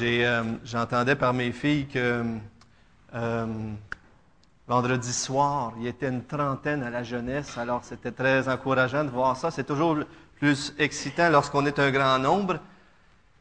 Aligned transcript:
Euh, 0.00 0.42
j'entendais 0.64 1.16
par 1.16 1.32
mes 1.32 1.50
filles 1.50 1.86
que 1.86 2.24
euh, 3.14 3.46
vendredi 4.66 5.12
soir, 5.12 5.72
il 5.78 5.84
y 5.84 5.88
était 5.88 6.08
une 6.08 6.24
trentaine 6.24 6.82
à 6.82 6.90
la 6.90 7.02
jeunesse, 7.02 7.58
alors 7.58 7.84
c'était 7.84 8.12
très 8.12 8.48
encourageant 8.48 9.04
de 9.04 9.10
voir 9.10 9.36
ça. 9.36 9.50
C'est 9.50 9.64
toujours 9.64 9.98
plus 10.36 10.74
excitant 10.78 11.30
lorsqu'on 11.30 11.66
est 11.66 11.78
un 11.78 11.90
grand 11.90 12.18
nombre. 12.18 12.60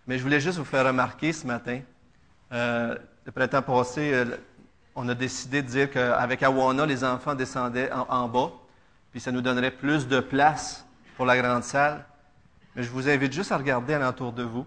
Mais 0.07 0.17
je 0.17 0.23
voulais 0.23 0.39
juste 0.39 0.57
vous 0.57 0.65
faire 0.65 0.85
remarquer 0.85 1.33
ce 1.33 1.45
matin, 1.45 1.81
euh, 2.53 2.95
le 3.25 3.31
printemps 3.31 3.61
passé, 3.61 4.13
euh, 4.13 4.25
on 4.95 5.07
a 5.09 5.13
décidé 5.13 5.61
de 5.61 5.67
dire 5.67 5.91
qu'avec 5.91 6.41
Awana, 6.41 6.85
les 6.85 7.03
enfants 7.03 7.35
descendaient 7.35 7.91
en, 7.91 8.07
en 8.09 8.27
bas, 8.27 8.51
puis 9.11 9.19
ça 9.19 9.31
nous 9.31 9.41
donnerait 9.41 9.71
plus 9.71 10.07
de 10.07 10.21
place 10.21 10.85
pour 11.17 11.25
la 11.25 11.37
grande 11.37 11.63
salle. 11.63 12.05
Mais 12.75 12.83
je 12.83 12.89
vous 12.89 13.09
invite 13.09 13.33
juste 13.33 13.51
à 13.51 13.57
regarder 13.57 13.93
alentour 13.93 14.31
de 14.31 14.43
vous. 14.43 14.65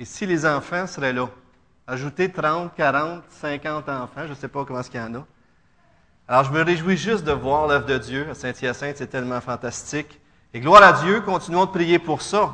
Et 0.00 0.06
si 0.06 0.24
les 0.24 0.46
enfants 0.46 0.86
seraient 0.86 1.12
là, 1.12 1.28
ajoutez 1.86 2.32
30, 2.32 2.74
40, 2.74 3.22
50 3.28 3.86
enfants, 3.90 4.22
je 4.24 4.30
ne 4.30 4.34
sais 4.34 4.48
pas 4.48 4.64
comment 4.64 4.80
est-ce 4.80 4.90
qu'il 4.90 4.98
y 4.98 5.02
en 5.02 5.14
a. 5.14 5.26
Alors, 6.26 6.44
je 6.44 6.52
me 6.52 6.62
réjouis 6.62 6.96
juste 6.96 7.22
de 7.22 7.32
voir 7.32 7.66
l'œuvre 7.66 7.84
de 7.84 7.98
Dieu 7.98 8.26
à 8.30 8.34
Saint-Hyacinthe, 8.34 8.96
c'est 8.96 9.08
tellement 9.08 9.42
fantastique. 9.42 10.18
Et 10.54 10.60
gloire 10.60 10.82
à 10.82 11.04
Dieu, 11.04 11.20
continuons 11.20 11.66
de 11.66 11.70
prier 11.70 11.98
pour 11.98 12.22
ça. 12.22 12.50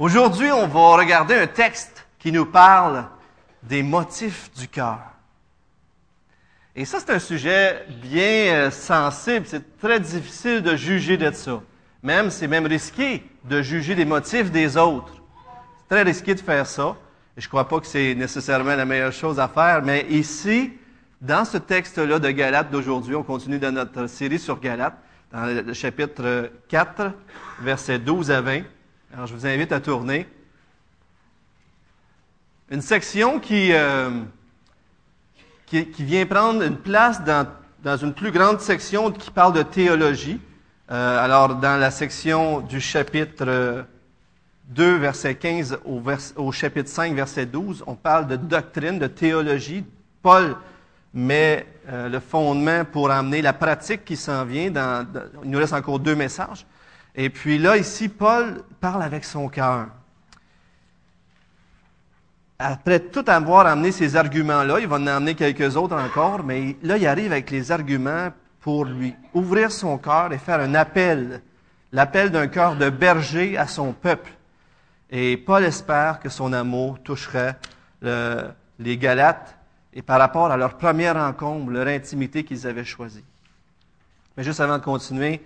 Aujourd'hui, 0.00 0.50
on 0.50 0.66
va 0.66 0.96
regarder 0.96 1.36
un 1.36 1.46
texte 1.46 2.08
qui 2.18 2.32
nous 2.32 2.46
parle 2.46 3.06
des 3.62 3.84
motifs 3.84 4.50
du 4.54 4.66
cœur. 4.66 4.98
Et 6.74 6.84
ça, 6.84 6.98
c'est 6.98 7.12
un 7.12 7.20
sujet 7.20 7.86
bien 8.02 8.52
euh, 8.52 8.70
sensible. 8.72 9.46
C'est 9.46 9.78
très 9.78 10.00
difficile 10.00 10.60
de 10.60 10.74
juger 10.74 11.16
de 11.16 11.30
ça. 11.30 11.60
Même, 12.02 12.30
c'est 12.30 12.48
même 12.48 12.66
risqué 12.66 13.22
de 13.44 13.62
juger 13.62 13.94
des 13.94 14.04
motifs 14.04 14.50
des 14.50 14.76
autres. 14.76 15.17
Très 15.88 16.02
risqué 16.02 16.34
de 16.34 16.40
faire 16.40 16.66
ça. 16.66 16.96
Je 17.36 17.46
ne 17.46 17.48
crois 17.48 17.66
pas 17.66 17.80
que 17.80 17.86
c'est 17.86 18.14
nécessairement 18.14 18.76
la 18.76 18.84
meilleure 18.84 19.12
chose 19.12 19.40
à 19.40 19.48
faire. 19.48 19.80
Mais 19.82 20.06
ici, 20.10 20.72
dans 21.20 21.46
ce 21.46 21.56
texte-là 21.56 22.18
de 22.18 22.30
Galates 22.30 22.70
d'aujourd'hui, 22.70 23.14
on 23.14 23.22
continue 23.22 23.58
dans 23.58 23.72
notre 23.72 24.06
série 24.06 24.38
sur 24.38 24.60
Galates, 24.60 24.98
dans 25.32 25.46
le 25.46 25.72
chapitre 25.72 26.50
4, 26.68 27.12
versets 27.60 27.98
12 27.98 28.30
à 28.30 28.42
20. 28.42 28.62
Alors, 29.14 29.26
je 29.26 29.34
vous 29.34 29.46
invite 29.46 29.72
à 29.72 29.80
tourner. 29.80 30.28
Une 32.70 32.82
section 32.82 33.40
qui, 33.40 33.72
euh, 33.72 34.10
vient 35.72 36.26
prendre 36.26 36.62
une 36.62 36.76
place 36.76 37.24
dans, 37.24 37.46
dans, 37.82 37.96
une 37.96 38.12
plus 38.12 38.30
grande 38.30 38.60
section 38.60 39.10
qui 39.10 39.30
parle 39.30 39.54
de 39.54 39.62
théologie. 39.62 40.38
Euh, 40.90 41.24
alors, 41.24 41.54
dans 41.54 41.80
la 41.80 41.90
section 41.90 42.60
du 42.60 42.78
chapitre 42.78 43.86
2, 44.68 44.96
verset 44.96 45.34
15 45.34 45.78
au, 46.36 46.52
chapitre 46.52 46.90
5, 46.90 47.14
verset 47.14 47.46
12, 47.46 47.84
on 47.86 47.94
parle 47.94 48.26
de 48.26 48.36
doctrine, 48.36 48.98
de 48.98 49.06
théologie. 49.06 49.84
Paul 50.22 50.56
met 51.14 51.66
euh, 51.88 52.08
le 52.08 52.20
fondement 52.20 52.84
pour 52.84 53.10
amener 53.10 53.40
la 53.40 53.54
pratique 53.54 54.04
qui 54.04 54.16
s'en 54.16 54.44
vient. 54.44 54.70
Il 55.42 55.50
nous 55.50 55.58
reste 55.58 55.72
encore 55.72 55.98
deux 55.98 56.14
messages. 56.14 56.66
Et 57.14 57.30
puis 57.30 57.58
là, 57.58 57.76
ici, 57.76 58.08
Paul 58.08 58.62
parle 58.80 59.02
avec 59.02 59.24
son 59.24 59.48
cœur. 59.48 59.86
Après 62.58 63.00
tout 63.00 63.24
avoir 63.28 63.66
amené 63.66 63.92
ces 63.92 64.16
arguments-là, 64.16 64.80
il 64.80 64.88
va 64.88 64.96
en 64.96 65.06
amener 65.06 65.34
quelques 65.34 65.76
autres 65.76 65.96
encore, 65.96 66.42
mais 66.44 66.76
là, 66.82 66.96
il 66.96 67.06
arrive 67.06 67.32
avec 67.32 67.50
les 67.50 67.72
arguments 67.72 68.30
pour 68.60 68.84
lui 68.84 69.14
ouvrir 69.32 69.72
son 69.72 69.96
cœur 69.96 70.32
et 70.32 70.38
faire 70.38 70.60
un 70.60 70.74
appel, 70.74 71.40
l'appel 71.92 72.30
d'un 72.30 72.48
cœur 72.48 72.76
de 72.76 72.90
berger 72.90 73.56
à 73.56 73.66
son 73.66 73.92
peuple. 73.92 74.32
Et 75.10 75.36
Paul 75.36 75.64
espère 75.64 76.20
que 76.20 76.28
son 76.28 76.52
amour 76.52 76.98
toucherait 77.02 77.56
le, 78.02 78.48
les 78.78 78.96
Galates 78.96 79.56
et 79.92 80.02
par 80.02 80.18
rapport 80.18 80.50
à 80.50 80.56
leur 80.56 80.76
première 80.76 81.14
rencontre, 81.14 81.70
leur 81.70 81.86
intimité 81.86 82.44
qu'ils 82.44 82.66
avaient 82.66 82.84
choisie. 82.84 83.24
Mais 84.36 84.44
juste 84.44 84.60
avant 84.60 84.78
de 84.78 84.84
continuer, 84.84 85.44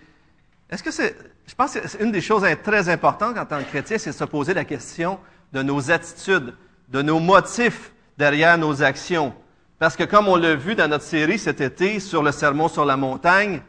est-ce 0.69 0.83
que 0.83 0.91
c'est, 0.91 1.17
je 1.47 1.55
pense 1.55 1.75
que 1.75 1.87
c'est 1.87 2.03
une 2.03 2.13
des 2.13 2.21
choses 2.21 2.45
très 2.63 2.89
importantes 2.89 3.39
en 3.39 3.47
tant 3.47 3.59
que 3.59 3.69
chrétien, 3.69 3.99
c'est 3.99 4.11
de 4.11 4.15
se 4.17 4.25
poser 4.25 4.55
la 4.55 4.65
question 4.65 5.19
de 5.53 5.63
nos 5.63 5.91
attitudes, 5.91 6.55
de 6.89 7.03
nos 7.03 7.21
motifs 7.21 7.93
derrière 8.19 8.59
nos 8.59 8.83
actions. 8.83 9.35
Parce 9.79 9.97
que 9.97 10.05
comme 10.05 10.29
on 10.29 10.37
l'a 10.37 10.55
vu 10.55 10.75
dans 10.75 10.89
notre 10.89 11.05
série 11.05 11.39
cet 11.39 11.61
été 11.61 12.01
sur 12.01 12.23
le 12.23 12.33
sermon 12.33 12.69
sur 12.69 12.85
la 12.85 12.97
montagne, 12.97 13.63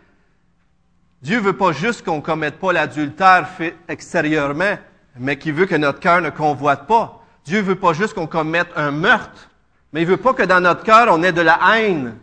Dieu 1.21 1.39
veut 1.39 1.57
pas 1.57 1.71
juste 1.71 2.03
qu'on 2.03 2.21
commette 2.21 2.59
pas 2.59 2.73
l'adultère 2.73 3.47
extérieurement, 3.87 4.77
mais 5.17 5.37
qu'il 5.37 5.53
veut 5.53 5.65
que 5.65 5.75
notre 5.75 5.99
cœur 5.99 6.21
ne 6.21 6.29
convoite 6.29 6.87
pas. 6.87 7.23
Dieu 7.45 7.61
veut 7.61 7.75
pas 7.75 7.93
juste 7.93 8.13
qu'on 8.13 8.27
commette 8.27 8.69
un 8.75 8.91
meurtre, 8.91 9.49
mais 9.91 10.01
il 10.01 10.07
veut 10.07 10.17
pas 10.17 10.33
que 10.33 10.43
dans 10.43 10.61
notre 10.61 10.83
cœur 10.83 11.07
on 11.09 11.21
ait 11.23 11.33
de 11.33 11.41
la 11.41 11.59
haine, 11.75 12.17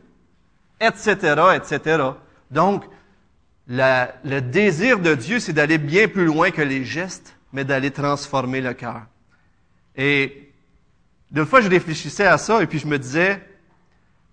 etc., 0.81 1.17
etc. 1.55 2.03
Donc, 2.51 2.85
le 3.69 4.41
désir 4.41 4.99
de 4.99 5.15
Dieu, 5.15 5.39
c'est 5.39 5.53
d'aller 5.53 5.79
bien 5.79 6.09
plus 6.09 6.25
loin 6.25 6.51
que 6.51 6.63
les 6.63 6.85
gestes, 6.85 7.37
mais 7.53 7.65
d'aller 7.65 7.91
transformer 7.91 8.61
le 8.61 8.75
cœur. 8.75 9.03
Et 9.97 10.53
deux 11.31 11.45
fois, 11.45 11.61
je 11.61 11.69
réfléchissais 11.69 12.27
à 12.27 12.39
ça 12.39 12.63
et 12.63 12.67
puis 12.67 12.79
je 12.79 12.87
me 12.87 12.99
disais, 12.99 13.41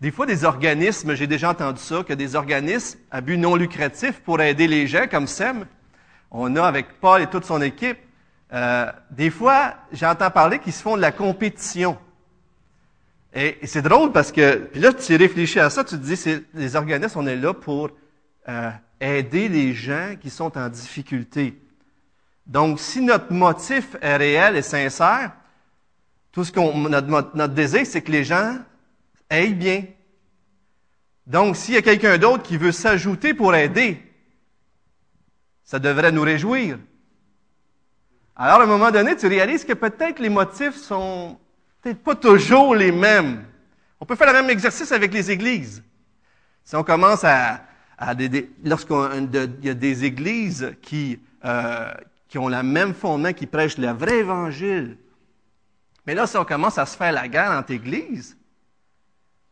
des 0.01 0.11
fois, 0.11 0.25
des 0.25 0.45
organismes, 0.45 1.13
j'ai 1.15 1.27
déjà 1.27 1.51
entendu 1.51 1.81
ça, 1.81 2.03
que 2.03 2.13
des 2.13 2.35
organismes 2.35 2.99
à 3.11 3.21
but 3.21 3.37
non 3.37 3.55
lucratif 3.55 4.19
pour 4.21 4.41
aider 4.41 4.67
les 4.67 4.87
gens, 4.87 5.07
comme 5.09 5.27
SEM, 5.27 5.65
on 6.31 6.55
a 6.55 6.63
avec 6.63 6.99
Paul 6.99 7.21
et 7.21 7.27
toute 7.27 7.45
son 7.45 7.61
équipe, 7.61 7.97
euh, 8.53 8.91
des 9.11 9.29
fois, 9.29 9.75
j'entends 9.91 10.31
parler 10.31 10.59
qu'ils 10.59 10.73
se 10.73 10.81
font 10.81 10.95
de 10.95 11.01
la 11.01 11.11
compétition. 11.11 11.97
Et, 13.33 13.57
et 13.61 13.67
c'est 13.67 13.81
drôle 13.81 14.11
parce 14.11 14.31
que, 14.31 14.55
puis 14.55 14.79
là, 14.79 14.93
tu 14.93 15.15
réfléchis 15.15 15.59
à 15.59 15.69
ça, 15.69 15.83
tu 15.83 15.95
te 15.95 16.03
dis, 16.03 16.15
c'est, 16.15 16.43
les 16.53 16.75
organismes, 16.75 17.19
on 17.19 17.27
est 17.27 17.35
là 17.35 17.53
pour 17.53 17.89
euh, 18.47 18.71
aider 19.01 19.49
les 19.49 19.73
gens 19.73 20.15
qui 20.19 20.29
sont 20.29 20.57
en 20.57 20.69
difficulté. 20.69 21.61
Donc, 22.45 22.79
si 22.79 23.01
notre 23.01 23.33
motif 23.33 23.97
est 24.01 24.15
réel 24.15 24.55
et 24.55 24.61
sincère, 24.61 25.33
tout 26.31 26.45
ce 26.45 26.51
qu'on, 26.51 26.77
notre, 26.87 27.35
notre 27.35 27.53
désir, 27.53 27.85
c'est 27.85 28.01
que 28.01 28.11
les 28.11 28.23
gens 28.23 28.57
aillent 29.29 29.53
bien. 29.53 29.83
Donc, 31.25 31.57
s'il 31.57 31.73
y 31.73 31.77
a 31.77 31.81
quelqu'un 31.81 32.17
d'autre 32.17 32.43
qui 32.43 32.55
veut 32.55 32.71
s'ajouter 32.71 33.33
pour 33.33 33.53
aider, 33.53 34.01
ça 35.65 35.77
devrait 35.79 36.13
nous 36.13 36.21
réjouir. 36.21 36.77
Alors, 38.39 38.61
à 38.61 38.63
un 38.65 38.67
moment 38.67 38.91
donné, 38.91 39.15
tu 39.15 39.25
réalises 39.25 39.65
que 39.65 39.73
peut-être 39.73 40.19
les 40.19 40.29
motifs 40.29 40.75
sont 40.75 41.39
peut-être 41.81 42.03
pas 42.03 42.13
toujours 42.13 42.75
les 42.75 42.91
mêmes. 42.91 43.43
On 43.99 44.05
peut 44.05 44.15
faire 44.15 44.27
le 44.27 44.33
même 44.33 44.51
exercice 44.51 44.91
avec 44.91 45.11
les 45.11 45.31
églises. 45.31 45.83
Si 46.63 46.75
on 46.75 46.83
commence 46.83 47.23
à, 47.23 47.61
lorsqu'il 48.63 49.57
y 49.63 49.69
a 49.69 49.73
des 49.73 50.05
églises 50.05 50.75
qui, 50.83 51.19
euh, 51.45 51.91
ont 52.35 52.49
le 52.49 52.61
même 52.61 52.93
fondement, 52.93 53.33
qui 53.33 53.47
prêchent 53.47 53.79
le 53.79 53.87
vrai 53.87 54.19
évangile, 54.19 54.97
mais 56.05 56.13
là, 56.13 56.27
si 56.27 56.37
on 56.37 56.45
commence 56.45 56.77
à 56.77 56.85
se 56.85 56.95
faire 56.95 57.11
la 57.11 57.27
guerre 57.27 57.51
entre 57.51 57.71
églises, 57.71 58.37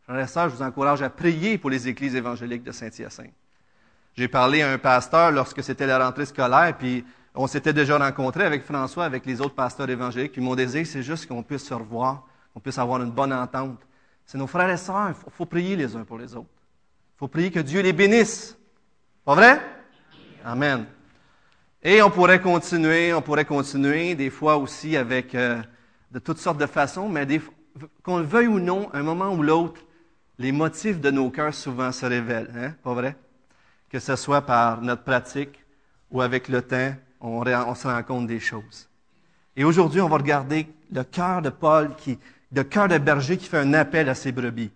frères 0.02 0.20
et 0.20 0.26
sœurs, 0.28 0.48
je 0.48 0.54
vous 0.54 0.62
encourage 0.62 1.02
à 1.02 1.10
prier 1.10 1.58
pour 1.58 1.70
les 1.70 1.88
églises 1.88 2.14
évangéliques 2.14 2.62
de 2.62 2.70
Saint-Hyacinthe. 2.70 3.34
J'ai 4.16 4.28
parlé 4.28 4.62
à 4.62 4.70
un 4.70 4.78
pasteur 4.78 5.32
lorsque 5.32 5.62
c'était 5.64 5.86
la 5.86 5.98
rentrée 5.98 6.24
scolaire, 6.24 6.76
puis 6.78 7.04
on 7.36 7.46
s'était 7.46 7.72
déjà 7.72 7.98
rencontré 7.98 8.44
avec 8.44 8.64
François, 8.64 9.04
avec 9.04 9.26
les 9.26 9.40
autres 9.40 9.54
pasteurs 9.54 9.88
évangéliques, 9.88 10.32
puis 10.32 10.40
mon 10.40 10.54
désir, 10.54 10.86
c'est 10.86 11.02
juste 11.02 11.26
qu'on 11.26 11.42
puisse 11.42 11.64
se 11.64 11.74
revoir, 11.74 12.26
qu'on 12.52 12.60
puisse 12.60 12.78
avoir 12.78 13.02
une 13.02 13.10
bonne 13.10 13.32
entente. 13.32 13.80
C'est 14.24 14.38
nos 14.38 14.46
frères 14.46 14.70
et 14.70 14.76
sœurs, 14.76 15.10
il 15.10 15.32
faut 15.32 15.46
prier 15.46 15.76
les 15.76 15.94
uns 15.94 16.04
pour 16.04 16.18
les 16.18 16.34
autres. 16.34 16.48
Il 17.14 17.18
faut 17.18 17.28
prier 17.28 17.50
que 17.50 17.60
Dieu 17.60 17.80
les 17.80 17.92
bénisse. 17.92 18.56
Pas 19.24 19.34
vrai? 19.34 19.60
Amen. 20.44 20.86
Et 21.82 22.02
on 22.02 22.10
pourrait 22.10 22.40
continuer, 22.40 23.12
on 23.12 23.22
pourrait 23.22 23.44
continuer, 23.44 24.14
des 24.14 24.30
fois 24.30 24.56
aussi 24.56 24.96
avec 24.96 25.34
euh, 25.34 25.62
de 26.10 26.18
toutes 26.18 26.38
sortes 26.38 26.58
de 26.58 26.66
façons, 26.66 27.08
mais 27.08 27.26
qu'on 28.02 28.18
le 28.18 28.24
veuille 28.24 28.48
ou 28.48 28.58
non, 28.58 28.88
un 28.92 29.02
moment 29.02 29.32
ou 29.32 29.42
l'autre, 29.42 29.80
les 30.38 30.52
motifs 30.52 31.00
de 31.00 31.10
nos 31.10 31.30
cœurs 31.30 31.54
souvent 31.54 31.92
se 31.92 32.06
révèlent, 32.06 32.52
hein? 32.56 32.74
Pas 32.82 32.94
vrai? 32.94 33.16
Que 33.88 33.98
ce 33.98 34.16
soit 34.16 34.42
par 34.42 34.82
notre 34.82 35.04
pratique 35.04 35.64
ou 36.10 36.20
avec 36.20 36.48
le 36.48 36.62
temps, 36.62 36.94
on, 37.26 37.74
se 37.74 37.86
rend 37.86 38.02
compte 38.02 38.26
des 38.26 38.40
choses. 38.40 38.88
Et 39.56 39.64
aujourd'hui, 39.64 40.00
on 40.00 40.08
va 40.08 40.16
regarder 40.16 40.66
le 40.92 41.02
cœur 41.02 41.42
de 41.42 41.50
Paul, 41.50 41.90
le 42.52 42.62
cœur 42.62 42.88
de 42.88 42.98
berger 42.98 43.36
qui 43.36 43.48
fait 43.48 43.58
un 43.58 43.74
appel 43.74 44.08
à 44.08 44.14
ses 44.14 44.32
brebis. 44.32 44.70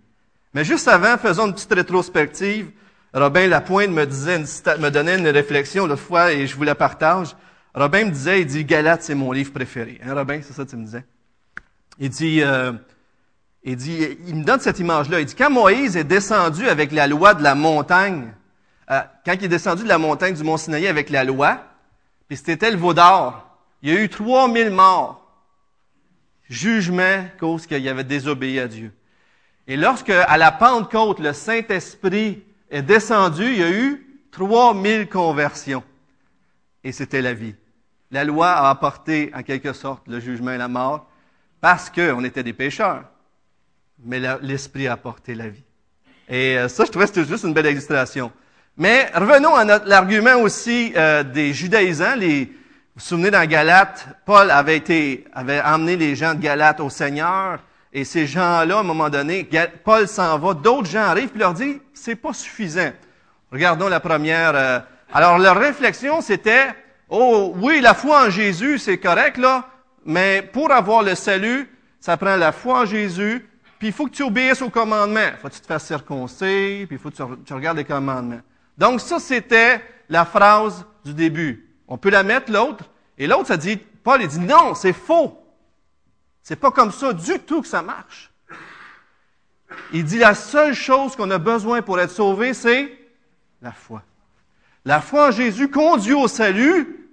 Mais 0.55 0.65
juste 0.65 0.89
avant, 0.89 1.17
faisons 1.17 1.47
une 1.47 1.55
petite 1.55 1.73
rétrospective. 1.73 2.71
Robin 3.15 3.47
Lapointe 3.47 3.91
me 3.91 4.05
disait, 4.05 4.39
me 4.79 4.89
donnait 4.89 5.19
une 5.19 5.29
réflexion 5.29 5.87
l'autre 5.87 6.03
fois 6.03 6.33
et 6.33 6.47
je 6.47 6.57
vous 6.57 6.65
la 6.65 6.75
partage. 6.75 7.37
Robin 7.75 8.07
me 8.07 8.11
disait, 8.11 8.41
il 8.41 8.47
dit, 8.47 8.65
Galate, 8.65 9.03
c'est 9.03 9.15
mon 9.15 9.31
livre 9.33 9.53
préféré. 9.53 10.01
Hein, 10.05 10.15
Robin, 10.15 10.41
c'est 10.43 10.53
ça 10.53 10.65
que 10.65 10.71
tu 10.71 10.77
me 10.77 10.85
disais? 10.85 11.05
Il 11.99 12.11
dit, 12.11 12.43
euh, 12.43 12.73
il 13.63 13.77
dit, 13.77 14.19
il 14.27 14.37
me 14.37 14.45
donne 14.45 14.61
cette 14.61 14.79
image-là. 14.79 15.21
Il 15.21 15.27
dit, 15.27 15.37
quand 15.37 15.51
Moïse 15.51 15.97
est 15.97 16.05
descendu 16.05 16.69
avec 16.69 16.91
la 16.91 17.07
loi 17.07 17.35
de 17.35 17.43
la 17.43 17.55
montagne, 17.55 18.33
euh, 18.91 19.01
quand 19.25 19.35
il 19.35 19.45
est 19.45 19.49
descendu 19.49 19.85
de 19.85 19.89
la 19.89 19.99
montagne 19.99 20.35
du 20.35 20.43
Mont 20.43 20.57
Sinaï 20.57 20.89
avec 20.89 21.11
la 21.11 21.23
loi, 21.23 21.70
puis 22.31 22.37
c'était 22.37 22.71
le 22.71 22.77
veau 22.77 22.95
d'or, 22.95 23.45
il 23.83 23.93
y 23.93 23.97
a 23.97 24.01
eu 24.01 24.09
3000 24.09 24.71
morts. 24.71 25.27
Jugement 26.49 27.25
cause 27.41 27.67
qu'il 27.67 27.89
avait 27.89 28.05
désobéi 28.05 28.61
à 28.61 28.69
Dieu. 28.69 28.93
Et 29.67 29.77
lorsque, 29.77 30.11
à 30.11 30.39
la 30.39 30.53
Pentecôte, 30.53 31.19
le 31.19 31.33
Saint-Esprit 31.33 32.45
est 32.71 32.83
descendu, 32.83 33.47
il 33.47 33.59
y 33.59 33.63
a 33.65 33.73
eu 33.73 34.21
3000 34.31 35.09
conversions. 35.09 35.83
Et 36.85 36.93
c'était 36.93 37.21
la 37.21 37.35
vie. 37.35 37.57
La 38.13 38.23
loi 38.23 38.53
a 38.53 38.71
apporté, 38.71 39.33
en 39.35 39.43
quelque 39.43 39.73
sorte, 39.73 40.07
le 40.07 40.21
jugement 40.21 40.53
et 40.53 40.59
la 40.59 40.69
mort 40.69 41.09
parce 41.61 41.91
qu'on 41.91 42.23
était 42.23 42.45
des 42.45 42.53
pécheurs. 42.53 43.11
Mais 44.05 44.21
l'Esprit 44.41 44.87
a 44.87 44.93
apporté 44.93 45.35
la 45.35 45.49
vie. 45.49 45.65
Et 46.29 46.57
euh, 46.57 46.69
ça, 46.69 46.85
je 46.85 46.93
trouvais 46.93 47.07
que 47.07 47.13
c'était 47.13 47.29
juste 47.29 47.43
une 47.43 47.55
belle 47.55 47.67
illustration. 47.67 48.31
Mais 48.77 49.11
revenons 49.15 49.55
à 49.55 49.65
l'argument 49.85 50.37
aussi 50.37 50.93
euh, 50.97 51.23
des 51.23 51.53
judaïsants. 51.53 52.15
Les, 52.17 52.45
vous 52.45 52.51
vous 52.97 53.01
souvenez 53.01 53.31
dans 53.31 53.47
Galate, 53.47 54.09
Paul 54.25 54.51
avait 54.51 54.77
été, 54.77 55.25
avait 55.33 55.61
emmené 55.61 55.97
les 55.97 56.17
gens 56.17 56.35
de 56.35 56.41
Galate 56.41 56.81
au 56.81 56.91
Seigneur. 56.91 57.61
Et 57.93 58.05
ces 58.05 58.27
gens-là, 58.27 58.77
à 58.77 58.81
un 58.81 58.85
moment 58.85 59.11
donné, 59.11 59.49
Paul 59.85 60.07
s'en 60.07 60.39
va, 60.39 60.55
d'autres 60.55 60.89
gens 60.89 61.03
arrivent 61.03 61.33
et 61.35 61.39
leur 61.39 61.55
disent, 61.55 61.81
c'est 61.93 62.15
pas 62.15 62.33
suffisant. 62.33 62.93
Regardons 63.51 63.89
la 63.89 64.01
première. 64.01 64.53
Euh, 64.55 64.79
alors 65.13 65.39
leur 65.39 65.59
réflexion, 65.59 66.21
c'était, 66.21 66.69
oh 67.09 67.53
oui, 67.57 67.81
la 67.81 67.95
foi 67.95 68.27
en 68.27 68.31
Jésus, 68.31 68.79
c'est 68.79 68.99
correct 68.99 69.39
là, 69.39 69.67
mais 70.05 70.43
pour 70.53 70.71
avoir 70.71 71.03
le 71.03 71.15
salut, 71.17 71.69
ça 71.99 72.17
prend 72.17 72.37
la 72.37 72.53
foi 72.53 72.81
en 72.81 72.85
Jésus, 72.87 73.47
puis 73.79 73.89
il 73.89 73.93
faut 73.93 74.07
que 74.07 74.13
tu 74.13 74.23
obéisses 74.23 74.63
aux 74.63 74.71
commandements. 74.71 75.31
Faut 75.41 75.49
que 75.49 75.55
tu 75.55 75.61
te 75.61 75.67
fasses 75.67 75.87
circoncer, 75.87 76.85
puis 76.87 76.97
il 76.97 76.99
faut 76.99 77.11
que 77.11 77.17
tu, 77.45 77.53
regardes 77.53 77.79
les 77.79 77.85
commandements. 77.85 78.41
Donc 78.81 79.03
ça, 79.03 79.21
c'était 79.21 79.83
la 80.09 80.25
phrase 80.25 80.87
du 81.05 81.13
début. 81.13 81.69
On 81.87 81.99
peut 81.99 82.09
la 82.09 82.23
mettre 82.23 82.51
l'autre, 82.51 82.87
et 83.19 83.27
l'autre, 83.27 83.49
ça 83.49 83.59
dit, 83.59 83.77
Paul, 83.77 84.23
il 84.23 84.29
dit 84.29 84.41
non, 84.41 84.75
c'est 84.75 84.95
faux. 84.95 85.39
C'est 86.43 86.57
pas 86.57 86.71
comme 86.71 86.91
ça 86.91 87.13
du 87.13 87.39
tout 87.41 87.61
que 87.61 87.69
ça 87.69 87.83
marche. 87.83 88.31
Il 89.93 90.05
dit 90.05 90.17
la 90.17 90.35
seule 90.35 90.73
chose 90.73 91.15
qu'on 91.15 91.31
a 91.31 91.37
besoin 91.37 91.83
pour 91.83 92.01
être 92.01 92.11
sauvé, 92.11 92.55
c'est 92.55 92.91
la 93.61 93.71
foi. 93.71 94.03
La 94.87 95.03
foi 95.03 95.29
en 95.29 95.31
Jésus 95.31 95.69
conduit 95.69 96.15
au 96.15 96.27
salut. 96.27 97.11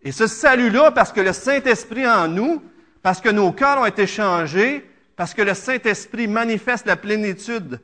Et 0.00 0.12
ce 0.12 0.26
salut-là, 0.26 0.92
parce 0.92 1.12
que 1.12 1.20
le 1.20 1.34
Saint-Esprit 1.34 2.08
en 2.08 2.26
nous, 2.26 2.62
parce 3.02 3.20
que 3.20 3.28
nos 3.28 3.52
cœurs 3.52 3.80
ont 3.80 3.86
été 3.86 4.06
changés, 4.06 4.88
parce 5.14 5.34
que 5.34 5.42
le 5.42 5.52
Saint-Esprit 5.52 6.26
manifeste 6.26 6.86
la 6.86 6.96
plénitude, 6.96 7.80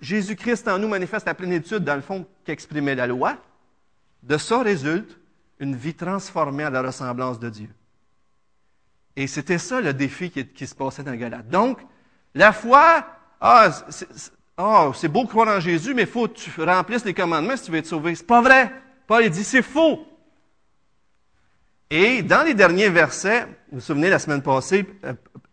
Jésus-Christ 0.00 0.68
en 0.68 0.78
nous 0.78 0.88
manifeste 0.88 1.26
la 1.26 1.34
plénitude, 1.34 1.84
dans 1.84 1.96
le 1.96 2.00
fond, 2.00 2.26
qu'exprimait 2.44 2.94
la 2.94 3.06
loi, 3.06 3.36
de 4.22 4.38
ça 4.38 4.60
résulte 4.62 5.18
une 5.58 5.76
vie 5.76 5.94
transformée 5.94 6.64
à 6.64 6.70
la 6.70 6.82
ressemblance 6.82 7.38
de 7.38 7.50
Dieu. 7.50 7.68
Et 9.16 9.26
c'était 9.26 9.58
ça 9.58 9.80
le 9.80 9.94
défi 9.94 10.30
qui, 10.30 10.66
se 10.66 10.74
passait 10.74 11.02
dans 11.02 11.14
Galate. 11.14 11.48
Donc, 11.48 11.78
la 12.34 12.52
foi, 12.52 13.06
ah, 13.40 13.70
c'est 14.94 15.08
beau 15.08 15.26
croire 15.26 15.56
en 15.56 15.60
Jésus, 15.60 15.94
mais 15.94 16.02
il 16.02 16.08
faut 16.08 16.28
que 16.28 16.34
tu 16.34 16.62
remplisses 16.62 17.04
les 17.04 17.14
commandements 17.14 17.56
si 17.56 17.64
tu 17.64 17.70
veux 17.70 17.78
être 17.78 17.86
sauvé. 17.86 18.14
C'est 18.14 18.26
pas 18.26 18.42
vrai. 18.42 18.72
Paul 19.06 19.28
dit 19.30 19.44
c'est 19.44 19.62
faux. 19.62 20.06
Et 21.88 22.22
dans 22.22 22.42
les 22.42 22.54
derniers 22.54 22.90
versets, 22.90 23.44
vous 23.70 23.78
vous 23.78 23.80
souvenez 23.80 24.10
la 24.10 24.18
semaine 24.18 24.42
passée, 24.42 24.86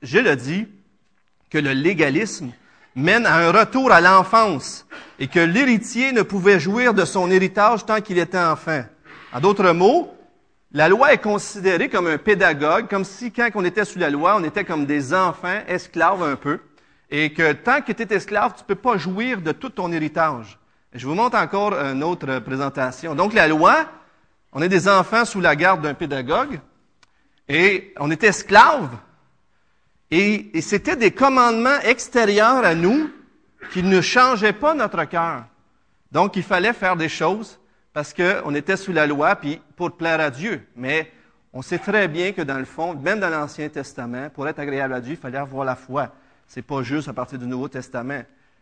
je 0.02 0.18
le 0.18 0.36
dit 0.36 0.68
que 1.50 1.60
le 1.60 1.72
légalisme 1.72 2.52
mène 2.96 3.26
à 3.26 3.36
un 3.36 3.52
retour 3.52 3.92
à 3.92 4.02
l'enfance 4.02 4.86
et 5.20 5.28
que 5.28 5.40
l'héritier 5.40 6.12
ne 6.12 6.22
pouvait 6.22 6.60
jouir 6.60 6.94
de 6.94 7.06
son 7.06 7.32
héritage 7.32 7.86
tant 7.86 8.02
qu'il 8.02 8.18
était 8.18 8.38
enfant. 8.38 8.84
En 9.34 9.40
d'autres 9.40 9.72
mots, 9.72 10.16
la 10.72 10.90
loi 10.90 11.14
est 11.14 11.22
considérée 11.22 11.90
comme 11.90 12.08
un 12.08 12.18
pédagogue, 12.18 12.88
comme 12.88 13.04
si 13.04 13.32
quand 13.32 13.50
on 13.56 13.66
était 13.66 13.86
sous 13.86 14.00
la 14.00 14.10
loi, 14.10 14.36
on 14.38 14.44
était 14.44 14.66
comme 14.66 14.86
des 14.86 15.14
enfants, 15.14 15.62
esclaves 15.68 16.24
un 16.24 16.36
peu 16.36 16.60
et 17.10 17.32
que 17.32 17.54
tant 17.54 17.82
que 17.82 17.92
tu 17.92 18.02
es 18.02 18.16
esclave, 18.16 18.54
tu 18.56 18.64
ne 18.64 18.68
peux 18.68 18.82
pas 18.82 18.98
jouir 18.98 19.40
de 19.40 19.52
tout 19.52 19.70
ton 19.70 19.92
héritage. 19.92 20.58
Je 20.94 21.06
vous 21.06 21.14
montre 21.14 21.38
encore 21.38 21.74
une 21.74 22.04
autre 22.04 22.40
présentation. 22.40 23.14
Donc 23.14 23.34
la 23.34 23.48
loi, 23.48 23.86
on 24.52 24.64
est 24.64 24.70
des 24.70 24.88
enfants 24.88 25.24
sous 25.24 25.40
la 25.40 25.56
garde 25.56 25.82
d'un 25.82 25.94
pédagogue 25.94 26.60
et 27.48 27.94
on 28.00 28.10
est 28.10 28.24
esclaves. 28.24 28.90
Et, 30.16 30.62
c'était 30.62 30.96
des 30.96 31.10
commandements 31.10 31.80
extérieurs 31.84 32.64
à 32.64 32.76
nous 32.76 33.10
qui 33.72 33.82
ne 33.82 34.00
changeaient 34.00 34.54
pas 34.54 34.76
notre 34.76 35.06
cœur. 35.06 35.46
Donc 36.12 36.36
il 36.36 36.44
fallait 36.44 36.74
faire 36.74 36.96
des 36.96 37.10
choses 37.10 37.60
parce 37.94 38.14
qu'on 38.14 38.54
était 38.54 38.78
sous 38.78 38.94
la 38.94 39.08
loi 39.08 39.36
puis 39.36 39.60
pour 39.76 39.98
plaire 39.98 40.20
à 40.20 40.30
Dieu. 40.30 40.68
Mais 40.76 41.12
on 41.52 41.64
sait 41.64 41.80
très 41.80 42.08
bien 42.08 42.32
que 42.32 42.44
dans 42.44 42.60
le 42.60 42.66
fond, 42.66 42.94
même 42.94 43.20
dans 43.20 43.30
l'Ancien 43.30 43.70
Testament, 43.70 44.30
pour 44.30 44.48
être 44.48 44.60
agréable 44.60 44.94
à 44.94 45.02
Dieu, 45.02 45.14
il 45.14 45.18
fallait 45.18 45.40
avoir 45.40 45.66
la 45.66 45.76
foi. 45.76 46.14
C'est 46.48 46.62
pas 46.62 46.84
juste 46.84 47.08
à 47.08 47.14
partir 47.14 47.40
du 47.40 47.48
Nouveau 47.48 47.68
Testament. 47.68 48.22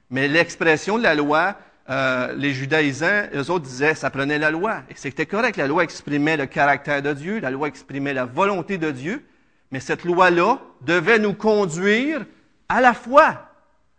Mais 0.10 0.30
l'expression 0.30 0.98
de 0.98 1.04
la 1.04 1.16
loi, 1.16 1.58
euh, 1.90 2.34
les 2.34 2.54
judaïsants, 2.54 3.28
eux 3.36 3.52
autres 3.52 3.66
disaient, 3.66 3.96
ça 3.96 4.10
prenait 4.10 4.40
la 4.40 4.52
loi. 4.52 4.84
Et 4.90 4.94
c'était 4.96 5.26
correct. 5.26 5.58
La 5.58 5.68
loi 5.68 5.84
exprimait 5.84 6.38
le 6.38 6.46
caractère 6.46 7.02
de 7.02 7.12
Dieu, 7.12 7.42
la 7.42 7.52
loi 7.52 7.68
exprimait 7.68 8.14
la 8.14 8.24
volonté 8.24 8.78
de 8.78 8.92
Dieu. 8.92 9.26
Mais 9.72 9.80
cette 9.80 10.04
loi-là 10.04 10.60
devait 10.82 11.20
nous 11.20 11.34
conduire 11.34 12.26
à 12.68 12.82
la 12.82 12.94
foi, 12.94 13.50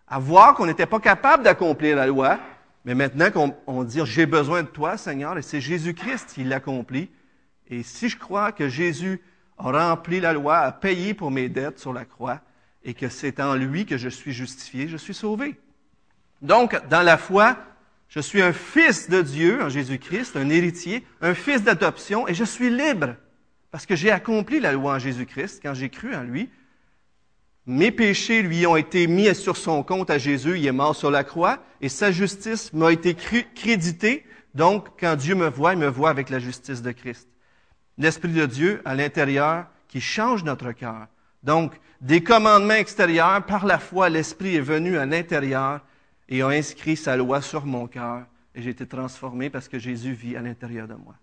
à 0.06 0.18
voir 0.18 0.54
qu'on 0.54 0.66
n'était 0.66 0.86
pas 0.86 1.00
capable 1.00 1.42
d'accomplir 1.42 1.96
la 1.96 2.06
loi. 2.06 2.38
Mais 2.84 2.94
maintenant 2.94 3.30
qu'on 3.30 3.84
dit, 3.84 4.00
j'ai 4.04 4.26
besoin 4.26 4.62
de 4.62 4.68
toi, 4.68 4.96
Seigneur, 4.96 5.38
et 5.38 5.42
c'est 5.42 5.60
Jésus-Christ 5.60 6.32
qui 6.34 6.44
l'accomplit. 6.44 7.10
Et 7.68 7.82
si 7.82 8.08
je 8.08 8.18
crois 8.18 8.52
que 8.52 8.68
Jésus 8.68 9.22
a 9.56 9.70
rempli 9.70 10.20
la 10.20 10.32
loi, 10.32 10.58
a 10.58 10.72
payé 10.72 11.14
pour 11.14 11.30
mes 11.30 11.48
dettes 11.48 11.78
sur 11.78 11.92
la 11.92 12.04
croix, 12.04 12.40
et 12.84 12.94
que 12.94 13.08
c'est 13.08 13.40
en 13.40 13.54
lui 13.54 13.86
que 13.86 13.96
je 13.96 14.08
suis 14.08 14.32
justifié, 14.32 14.88
je 14.88 14.96
suis 14.96 15.14
sauvé. 15.14 15.58
Donc, 16.42 16.76
dans 16.88 17.02
la 17.02 17.16
foi, 17.16 17.56
je 18.08 18.18
suis 18.18 18.42
un 18.42 18.52
fils 18.52 19.08
de 19.08 19.22
Dieu 19.22 19.62
en 19.62 19.68
Jésus-Christ, 19.68 20.36
un 20.36 20.50
héritier, 20.50 21.06
un 21.20 21.34
fils 21.34 21.62
d'adoption, 21.62 22.26
et 22.26 22.34
je 22.34 22.44
suis 22.44 22.68
libre 22.68 23.14
parce 23.72 23.86
que 23.86 23.96
j'ai 23.96 24.10
accompli 24.10 24.60
la 24.60 24.72
loi 24.72 24.94
en 24.94 24.98
Jésus-Christ 24.98 25.60
quand 25.62 25.74
j'ai 25.74 25.88
cru 25.88 26.14
en 26.14 26.22
lui. 26.22 26.50
Mes 27.64 27.90
péchés 27.90 28.42
lui 28.42 28.66
ont 28.66 28.76
été 28.76 29.06
mis 29.06 29.34
sur 29.34 29.56
son 29.56 29.82
compte 29.82 30.10
à 30.10 30.18
Jésus, 30.18 30.58
il 30.58 30.66
est 30.66 30.72
mort 30.72 30.94
sur 30.94 31.10
la 31.10 31.24
croix, 31.24 31.58
et 31.80 31.88
sa 31.88 32.12
justice 32.12 32.72
m'a 32.74 32.92
été 32.92 33.14
créditée. 33.14 34.26
Donc, 34.54 34.88
quand 35.00 35.16
Dieu 35.16 35.34
me 35.34 35.48
voit, 35.48 35.72
il 35.72 35.78
me 35.78 35.88
voit 35.88 36.10
avec 36.10 36.28
la 36.28 36.38
justice 36.38 36.82
de 36.82 36.92
Christ. 36.92 37.26
L'Esprit 37.96 38.32
de 38.32 38.44
Dieu 38.44 38.82
à 38.84 38.94
l'intérieur 38.94 39.66
qui 39.88 40.00
change 40.00 40.44
notre 40.44 40.72
cœur. 40.72 41.06
Donc, 41.42 41.72
des 42.02 42.22
commandements 42.22 42.74
extérieurs, 42.74 43.46
par 43.46 43.64
la 43.64 43.78
foi, 43.78 44.10
l'Esprit 44.10 44.56
est 44.56 44.60
venu 44.60 44.98
à 44.98 45.06
l'intérieur 45.06 45.80
et 46.28 46.42
a 46.42 46.48
inscrit 46.48 46.96
sa 46.96 47.16
loi 47.16 47.40
sur 47.40 47.64
mon 47.64 47.86
cœur. 47.86 48.26
Et 48.54 48.60
j'ai 48.60 48.70
été 48.70 48.86
transformé 48.86 49.48
parce 49.48 49.68
que 49.68 49.78
Jésus 49.78 50.12
vit 50.12 50.36
à 50.36 50.42
l'intérieur 50.42 50.88
de 50.88 50.94
moi. 50.94 51.14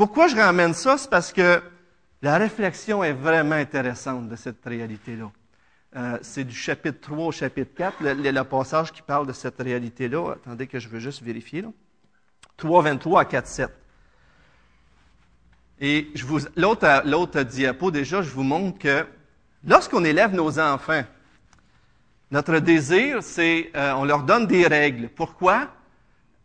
Pourquoi 0.00 0.28
je 0.28 0.36
ramène 0.36 0.72
ça? 0.72 0.96
C'est 0.96 1.10
parce 1.10 1.30
que 1.30 1.62
la 2.22 2.38
réflexion 2.38 3.04
est 3.04 3.12
vraiment 3.12 3.56
intéressante 3.56 4.30
de 4.30 4.34
cette 4.34 4.64
réalité-là. 4.64 5.30
Euh, 5.94 6.18
c'est 6.22 6.44
du 6.44 6.54
chapitre 6.54 7.02
3 7.02 7.26
au 7.26 7.32
chapitre 7.32 7.74
4, 7.76 7.96
le, 8.00 8.42
passage 8.44 8.92
qui 8.92 9.02
parle 9.02 9.26
de 9.26 9.34
cette 9.34 9.60
réalité-là. 9.60 10.36
Attendez 10.36 10.66
que 10.68 10.78
je 10.78 10.88
veux 10.88 11.00
juste 11.00 11.20
vérifier. 11.20 11.60
Là. 11.60 11.68
3, 12.56 12.82
23 12.82 13.20
à 13.20 13.24
4, 13.26 13.46
7. 13.46 13.70
Et 15.82 16.08
l'autre, 16.56 17.02
l'autre 17.04 17.42
diapo, 17.42 17.90
déjà, 17.90 18.22
je 18.22 18.30
vous 18.30 18.42
montre 18.42 18.78
que 18.78 19.04
Lorsqu'on 19.66 20.06
élève 20.06 20.34
nos 20.34 20.58
enfants, 20.58 21.04
notre 22.30 22.58
désir, 22.58 23.22
c'est, 23.22 23.70
euh, 23.76 23.92
on 23.98 24.06
leur 24.06 24.22
donne 24.22 24.46
des 24.46 24.66
règles. 24.66 25.10
Pourquoi? 25.10 25.68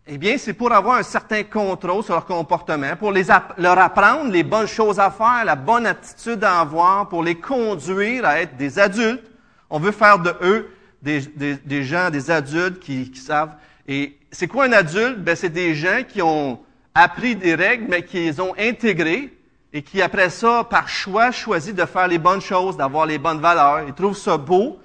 Eh 0.08 0.20
bien, 0.20 0.38
c'est 0.38 0.54
pour 0.54 0.72
avoir 0.72 0.98
un 0.98 1.04
certain 1.04 1.42
contrôle 1.42 2.04
sur 2.04 2.14
leur 2.14 2.26
comportement, 2.26 2.96
pour 2.96 3.12
leur 3.12 3.80
apprendre 3.80 4.32
les 4.32 4.44
bonnes 4.44 4.68
choses 4.68 5.00
à 5.00 5.10
faire, 5.10 5.44
la 5.44 5.56
bonne 5.56 5.88
attitude 5.88 6.44
à 6.44 6.60
avoir, 6.60 7.10
pour 7.10 7.24
les 7.24 7.34
conduire 7.34 8.24
à 8.24 8.40
être 8.40 8.56
des 8.56 8.78
adultes. 8.78 9.24
On 9.68 9.80
veut 9.80 9.92
faire 9.92 10.20
de 10.20 10.32
eux 10.44 10.70
des, 11.02 11.84
gens, 11.84 12.12
des 12.12 12.30
adultes 12.30 12.80
qui, 12.80 13.16
savent. 13.16 13.56
Et 13.88 14.16
c'est 14.32 14.48
quoi 14.48 14.66
un 14.66 14.74
adulte? 14.74 15.24
Ben, 15.24 15.36
c'est 15.36 15.50
des 15.50 15.74
gens 15.74 16.04
qui 16.08 16.22
ont 16.22 16.60
appris 16.94 17.36
des 17.36 17.56
règles, 17.56 17.88
mais 17.90 18.04
qui 18.04 18.18
les 18.18 18.40
ont 18.40 18.54
intégrées 18.60 19.34
et 19.74 19.82
qui, 19.82 20.04
après 20.04 20.30
ça, 20.30 20.64
par 20.70 20.88
choix, 20.88 21.32
choisit 21.32 21.76
de 21.76 21.86
faire 21.86 22.08
les 22.08 22.20
bonnes 22.20 22.42
choses, 22.42 22.78
d'avoir 22.78 23.08
les 23.08 23.18
bonnes 23.18 23.42
valeurs. 23.42 23.82
Ils 23.88 23.94
trouvent 23.94 24.16
ça 24.16 24.38
beau 24.38 24.80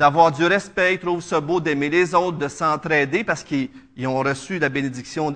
d'avoir 0.00 0.32
du 0.32 0.46
respect, 0.46 0.94
ils 0.94 0.98
trouvent 0.98 1.22
ça 1.22 1.42
beau 1.42 1.60
d'aimer 1.60 1.90
les 1.90 2.14
autres, 2.14 2.38
de 2.38 2.48
s'entraider 2.48 3.22
parce 3.22 3.44
qu'ils 3.44 3.68
ont 4.06 4.18
reçu 4.20 4.58
la 4.58 4.70
bénédiction 4.70 5.34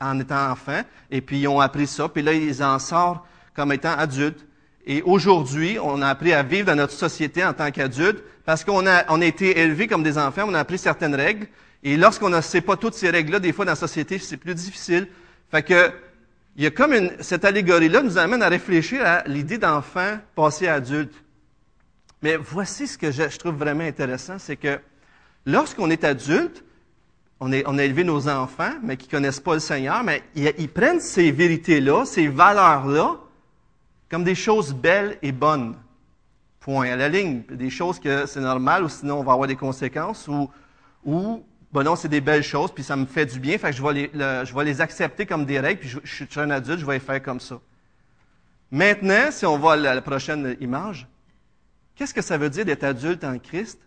en 0.00 0.18
étant 0.18 0.52
enfants, 0.52 0.80
et 1.10 1.20
puis 1.20 1.40
ils 1.40 1.48
ont 1.48 1.60
appris 1.60 1.86
ça, 1.86 2.08
puis 2.08 2.22
là, 2.22 2.32
ils 2.32 2.64
en 2.64 2.78
sortent 2.78 3.22
comme 3.54 3.72
étant 3.72 3.92
adultes. 3.92 4.46
Et 4.86 5.02
aujourd'hui, 5.02 5.76
on 5.82 6.00
a 6.00 6.08
appris 6.08 6.32
à 6.32 6.42
vivre 6.42 6.68
dans 6.68 6.76
notre 6.76 6.94
société 6.94 7.44
en 7.44 7.52
tant 7.52 7.70
qu'adultes 7.70 8.24
parce 8.46 8.64
qu'on 8.64 8.86
a, 8.86 9.04
été 9.22 9.60
élevés 9.60 9.86
comme 9.86 10.02
des 10.02 10.16
enfants, 10.16 10.46
on 10.48 10.54
a 10.54 10.60
appris 10.60 10.78
certaines 10.78 11.14
règles, 11.14 11.46
et 11.82 11.98
lorsqu'on 11.98 12.30
ne 12.30 12.40
sait 12.40 12.62
pas 12.62 12.78
toutes 12.78 12.94
ces 12.94 13.10
règles-là, 13.10 13.38
des 13.38 13.52
fois 13.52 13.66
dans 13.66 13.72
la 13.72 13.76
société, 13.76 14.18
c'est 14.18 14.38
plus 14.38 14.54
difficile. 14.54 15.08
Fait 15.50 15.62
que 15.62 15.92
il 16.56 16.64
y 16.64 16.66
a 16.66 16.70
comme 16.70 16.94
cette 17.20 17.44
allégorie-là 17.44 18.00
nous 18.00 18.16
amène 18.16 18.42
à 18.42 18.48
réfléchir 18.48 19.04
à 19.04 19.24
l'idée 19.26 19.58
d'enfant 19.58 20.16
passé 20.34 20.68
adulte. 20.68 21.12
Mais 22.22 22.36
voici 22.36 22.86
ce 22.86 22.98
que 22.98 23.10
je, 23.10 23.24
trouve 23.38 23.54
vraiment 23.54 23.84
intéressant, 23.84 24.38
c'est 24.38 24.56
que 24.56 24.78
lorsqu'on 25.46 25.90
est 25.90 26.04
adulte, 26.04 26.64
on, 27.40 27.50
a 27.52 27.84
élevé 27.84 28.04
nos 28.04 28.28
enfants, 28.28 28.74
mais 28.82 28.98
qui 28.98 29.08
connaissent 29.08 29.40
pas 29.40 29.54
le 29.54 29.60
Seigneur, 29.60 30.04
mais 30.04 30.22
ils, 30.34 30.68
prennent 30.68 31.00
ces 31.00 31.30
vérités-là, 31.30 32.04
ces 32.04 32.28
valeurs-là, 32.28 33.16
comme 34.10 34.24
des 34.24 34.34
choses 34.34 34.74
belles 34.74 35.16
et 35.22 35.32
bonnes. 35.32 35.74
Point 36.60 36.90
à 36.90 36.96
la 36.96 37.08
ligne. 37.08 37.42
Des 37.50 37.70
choses 37.70 37.98
que 37.98 38.26
c'est 38.26 38.40
normal, 38.40 38.84
ou 38.84 38.90
sinon 38.90 39.20
on 39.20 39.22
va 39.22 39.32
avoir 39.32 39.48
des 39.48 39.56
conséquences, 39.56 40.28
ou, 40.28 40.50
ou 41.02 41.42
ben 41.72 41.82
non, 41.82 41.96
c'est 41.96 42.08
des 42.08 42.20
belles 42.20 42.42
choses, 42.42 42.70
puis 42.72 42.84
ça 42.84 42.96
me 42.96 43.06
fait 43.06 43.24
du 43.24 43.40
bien, 43.40 43.56
fait 43.56 43.70
que 43.70 43.76
je 43.76 43.82
vais 43.82 43.92
les, 43.94 44.10
le- 44.12 44.44
je 44.44 44.58
les 44.60 44.80
accepter 44.82 45.24
comme 45.24 45.46
des 45.46 45.58
règles, 45.58 45.80
puis 45.80 45.88
je, 45.88 45.98
suis 46.04 46.40
un 46.40 46.50
adulte, 46.50 46.80
je 46.80 46.84
vais 46.84 46.94
les 46.94 47.00
faire 47.00 47.22
comme 47.22 47.40
ça. 47.40 47.58
Maintenant, 48.70 49.30
si 49.30 49.46
on 49.46 49.66
à 49.66 49.76
la, 49.76 49.94
la 49.94 50.02
prochaine 50.02 50.56
image, 50.60 51.08
qu'est-ce 52.00 52.14
que 52.14 52.22
ça 52.22 52.38
veut 52.38 52.48
dire 52.48 52.64
d'être 52.64 52.84
adulte 52.84 53.24
en 53.24 53.38
Christ? 53.38 53.78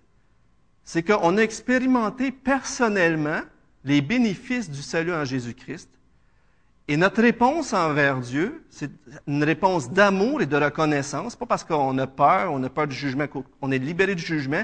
C'est 0.84 1.02
qu'on 1.02 1.36
a 1.36 1.42
expérimenté 1.42 2.32
personnellement 2.32 3.40
les 3.84 4.02
bénéfices 4.02 4.70
du 4.70 4.84
salut 4.84 5.12
en 5.12 5.26
Jésus-Christ. 5.26 5.90
Et 6.88 6.96
notre 6.96 7.24
réponse 7.24 7.74
envers 7.74 8.20
Dieu, 8.20 8.64
c'est 8.70 8.92
une 9.26 9.44
réponse 9.44 9.90
d'amour 9.90 10.44
et 10.44 10.46
de 10.46 10.56
reconnaissance, 10.56 11.36
pas 11.36 11.48
parce 11.48 11.64
qu'on 11.64 11.98
a 11.98 12.06
peur, 12.06 12.54
on 12.54 12.62
a 12.62 12.70
peur 12.70 12.88
du 12.88 12.96
jugement, 12.96 13.26
on 13.64 13.72
est 13.72 13.80
libéré 13.80 14.14
du 14.14 14.24
jugement, 14.24 14.62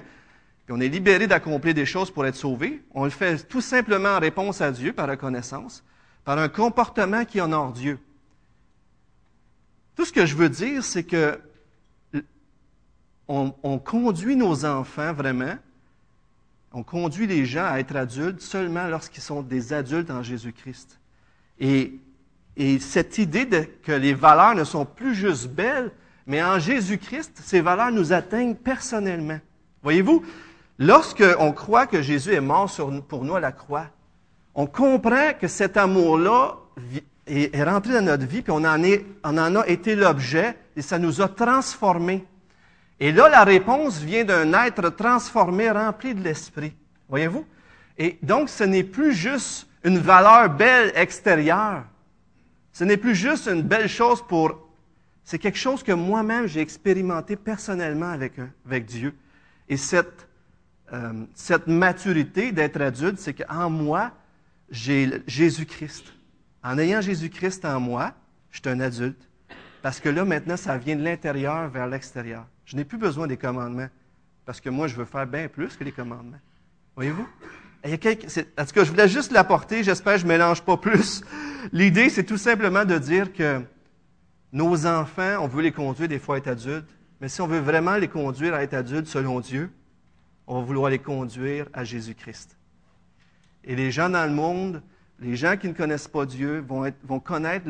puis 0.65 0.75
on 0.77 0.79
est 0.79 0.87
libéré 0.87 1.25
d'accomplir 1.25 1.73
des 1.73 1.87
choses 1.87 2.11
pour 2.11 2.27
être 2.27 2.35
sauvé. 2.35 2.83
On 2.93 3.05
le 3.05 3.09
fait 3.09 3.47
tout 3.47 3.61
simplement 3.61 4.09
en 4.09 4.19
réponse 4.19 4.61
à 4.61 4.71
Dieu, 4.71 4.93
par 4.93 5.09
reconnaissance, 5.09 5.83
par 6.23 6.37
un 6.37 6.49
comportement 6.49 7.25
qui 7.25 7.41
honore 7.41 7.73
Dieu. 7.73 7.97
Tout 9.95 10.05
ce 10.05 10.13
que 10.13 10.27
je 10.27 10.35
veux 10.35 10.49
dire, 10.49 10.83
c'est 10.83 11.03
que 11.03 11.39
on, 13.29 13.53
on 13.61 13.77
conduit 13.77 14.35
nos 14.35 14.65
enfants 14.65 15.13
vraiment, 15.13 15.53
on 16.73 16.83
conduit 16.83 17.27
les 17.27 17.45
gens 17.45 17.65
à 17.65 17.79
être 17.79 17.95
adultes 17.95 18.41
seulement 18.41 18.87
lorsqu'ils 18.87 19.23
sont 19.23 19.43
des 19.43 19.71
adultes 19.71 20.09
en 20.09 20.23
Jésus-Christ. 20.23 20.99
Et, 21.59 21.93
et 22.57 22.79
cette 22.79 23.19
idée 23.19 23.47
que 23.83 23.91
les 23.91 24.15
valeurs 24.15 24.55
ne 24.55 24.63
sont 24.63 24.83
plus 24.83 25.13
juste 25.13 25.47
belles, 25.47 25.91
mais 26.25 26.43
en 26.43 26.59
Jésus-Christ, 26.59 27.39
ces 27.43 27.61
valeurs 27.61 27.91
nous 27.91 28.13
atteignent 28.13 28.55
personnellement. 28.55 29.39
Voyez-vous, 29.83 30.23
lorsqu'on 30.79 31.51
croit 31.53 31.85
que 31.87 32.01
Jésus 32.01 32.33
est 32.33 32.41
mort 32.41 32.71
pour 33.07 33.23
nous 33.23 33.35
à 33.35 33.39
la 33.39 33.51
croix, 33.51 33.87
on 34.55 34.65
comprend 34.65 35.33
que 35.39 35.47
cet 35.47 35.77
amour-là 35.77 36.57
est, 37.27 37.63
rentré 37.63 37.93
dans 37.93 38.05
notre 38.05 38.25
vie, 38.25 38.41
puis 38.41 38.51
on 38.51 38.65
en, 38.65 38.83
en 39.23 39.55
a 39.55 39.67
été 39.67 39.95
l'objet, 39.95 40.57
et 40.75 40.81
ça 40.81 40.97
nous 40.97 41.21
a 41.21 41.27
transformés. 41.27 42.25
Et 42.99 43.11
là, 43.11 43.29
la 43.29 43.43
réponse 43.43 43.99
vient 43.99 44.25
d'un 44.25 44.51
être 44.65 44.89
transformé, 44.89 45.71
rempli 45.71 46.13
de 46.13 46.21
l'Esprit. 46.21 46.73
Voyez-vous? 47.07 47.45
Et 47.97 48.17
donc, 48.21 48.49
ce 48.49 48.63
n'est 48.63 48.83
plus 48.83 49.13
juste 49.13 49.67
une 49.83 49.99
valeur 49.99 50.49
belle 50.49 50.91
extérieure. 50.95 51.85
Ce 52.73 52.83
n'est 52.83 52.97
plus 52.97 53.15
juste 53.15 53.47
une 53.47 53.61
belle 53.61 53.87
chose 53.87 54.21
pour... 54.25 54.67
C'est 55.23 55.39
quelque 55.39 55.57
chose 55.57 55.83
que 55.83 55.91
moi-même 55.91 56.47
j'ai 56.47 56.61
expérimenté 56.61 57.35
personnellement 57.35 58.09
avec, 58.09 58.33
avec 58.65 58.85
Dieu. 58.85 59.13
Et 59.67 59.77
cette, 59.77 60.27
euh, 60.91 61.25
cette 61.35 61.67
maturité 61.67 62.51
d'être 62.51 62.81
adulte, 62.81 63.19
c'est 63.19 63.33
qu'en 63.33 63.69
moi, 63.69 64.11
j'ai 64.71 65.21
Jésus-Christ. 65.27 66.05
En 66.63 66.77
ayant 66.77 67.01
Jésus-Christ 67.01 67.63
en 67.65 67.79
moi, 67.79 68.13
je 68.51 68.59
suis 68.59 68.69
un 68.69 68.79
adulte. 68.79 69.21
Parce 69.81 69.99
que 69.99 70.09
là, 70.09 70.25
maintenant, 70.25 70.57
ça 70.57 70.77
vient 70.77 70.95
de 70.95 71.03
l'intérieur 71.03 71.69
vers 71.69 71.87
l'extérieur. 71.87 72.45
Je 72.69 72.75
n'ai 72.75 72.85
plus 72.85 72.99
besoin 72.99 73.25
des 73.25 73.35
commandements. 73.35 73.89
Parce 74.45 74.61
que 74.61 74.69
moi, 74.69 74.85
je 74.87 74.95
veux 74.95 75.05
faire 75.05 75.25
bien 75.25 75.47
plus 75.47 75.75
que 75.75 75.83
les 75.83 75.91
commandements. 75.91 76.37
Voyez-vous? 76.95 77.27
En 77.83 77.89
tout 77.89 77.97
cas, 77.97 78.83
je 78.83 78.91
voulais 78.91 79.07
juste 79.07 79.31
l'apporter. 79.31 79.83
J'espère 79.83 80.13
que 80.13 80.19
je 80.19 80.25
ne 80.25 80.29
mélange 80.29 80.61
pas 80.61 80.77
plus. 80.77 81.23
L'idée, 81.73 82.09
c'est 82.09 82.23
tout 82.23 82.37
simplement 82.37 82.85
de 82.85 82.99
dire 82.99 83.33
que 83.33 83.63
nos 84.53 84.85
enfants, 84.85 85.39
on 85.41 85.47
veut 85.47 85.63
les 85.63 85.71
conduire 85.71 86.07
des 86.07 86.19
fois 86.19 86.35
à 86.35 86.37
être 86.37 86.47
adultes. 86.47 86.95
Mais 87.19 87.27
si 87.27 87.41
on 87.41 87.47
veut 87.47 87.57
vraiment 87.59 87.95
les 87.95 88.07
conduire 88.07 88.53
à 88.53 88.61
être 88.61 88.75
adultes 88.75 89.07
selon 89.07 89.39
Dieu, 89.39 89.71
on 90.45 90.59
va 90.59 90.61
vouloir 90.61 90.91
les 90.91 90.99
conduire 90.99 91.65
à 91.73 91.83
Jésus-Christ. 91.83 92.55
Et 93.63 93.75
les 93.75 93.89
gens 93.89 94.09
dans 94.09 94.27
le 94.27 94.33
monde, 94.33 94.83
les 95.19 95.35
gens 95.35 95.57
qui 95.57 95.69
ne 95.69 95.73
connaissent 95.73 96.07
pas 96.07 96.27
Dieu, 96.27 96.63
vont, 96.67 97.19
connaître 97.19 97.65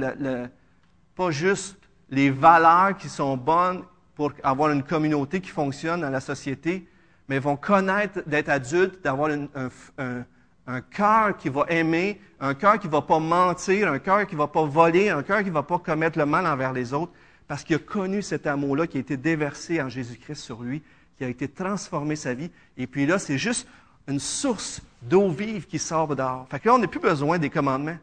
pas 1.15 1.31
juste 1.31 1.77
les 2.09 2.29
valeurs 2.29 2.97
qui 2.97 3.07
sont 3.07 3.37
bonnes 3.37 3.83
pour 4.19 4.33
avoir 4.43 4.69
une 4.71 4.83
communauté 4.83 5.39
qui 5.39 5.49
fonctionne 5.49 6.01
dans 6.01 6.09
la 6.09 6.19
société, 6.19 6.85
mais 7.29 7.39
vont 7.39 7.55
connaître 7.55 8.21
d'être 8.27 8.49
adultes, 8.49 9.01
d'avoir 9.01 9.31
un 9.31 10.81
cœur 10.81 11.37
qui 11.37 11.47
va 11.47 11.63
aimer, 11.69 12.19
un 12.41 12.53
cœur 12.53 12.79
qui 12.79 12.87
ne 12.87 12.91
va 12.91 13.01
pas 13.01 13.19
mentir, 13.19 13.89
un 13.89 13.97
cœur 13.97 14.27
qui 14.27 14.35
ne 14.35 14.39
va 14.39 14.47
pas 14.47 14.65
voler, 14.65 15.07
un 15.07 15.23
cœur 15.23 15.39
qui 15.39 15.45
ne 15.47 15.53
va 15.53 15.63
pas 15.63 15.79
commettre 15.79 16.19
le 16.19 16.25
mal 16.25 16.45
envers 16.45 16.73
les 16.73 16.93
autres, 16.93 17.13
parce 17.47 17.63
qu'il 17.63 17.77
a 17.77 17.79
connu 17.79 18.21
cet 18.21 18.45
amour-là 18.45 18.87
qui 18.87 18.97
a 18.97 18.99
été 18.99 19.15
déversé 19.15 19.81
en 19.81 19.87
Jésus-Christ 19.87 20.41
sur 20.41 20.63
lui, 20.63 20.83
qui 21.17 21.23
a 21.23 21.29
été 21.29 21.47
transformé 21.47 22.17
sa 22.17 22.33
vie. 22.33 22.51
Et 22.75 22.87
puis 22.87 23.05
là, 23.05 23.19
c'est 23.19 23.37
juste 23.37 23.69
une 24.05 24.19
source 24.19 24.81
d'eau 25.01 25.29
vive 25.29 25.65
qui 25.65 25.79
sort 25.79 26.13
dehors. 26.13 26.45
Fait 26.51 26.59
que 26.59 26.67
là, 26.67 26.75
on 26.75 26.79
n'a 26.79 26.87
plus 26.87 26.99
besoin 26.99 27.37
des 27.37 27.49
commandements, 27.49 27.97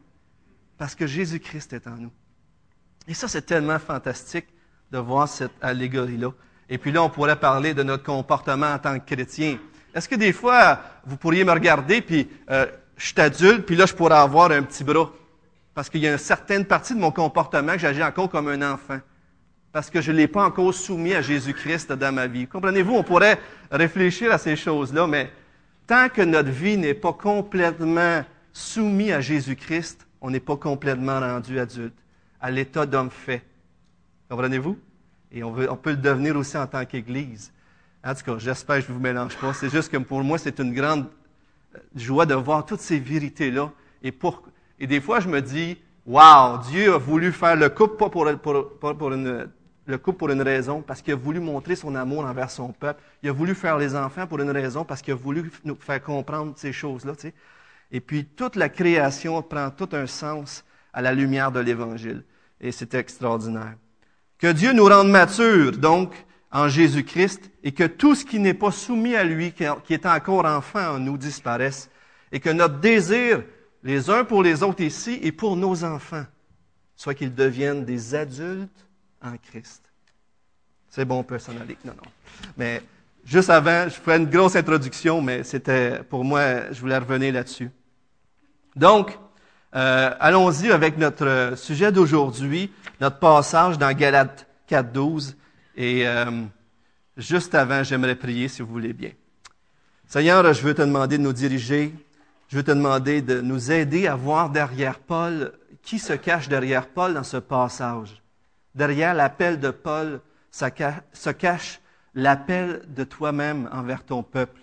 parce 0.78 0.94
que 0.94 1.06
Jésus-Christ 1.06 1.74
est 1.74 1.86
en 1.86 1.96
nous. 1.98 2.12
Et 3.06 3.12
ça, 3.12 3.28
c'est 3.28 3.44
tellement 3.44 3.78
fantastique 3.78 4.46
de 4.90 4.98
voir 4.98 5.28
cette 5.28 5.52
allégorie-là. 5.60 6.30
Et 6.68 6.78
puis 6.78 6.92
là, 6.92 7.02
on 7.02 7.08
pourrait 7.08 7.36
parler 7.36 7.74
de 7.74 7.82
notre 7.82 8.02
comportement 8.02 8.72
en 8.72 8.78
tant 8.78 8.98
que 8.98 9.14
chrétien. 9.14 9.58
Est-ce 9.94 10.08
que 10.08 10.14
des 10.14 10.32
fois, 10.32 10.80
vous 11.04 11.16
pourriez 11.16 11.44
me 11.44 11.52
regarder, 11.52 12.02
puis 12.02 12.28
euh, 12.50 12.66
je 12.96 13.06
suis 13.06 13.20
adulte, 13.20 13.64
puis 13.64 13.76
là, 13.76 13.86
je 13.86 13.94
pourrais 13.94 14.16
avoir 14.16 14.50
un 14.50 14.62
petit 14.62 14.84
bras? 14.84 15.10
Parce 15.74 15.88
qu'il 15.88 16.00
y 16.00 16.08
a 16.08 16.12
une 16.12 16.18
certaine 16.18 16.64
partie 16.64 16.94
de 16.94 16.98
mon 16.98 17.10
comportement 17.10 17.72
que 17.72 17.78
j'agis 17.78 18.02
encore 18.02 18.28
comme 18.28 18.48
un 18.48 18.72
enfant. 18.72 18.98
Parce 19.72 19.90
que 19.90 20.00
je 20.00 20.10
ne 20.10 20.16
l'ai 20.16 20.28
pas 20.28 20.44
encore 20.44 20.72
soumis 20.72 21.14
à 21.14 21.22
Jésus-Christ 21.22 21.92
dans 21.92 22.14
ma 22.14 22.26
vie. 22.26 22.46
Comprenez-vous, 22.46 22.94
on 22.94 23.02
pourrait 23.02 23.38
réfléchir 23.70 24.32
à 24.32 24.38
ces 24.38 24.56
choses-là, 24.56 25.06
mais 25.06 25.30
tant 25.86 26.08
que 26.08 26.22
notre 26.22 26.50
vie 26.50 26.76
n'est 26.76 26.94
pas 26.94 27.12
complètement 27.12 28.24
soumise 28.52 29.12
à 29.12 29.20
Jésus-Christ, 29.20 30.06
on 30.20 30.30
n'est 30.30 30.40
pas 30.40 30.56
complètement 30.56 31.20
rendu 31.20 31.58
adulte, 31.58 31.96
à 32.40 32.50
l'état 32.50 32.86
d'homme 32.86 33.10
fait. 33.10 33.42
Comprenez-vous? 34.28 34.78
Et 35.32 35.42
on, 35.42 35.76
peut 35.76 35.90
le 35.90 35.96
devenir 35.96 36.36
aussi 36.36 36.56
en 36.56 36.66
tant 36.66 36.84
qu'Église. 36.84 37.52
En 38.04 38.14
tout 38.14 38.22
cas, 38.24 38.38
j'espère 38.38 38.76
que 38.76 38.82
je 38.82 38.88
ne 38.88 38.94
vous 38.94 39.00
mélange 39.00 39.36
pas. 39.36 39.52
C'est 39.52 39.68
juste 39.68 39.90
que 39.90 39.96
pour 39.96 40.22
moi, 40.22 40.38
c'est 40.38 40.58
une 40.60 40.72
grande 40.72 41.06
euh, 41.74 41.78
joie 41.94 42.26
de 42.26 42.34
voir 42.34 42.64
toutes 42.64 42.80
ces 42.80 42.98
vérités-là. 42.98 43.70
Et, 44.02 44.86
des 44.86 45.00
fois, 45.00 45.20
je 45.20 45.28
me 45.28 45.40
dis, 45.40 45.76
Wow, 46.06 46.58
Dieu 46.70 46.94
a 46.94 46.98
voulu 46.98 47.32
faire 47.32 47.56
le 47.56 47.68
couple 47.68 47.96
pas 47.96 48.08
pour, 48.08 48.28
une, 49.12 49.48
le 49.86 49.98
couple 49.98 50.18
pour 50.18 50.30
une 50.30 50.42
raison, 50.42 50.82
parce 50.82 51.02
qu'il 51.02 51.14
a 51.14 51.16
voulu 51.16 51.40
montrer 51.40 51.74
son 51.74 51.96
amour 51.96 52.24
envers 52.24 52.50
son 52.50 52.68
peuple. 52.68 53.02
Il 53.24 53.28
a 53.28 53.32
voulu 53.32 53.54
faire 53.56 53.76
les 53.76 53.96
enfants 53.96 54.26
pour 54.28 54.38
une 54.38 54.50
raison, 54.50 54.84
parce 54.84 55.02
qu'il 55.02 55.12
a 55.12 55.16
voulu 55.16 55.50
nous 55.64 55.74
faire 55.74 56.00
comprendre 56.00 56.52
ces 56.56 56.72
choses-là. 56.72 57.14
Et 57.90 58.00
puis, 58.00 58.24
toute 58.24 58.54
la 58.54 58.68
création 58.68 59.42
prend 59.42 59.70
tout 59.70 59.88
un 59.92 60.06
sens 60.06 60.64
à 60.92 61.02
la 61.02 61.12
lumière 61.12 61.50
de 61.50 61.58
l'Évangile. 61.58 62.22
Et 62.60 62.70
c'est 62.70 62.94
extraordinaire. 62.94 63.74
Que 64.38 64.52
Dieu 64.52 64.72
nous 64.72 64.84
rende 64.84 65.08
matures, 65.08 65.78
donc, 65.78 66.12
en 66.52 66.68
Jésus-Christ, 66.68 67.50
et 67.62 67.72
que 67.72 67.84
tout 67.84 68.14
ce 68.14 68.24
qui 68.24 68.38
n'est 68.38 68.54
pas 68.54 68.70
soumis 68.70 69.16
à 69.16 69.24
lui, 69.24 69.52
qui 69.52 69.94
est 69.94 70.06
encore 70.06 70.44
enfant 70.44 70.94
en 70.94 70.98
nous, 70.98 71.18
disparaisse, 71.18 71.90
et 72.32 72.40
que 72.40 72.50
notre 72.50 72.78
désir, 72.78 73.42
les 73.82 74.10
uns 74.10 74.24
pour 74.24 74.42
les 74.42 74.62
autres 74.62 74.82
ici, 74.82 75.18
et 75.22 75.32
pour 75.32 75.56
nos 75.56 75.84
enfants, 75.84 76.24
soit 76.94 77.14
qu'ils 77.14 77.34
deviennent 77.34 77.84
des 77.84 78.14
adultes 78.14 78.86
en 79.22 79.36
Christ. 79.36 79.82
C'est 80.88 81.04
bon, 81.04 81.24
aller. 81.30 81.76
Non, 81.84 81.92
non. 81.92 82.10
Mais 82.56 82.82
juste 83.24 83.50
avant, 83.50 83.84
je 83.84 83.94
ferai 83.94 84.16
une 84.16 84.30
grosse 84.30 84.56
introduction, 84.56 85.20
mais 85.20 85.44
c'était, 85.44 86.02
pour 86.02 86.24
moi, 86.24 86.72
je 86.72 86.80
voulais 86.80 86.96
revenir 86.96 87.34
là-dessus. 87.34 87.70
Donc, 88.74 89.18
euh, 89.76 90.10
allons-y 90.20 90.70
avec 90.70 90.96
notre 90.96 91.52
sujet 91.54 91.92
d'aujourd'hui, 91.92 92.72
notre 92.98 93.18
passage 93.18 93.76
dans 93.76 93.92
Galates 93.92 94.46
4.12. 94.70 95.34
Et 95.76 96.08
euh, 96.08 96.44
juste 97.18 97.54
avant, 97.54 97.82
j'aimerais 97.82 98.14
prier, 98.14 98.48
si 98.48 98.62
vous 98.62 98.72
voulez 98.72 98.94
bien. 98.94 99.10
Seigneur, 100.06 100.50
je 100.54 100.62
veux 100.62 100.72
te 100.72 100.80
demander 100.80 101.18
de 101.18 101.22
nous 101.22 101.34
diriger. 101.34 101.92
Je 102.48 102.56
veux 102.56 102.62
te 102.62 102.70
demander 102.70 103.20
de 103.20 103.42
nous 103.42 103.70
aider 103.70 104.06
à 104.06 104.14
voir 104.14 104.48
derrière 104.48 104.98
Paul, 104.98 105.52
qui 105.82 105.98
se 105.98 106.14
cache 106.14 106.48
derrière 106.48 106.88
Paul 106.88 107.12
dans 107.12 107.24
ce 107.24 107.36
passage. 107.36 108.22
Derrière 108.74 109.12
l'appel 109.12 109.60
de 109.60 109.70
Paul 109.70 110.20
se 110.50 111.30
cache 111.30 111.80
l'appel 112.14 112.82
de 112.88 113.04
toi-même 113.04 113.68
envers 113.72 114.04
ton 114.04 114.22
peuple. 114.22 114.60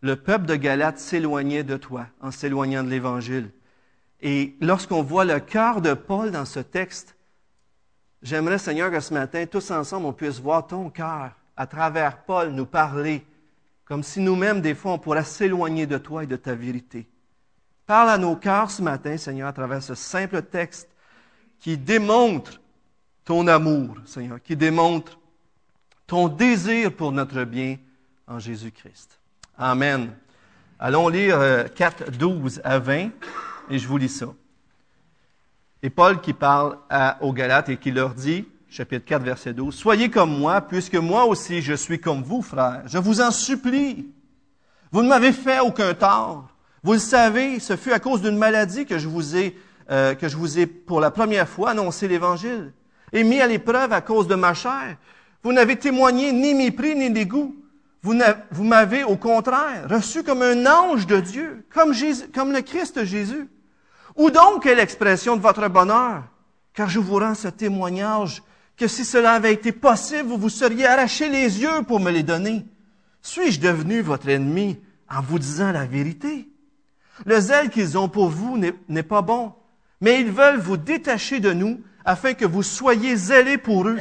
Le 0.00 0.14
peuple 0.14 0.46
de 0.46 0.54
Galate 0.54 0.98
s'éloignait 0.98 1.64
de 1.64 1.76
toi 1.76 2.06
en 2.20 2.30
s'éloignant 2.30 2.84
de 2.84 2.90
l'Évangile. 2.90 3.50
Et 4.20 4.56
lorsqu'on 4.60 5.02
voit 5.02 5.24
le 5.24 5.40
cœur 5.40 5.80
de 5.80 5.94
Paul 5.94 6.30
dans 6.30 6.44
ce 6.44 6.60
texte, 6.60 7.16
j'aimerais, 8.22 8.58
Seigneur, 8.58 8.90
que 8.90 9.00
ce 9.00 9.14
matin, 9.14 9.44
tous 9.46 9.70
ensemble, 9.70 10.06
on 10.06 10.12
puisse 10.12 10.40
voir 10.40 10.66
ton 10.66 10.90
cœur 10.90 11.32
à 11.56 11.66
travers 11.66 12.22
Paul, 12.24 12.50
nous 12.50 12.66
parler, 12.66 13.24
comme 13.84 14.02
si 14.02 14.20
nous-mêmes, 14.20 14.60
des 14.60 14.74
fois, 14.74 14.92
on 14.92 14.98
pourrait 14.98 15.24
s'éloigner 15.24 15.86
de 15.86 15.98
toi 15.98 16.24
et 16.24 16.26
de 16.26 16.36
ta 16.36 16.54
vérité. 16.54 17.08
Parle 17.86 18.10
à 18.10 18.18
nos 18.18 18.36
cœurs 18.36 18.70
ce 18.70 18.82
matin, 18.82 19.16
Seigneur, 19.16 19.48
à 19.48 19.52
travers 19.52 19.82
ce 19.82 19.94
simple 19.94 20.42
texte 20.42 20.88
qui 21.60 21.78
démontre 21.78 22.60
ton 23.24 23.46
amour, 23.46 23.96
Seigneur, 24.04 24.42
qui 24.42 24.56
démontre 24.56 25.18
ton 26.06 26.28
désir 26.28 26.94
pour 26.94 27.12
notre 27.12 27.44
bien 27.44 27.78
en 28.26 28.38
Jésus-Christ. 28.38 29.18
Amen. 29.56 30.12
Allons 30.78 31.08
lire 31.08 31.38
4, 31.74 32.02
euh, 32.02 32.10
12 32.10 32.60
à 32.64 32.78
20, 32.78 33.10
et 33.70 33.78
je 33.78 33.86
vous 33.86 33.98
lis 33.98 34.08
ça. 34.08 34.26
Et 35.82 35.90
Paul 35.90 36.20
qui 36.20 36.32
parle 36.32 36.78
aux 37.20 37.32
Galates 37.32 37.68
et 37.68 37.76
qui 37.76 37.90
leur 37.90 38.14
dit, 38.14 38.46
chapitre 38.68 39.04
4, 39.04 39.22
verset 39.22 39.52
12, 39.52 39.74
Soyez 39.74 40.10
comme 40.10 40.38
moi, 40.38 40.60
puisque 40.60 40.96
moi 40.96 41.24
aussi 41.26 41.62
je 41.62 41.74
suis 41.74 42.00
comme 42.00 42.22
vous, 42.22 42.42
frères. 42.42 42.82
Je 42.86 42.98
vous 42.98 43.20
en 43.20 43.30
supplie. 43.30 44.08
Vous 44.90 45.02
ne 45.02 45.08
m'avez 45.08 45.32
fait 45.32 45.60
aucun 45.60 45.94
tort. 45.94 46.48
Vous 46.82 46.94
le 46.94 46.98
savez, 46.98 47.58
ce 47.58 47.76
fut 47.76 47.92
à 47.92 47.98
cause 47.98 48.22
d'une 48.22 48.38
maladie 48.38 48.86
que 48.86 48.98
je 48.98 49.08
vous 49.08 49.36
ai, 49.36 49.58
euh, 49.90 50.14
que 50.14 50.28
je 50.28 50.36
vous 50.36 50.58
ai 50.58 50.66
pour 50.66 51.00
la 51.00 51.10
première 51.10 51.48
fois 51.48 51.70
annoncé 51.70 52.08
l'Évangile 52.08 52.72
et 53.12 53.24
mis 53.24 53.40
à 53.40 53.46
l'épreuve 53.46 53.92
à 53.92 54.00
cause 54.00 54.28
de 54.28 54.34
ma 54.34 54.54
chair. 54.54 54.96
Vous 55.42 55.52
n'avez 55.52 55.76
témoigné 55.76 56.32
ni 56.32 56.54
mépris 56.54 56.94
ni 56.94 57.10
dégoût. 57.10 57.56
Vous, 58.02 58.64
m'avez, 58.64 59.02
au 59.02 59.16
contraire, 59.16 59.88
reçu 59.90 60.22
comme 60.22 60.42
un 60.42 60.64
ange 60.66 61.08
de 61.08 61.18
Dieu, 61.18 61.66
comme 61.72 61.90
le 61.90 62.60
Christ 62.60 63.04
Jésus. 63.04 63.48
Où 64.16 64.30
donc 64.30 64.66
est 64.66 64.74
l'expression 64.74 65.36
de 65.36 65.42
votre 65.42 65.68
bonheur? 65.68 66.24
Car 66.72 66.88
je 66.88 66.98
vous 66.98 67.18
rends 67.18 67.34
ce 67.34 67.48
témoignage 67.48 68.42
que 68.76 68.88
si 68.88 69.04
cela 69.04 69.32
avait 69.32 69.54
été 69.54 69.72
possible, 69.72 70.28
vous 70.28 70.36
vous 70.36 70.48
seriez 70.48 70.86
arraché 70.86 71.28
les 71.28 71.60
yeux 71.60 71.82
pour 71.86 72.00
me 72.00 72.10
les 72.10 72.22
donner. 72.22 72.66
Suis-je 73.22 73.60
devenu 73.60 74.00
votre 74.00 74.28
ennemi 74.28 74.78
en 75.10 75.20
vous 75.22 75.38
disant 75.38 75.72
la 75.72 75.86
vérité? 75.86 76.48
Le 77.24 77.40
zèle 77.40 77.70
qu'ils 77.70 77.96
ont 77.96 78.08
pour 78.08 78.28
vous 78.28 78.58
n'est 78.58 79.02
pas 79.02 79.22
bon, 79.22 79.54
mais 80.00 80.20
ils 80.20 80.30
veulent 80.30 80.60
vous 80.60 80.76
détacher 80.76 81.40
de 81.40 81.52
nous 81.52 81.80
afin 82.04 82.34
que 82.34 82.44
vous 82.44 82.62
soyez 82.62 83.16
zélés 83.16 83.58
pour 83.58 83.88
eux. 83.88 83.98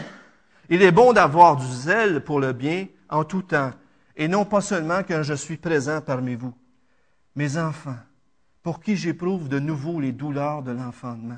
Il 0.70 0.82
est 0.82 0.92
bon 0.92 1.14
d'avoir 1.14 1.56
du 1.56 1.66
zèle 1.66 2.24
pour 2.24 2.40
le 2.40 2.52
bien 2.52 2.88
en 3.10 3.24
tout 3.24 3.44
temps, 3.44 3.72
et 4.18 4.28
non 4.28 4.44
pas 4.46 4.62
seulement 4.62 5.02
quand 5.08 5.24
je 5.24 5.34
suis 5.34 5.58
présent 5.58 6.02
parmi 6.02 6.36
vous. 6.36 6.54
Mes 7.36 7.58
enfants, 7.58 7.96
pour 8.66 8.82
qui 8.82 8.96
j'éprouve 8.96 9.48
de 9.48 9.60
nouveau 9.60 10.00
les 10.00 10.12
douleurs 10.12 10.64
de 10.64 10.72
l'enfantement, 10.72 11.38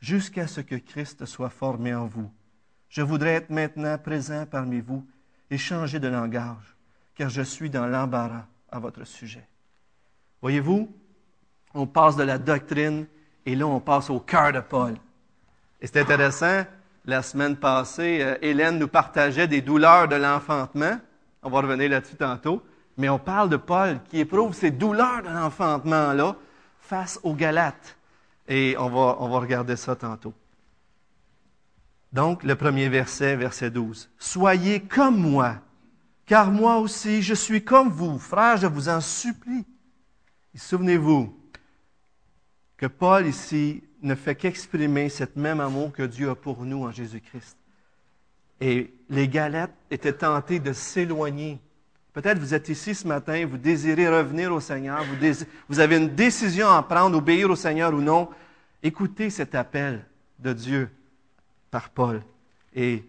jusqu'à 0.00 0.46
ce 0.46 0.62
que 0.62 0.76
Christ 0.76 1.26
soit 1.26 1.50
formé 1.50 1.94
en 1.94 2.06
vous. 2.06 2.30
Je 2.88 3.02
voudrais 3.02 3.34
être 3.34 3.50
maintenant 3.50 3.98
présent 3.98 4.46
parmi 4.50 4.80
vous 4.80 5.04
et 5.50 5.58
changer 5.58 6.00
de 6.00 6.08
langage, 6.08 6.74
car 7.16 7.28
je 7.28 7.42
suis 7.42 7.68
dans 7.68 7.86
l'embarras 7.86 8.46
à 8.72 8.78
votre 8.78 9.04
sujet. 9.04 9.46
Voyez-vous, 10.40 10.90
on 11.74 11.86
passe 11.86 12.16
de 12.16 12.22
la 12.22 12.38
doctrine 12.38 13.08
et 13.44 13.56
là 13.56 13.66
on 13.66 13.78
passe 13.78 14.08
au 14.08 14.20
cœur 14.20 14.50
de 14.54 14.60
Paul. 14.60 14.94
Et 15.82 15.86
c'est 15.86 16.00
intéressant, 16.00 16.64
la 17.04 17.20
semaine 17.20 17.56
passée, 17.56 18.20
euh, 18.22 18.38
Hélène 18.40 18.78
nous 18.78 18.88
partageait 18.88 19.48
des 19.48 19.60
douleurs 19.60 20.08
de 20.08 20.16
l'enfantement. 20.16 20.98
On 21.42 21.50
va 21.50 21.60
revenir 21.60 21.90
là-dessus 21.90 22.16
tantôt. 22.16 22.62
Mais 22.96 23.10
on 23.10 23.18
parle 23.18 23.50
de 23.50 23.58
Paul 23.58 24.00
qui 24.08 24.20
éprouve 24.20 24.54
ces 24.54 24.70
douleurs 24.70 25.22
de 25.22 25.28
l'enfantement-là 25.28 26.36
face 26.88 27.18
aux 27.22 27.34
Galates. 27.34 27.96
Et 28.46 28.76
on 28.78 28.88
va, 28.88 29.16
on 29.20 29.28
va 29.28 29.38
regarder 29.38 29.76
ça 29.76 29.96
tantôt. 29.96 30.34
Donc, 32.12 32.44
le 32.44 32.54
premier 32.54 32.88
verset, 32.88 33.36
verset 33.36 33.70
12. 33.70 34.08
Soyez 34.18 34.80
comme 34.80 35.18
moi, 35.18 35.56
car 36.26 36.50
moi 36.50 36.78
aussi 36.78 37.22
je 37.22 37.34
suis 37.34 37.64
comme 37.64 37.88
vous. 37.88 38.18
Frères, 38.18 38.58
je 38.58 38.66
vous 38.66 38.88
en 38.88 39.00
supplie. 39.00 39.64
Souvenez-vous 40.54 41.36
que 42.76 42.86
Paul 42.86 43.26
ici 43.26 43.82
ne 44.02 44.14
fait 44.14 44.36
qu'exprimer 44.36 45.08
cet 45.08 45.36
même 45.36 45.60
amour 45.60 45.92
que 45.92 46.02
Dieu 46.02 46.30
a 46.30 46.34
pour 46.36 46.64
nous 46.64 46.84
en 46.84 46.92
Jésus-Christ. 46.92 47.56
Et 48.60 48.94
les 49.08 49.26
Galates 49.26 49.74
étaient 49.90 50.12
tentés 50.12 50.60
de 50.60 50.72
s'éloigner. 50.72 51.58
Peut-être 52.14 52.38
vous 52.38 52.54
êtes 52.54 52.68
ici 52.68 52.94
ce 52.94 53.08
matin, 53.08 53.44
vous 53.44 53.58
désirez 53.58 54.08
revenir 54.08 54.52
au 54.52 54.60
Seigneur, 54.60 55.04
vous, 55.68 55.80
avez 55.80 55.96
une 55.96 56.14
décision 56.14 56.68
à 56.68 56.80
prendre, 56.84 57.18
obéir 57.18 57.50
au 57.50 57.56
Seigneur 57.56 57.92
ou 57.92 58.00
non. 58.00 58.28
Écoutez 58.84 59.30
cet 59.30 59.56
appel 59.56 60.04
de 60.38 60.52
Dieu 60.52 60.90
par 61.72 61.88
Paul. 61.90 62.22
Et, 62.72 63.02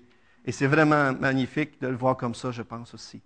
c'est 0.49 0.65
vraiment 0.65 1.13
magnifique 1.13 1.79
de 1.81 1.87
le 1.87 1.95
voir 1.95 2.17
comme 2.17 2.33
ça, 2.33 2.49
je 2.49 2.63
pense 2.63 2.95
aussi. 2.95 3.21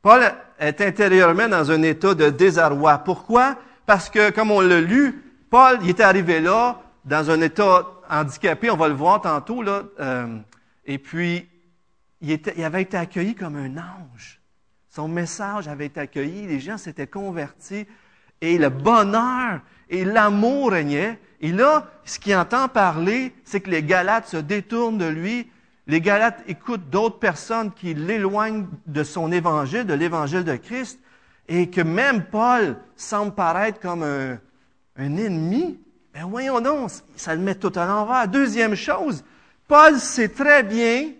Paul 0.00 0.22
est 0.58 0.80
intérieurement 0.80 1.48
dans 1.48 1.70
un 1.70 1.82
état 1.82 2.14
de 2.14 2.30
désarroi. 2.30 2.96
Pourquoi? 2.98 3.58
Parce 3.84 4.08
que, 4.08 4.30
comme 4.30 4.50
on 4.50 4.60
l'a 4.60 4.80
lu, 4.80 5.22
Paul, 5.50 5.78
il 5.82 5.90
était 5.90 6.04
arrivé 6.04 6.40
là, 6.40 6.80
dans 7.04 7.30
un 7.30 7.40
état 7.42 7.86
handicapé, 8.08 8.70
on 8.70 8.76
va 8.76 8.88
le 8.88 8.94
voir 8.94 9.20
tantôt, 9.20 9.62
là, 9.62 9.82
euh, 10.00 10.38
et 10.86 10.98
puis 10.98 11.46
il 12.22 12.64
avait 12.64 12.82
été 12.82 12.96
accueilli 12.96 13.34
comme 13.34 13.56
un 13.56 13.76
ange. 13.76 14.37
Son 14.98 15.06
message 15.06 15.68
avait 15.68 15.86
été 15.86 16.00
accueilli, 16.00 16.48
les 16.48 16.58
gens 16.58 16.76
s'étaient 16.76 17.06
convertis, 17.06 17.86
et 18.40 18.58
le 18.58 18.68
bonheur 18.68 19.60
et 19.88 20.04
l'amour 20.04 20.72
régnaient. 20.72 21.20
Et 21.40 21.52
là, 21.52 21.86
ce 22.04 22.18
qu'il 22.18 22.34
entend 22.34 22.66
parler, 22.66 23.32
c'est 23.44 23.60
que 23.60 23.70
les 23.70 23.84
Galates 23.84 24.26
se 24.26 24.38
détournent 24.38 24.98
de 24.98 25.06
lui. 25.06 25.48
Les 25.86 26.00
Galates 26.00 26.42
écoutent 26.48 26.90
d'autres 26.90 27.20
personnes 27.20 27.70
qui 27.70 27.94
l'éloignent 27.94 28.66
de 28.88 29.04
son 29.04 29.30
évangile, 29.30 29.84
de 29.84 29.94
l'évangile 29.94 30.42
de 30.42 30.56
Christ, 30.56 30.98
et 31.46 31.70
que 31.70 31.82
même 31.82 32.24
Paul 32.24 32.76
semble 32.96 33.36
paraître 33.36 33.78
comme 33.78 34.02
un, 34.02 34.40
ennemi 34.96 35.78
ben 36.12 36.24
voyons 36.24 36.60
donc, 36.60 36.90
ça 37.14 37.36
le 37.36 37.40
met 37.40 37.54
tout 37.54 37.72
à 37.76 37.86
l'envers. 37.86 38.26
Deuxième 38.26 38.74
chose, 38.74 39.22
Paul 39.68 40.00
sait 40.00 40.30
très 40.30 40.64
bien 40.64 41.12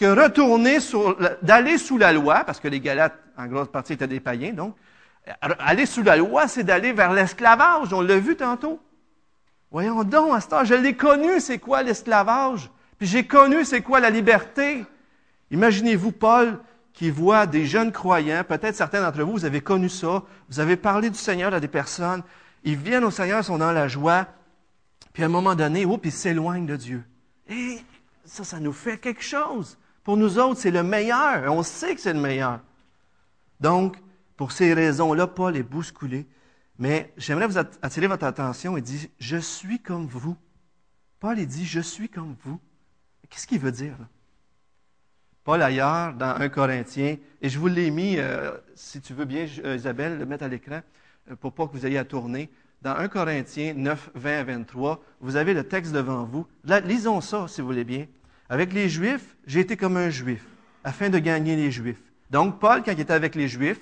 que 0.00 0.06
retourner 0.06 0.80
sur, 0.80 1.14
d'aller 1.42 1.76
sous 1.76 1.98
la 1.98 2.14
loi, 2.14 2.42
parce 2.44 2.58
que 2.58 2.68
les 2.68 2.80
Galates, 2.80 3.18
en 3.36 3.46
grosse 3.46 3.68
partie, 3.68 3.92
étaient 3.92 4.06
des 4.06 4.18
païens, 4.18 4.54
donc, 4.54 4.74
aller 5.42 5.84
sous 5.84 6.02
la 6.02 6.16
loi, 6.16 6.48
c'est 6.48 6.64
d'aller 6.64 6.94
vers 6.94 7.12
l'esclavage. 7.12 7.92
On 7.92 8.00
l'a 8.00 8.18
vu 8.18 8.34
tantôt. 8.34 8.80
Voyons 9.70 10.02
donc, 10.02 10.34
à 10.34 10.40
ce 10.40 10.48
temps, 10.48 10.64
je 10.64 10.72
l'ai 10.72 10.94
connu, 10.94 11.38
c'est 11.38 11.58
quoi 11.58 11.82
l'esclavage? 11.82 12.70
Puis 12.98 13.06
j'ai 13.06 13.26
connu, 13.26 13.62
c'est 13.66 13.82
quoi 13.82 14.00
la 14.00 14.08
liberté? 14.08 14.86
Imaginez-vous 15.50 16.12
Paul 16.12 16.58
qui 16.94 17.10
voit 17.10 17.46
des 17.46 17.66
jeunes 17.66 17.92
croyants, 17.92 18.42
peut-être 18.42 18.74
certains 18.74 19.02
d'entre 19.02 19.22
vous, 19.22 19.32
vous 19.32 19.44
avez 19.44 19.60
connu 19.60 19.90
ça, 19.90 20.22
vous 20.48 20.60
avez 20.60 20.76
parlé 20.76 21.10
du 21.10 21.18
Seigneur 21.18 21.52
à 21.52 21.60
des 21.60 21.68
personnes, 21.68 22.22
ils 22.64 22.76
viennent 22.76 23.04
au 23.04 23.10
Seigneur, 23.10 23.44
sont 23.44 23.58
dans 23.58 23.72
la 23.72 23.86
joie, 23.86 24.26
puis 25.12 25.22
à 25.22 25.26
un 25.26 25.30
moment 25.30 25.54
donné, 25.54 25.84
oups, 25.84 26.00
ils 26.04 26.12
s'éloignent 26.12 26.66
de 26.66 26.76
Dieu. 26.76 27.04
Et 27.48 27.78
ça, 28.24 28.44
ça 28.44 28.60
nous 28.60 28.72
fait 28.72 28.96
quelque 28.96 29.22
chose. 29.22 29.76
Pour 30.02 30.16
nous 30.16 30.38
autres, 30.38 30.60
c'est 30.60 30.70
le 30.70 30.82
meilleur. 30.82 31.52
On 31.52 31.62
sait 31.62 31.94
que 31.94 32.00
c'est 32.00 32.12
le 32.12 32.20
meilleur. 32.20 32.60
Donc, 33.60 33.96
pour 34.36 34.52
ces 34.52 34.72
raisons-là, 34.72 35.26
Paul 35.26 35.56
est 35.56 35.62
bousculé. 35.62 36.26
Mais 36.78 37.12
j'aimerais 37.18 37.46
vous 37.46 37.58
attirer 37.58 38.06
votre 38.06 38.24
attention. 38.24 38.76
Il 38.76 38.82
dit, 38.82 39.10
je 39.18 39.36
suis 39.36 39.80
comme 39.80 40.06
vous. 40.06 40.36
Paul, 41.20 41.36
dit, 41.36 41.66
je 41.66 41.80
suis 41.80 42.08
comme 42.08 42.34
vous. 42.44 42.58
Qu'est-ce 43.28 43.46
qu'il 43.46 43.60
veut 43.60 43.72
dire? 43.72 43.94
Là? 43.98 44.08
Paul, 45.44 45.62
ailleurs, 45.62 46.14
dans 46.14 46.34
1 46.34 46.48
Corinthien, 46.48 47.16
et 47.40 47.48
je 47.48 47.58
vous 47.58 47.66
l'ai 47.66 47.90
mis, 47.90 48.16
euh, 48.18 48.52
si 48.74 49.00
tu 49.00 49.14
veux 49.14 49.24
bien, 49.24 49.46
euh, 49.64 49.76
Isabelle, 49.76 50.18
le 50.18 50.26
mettre 50.26 50.44
à 50.44 50.48
l'écran. 50.48 50.80
Euh, 51.30 51.36
pour 51.36 51.52
pas 51.52 51.66
que 51.66 51.72
vous 51.72 51.86
ayez 51.86 51.98
à 51.98 52.04
tourner. 52.04 52.50
Dans 52.82 52.96
1 52.96 53.08
Corinthiens 53.08 53.74
9, 53.74 54.10
20 54.14 54.38
à 54.38 54.44
23, 54.44 55.02
vous 55.20 55.36
avez 55.36 55.52
le 55.52 55.64
texte 55.64 55.92
devant 55.92 56.24
vous. 56.24 56.46
Là, 56.64 56.80
lisons 56.80 57.20
ça, 57.20 57.46
si 57.48 57.60
vous 57.60 57.66
voulez 57.66 57.84
bien. 57.84 58.06
Avec 58.50 58.72
les 58.72 58.88
Juifs, 58.88 59.36
j'ai 59.46 59.60
été 59.60 59.76
comme 59.76 59.96
un 59.96 60.10
Juif, 60.10 60.44
afin 60.82 61.08
de 61.08 61.20
gagner 61.20 61.54
les 61.54 61.70
Juifs. 61.70 62.02
Donc, 62.30 62.58
Paul, 62.58 62.82
quand 62.82 62.90
il 62.90 62.98
était 62.98 63.12
avec 63.12 63.36
les 63.36 63.46
Juifs, 63.46 63.78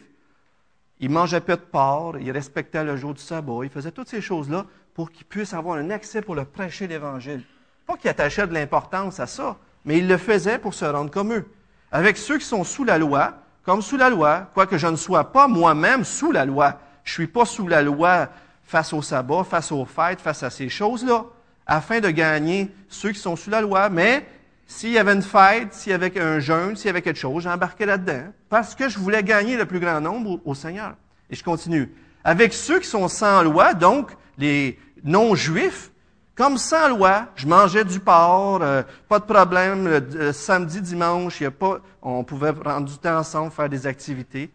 il 1.00 1.08
mangeait 1.08 1.40
peu 1.40 1.56
de 1.56 1.62
porc, 1.62 2.18
il 2.20 2.30
respectait 2.30 2.84
le 2.84 2.94
jour 2.94 3.14
du 3.14 3.22
sabbat, 3.22 3.60
il 3.62 3.70
faisait 3.70 3.92
toutes 3.92 4.10
ces 4.10 4.20
choses-là 4.20 4.66
pour 4.92 5.10
qu'il 5.10 5.24
puisse 5.24 5.54
avoir 5.54 5.78
un 5.78 5.88
accès 5.88 6.20
pour 6.20 6.34
le 6.34 6.44
prêcher 6.44 6.86
l'Évangile. 6.86 7.44
Pas 7.86 7.96
qu'il 7.96 8.10
attachait 8.10 8.46
de 8.46 8.52
l'importance 8.52 9.18
à 9.20 9.26
ça, 9.26 9.56
mais 9.86 9.96
il 9.96 10.06
le 10.06 10.18
faisait 10.18 10.58
pour 10.58 10.74
se 10.74 10.84
rendre 10.84 11.10
comme 11.10 11.32
eux. 11.32 11.46
Avec 11.90 12.18
ceux 12.18 12.36
qui 12.36 12.44
sont 12.44 12.62
sous 12.62 12.84
la 12.84 12.98
loi, 12.98 13.38
comme 13.62 13.80
sous 13.80 13.96
la 13.96 14.10
loi, 14.10 14.50
quoique 14.52 14.76
je 14.76 14.86
ne 14.86 14.96
sois 14.96 15.32
pas 15.32 15.48
moi-même 15.48 16.04
sous 16.04 16.30
la 16.30 16.44
loi, 16.44 16.78
je 17.04 17.14
suis 17.14 17.26
pas 17.26 17.46
sous 17.46 17.68
la 17.68 17.80
loi 17.80 18.28
face 18.64 18.92
au 18.92 19.00
sabbat, 19.00 19.44
face 19.44 19.72
aux 19.72 19.86
fêtes, 19.86 20.20
face 20.20 20.42
à 20.42 20.50
ces 20.50 20.68
choses-là, 20.68 21.24
afin 21.66 22.00
de 22.00 22.10
gagner 22.10 22.70
ceux 22.90 23.12
qui 23.12 23.18
sont 23.18 23.36
sous 23.36 23.48
la 23.48 23.62
loi. 23.62 23.88
Mais 23.88 24.26
s'il 24.68 24.90
y 24.90 24.98
avait 24.98 25.14
une 25.14 25.22
fête, 25.22 25.72
s'il 25.72 25.92
y 25.92 25.94
avait 25.94 26.20
un 26.20 26.40
jeûne, 26.40 26.76
s'il 26.76 26.86
y 26.86 26.90
avait 26.90 27.00
quelque 27.00 27.18
chose, 27.18 27.42
j'embarquais 27.42 27.86
là-dedans, 27.86 28.32
parce 28.50 28.74
que 28.74 28.90
je 28.90 28.98
voulais 28.98 29.22
gagner 29.22 29.56
le 29.56 29.64
plus 29.64 29.80
grand 29.80 29.98
nombre 30.00 30.40
au, 30.44 30.54
Seigneur. 30.54 30.94
Et 31.30 31.34
je 31.34 31.42
continue. 31.42 31.90
Avec 32.22 32.52
ceux 32.52 32.78
qui 32.78 32.86
sont 32.86 33.08
sans 33.08 33.42
loi, 33.42 33.72
donc 33.72 34.12
les 34.36 34.78
non-juifs, 35.02 35.90
Comme 36.34 36.56
sans 36.56 36.88
loi, 36.90 37.26
je 37.34 37.48
mangeais 37.48 37.84
du 37.84 37.98
porc, 37.98 38.60
euh, 38.62 38.84
pas 39.08 39.18
de 39.18 39.24
problème. 39.24 39.88
Le, 39.88 40.32
samedi, 40.32 40.80
dimanche, 40.80 41.40
y 41.40 41.46
a 41.46 41.50
pas, 41.50 41.80
on 42.00 42.22
pouvait 42.22 42.52
prendre 42.52 42.86
du 42.86 42.96
temps 42.96 43.18
ensemble, 43.18 43.50
faire 43.50 43.68
des 43.68 43.88
activités. 43.88 44.48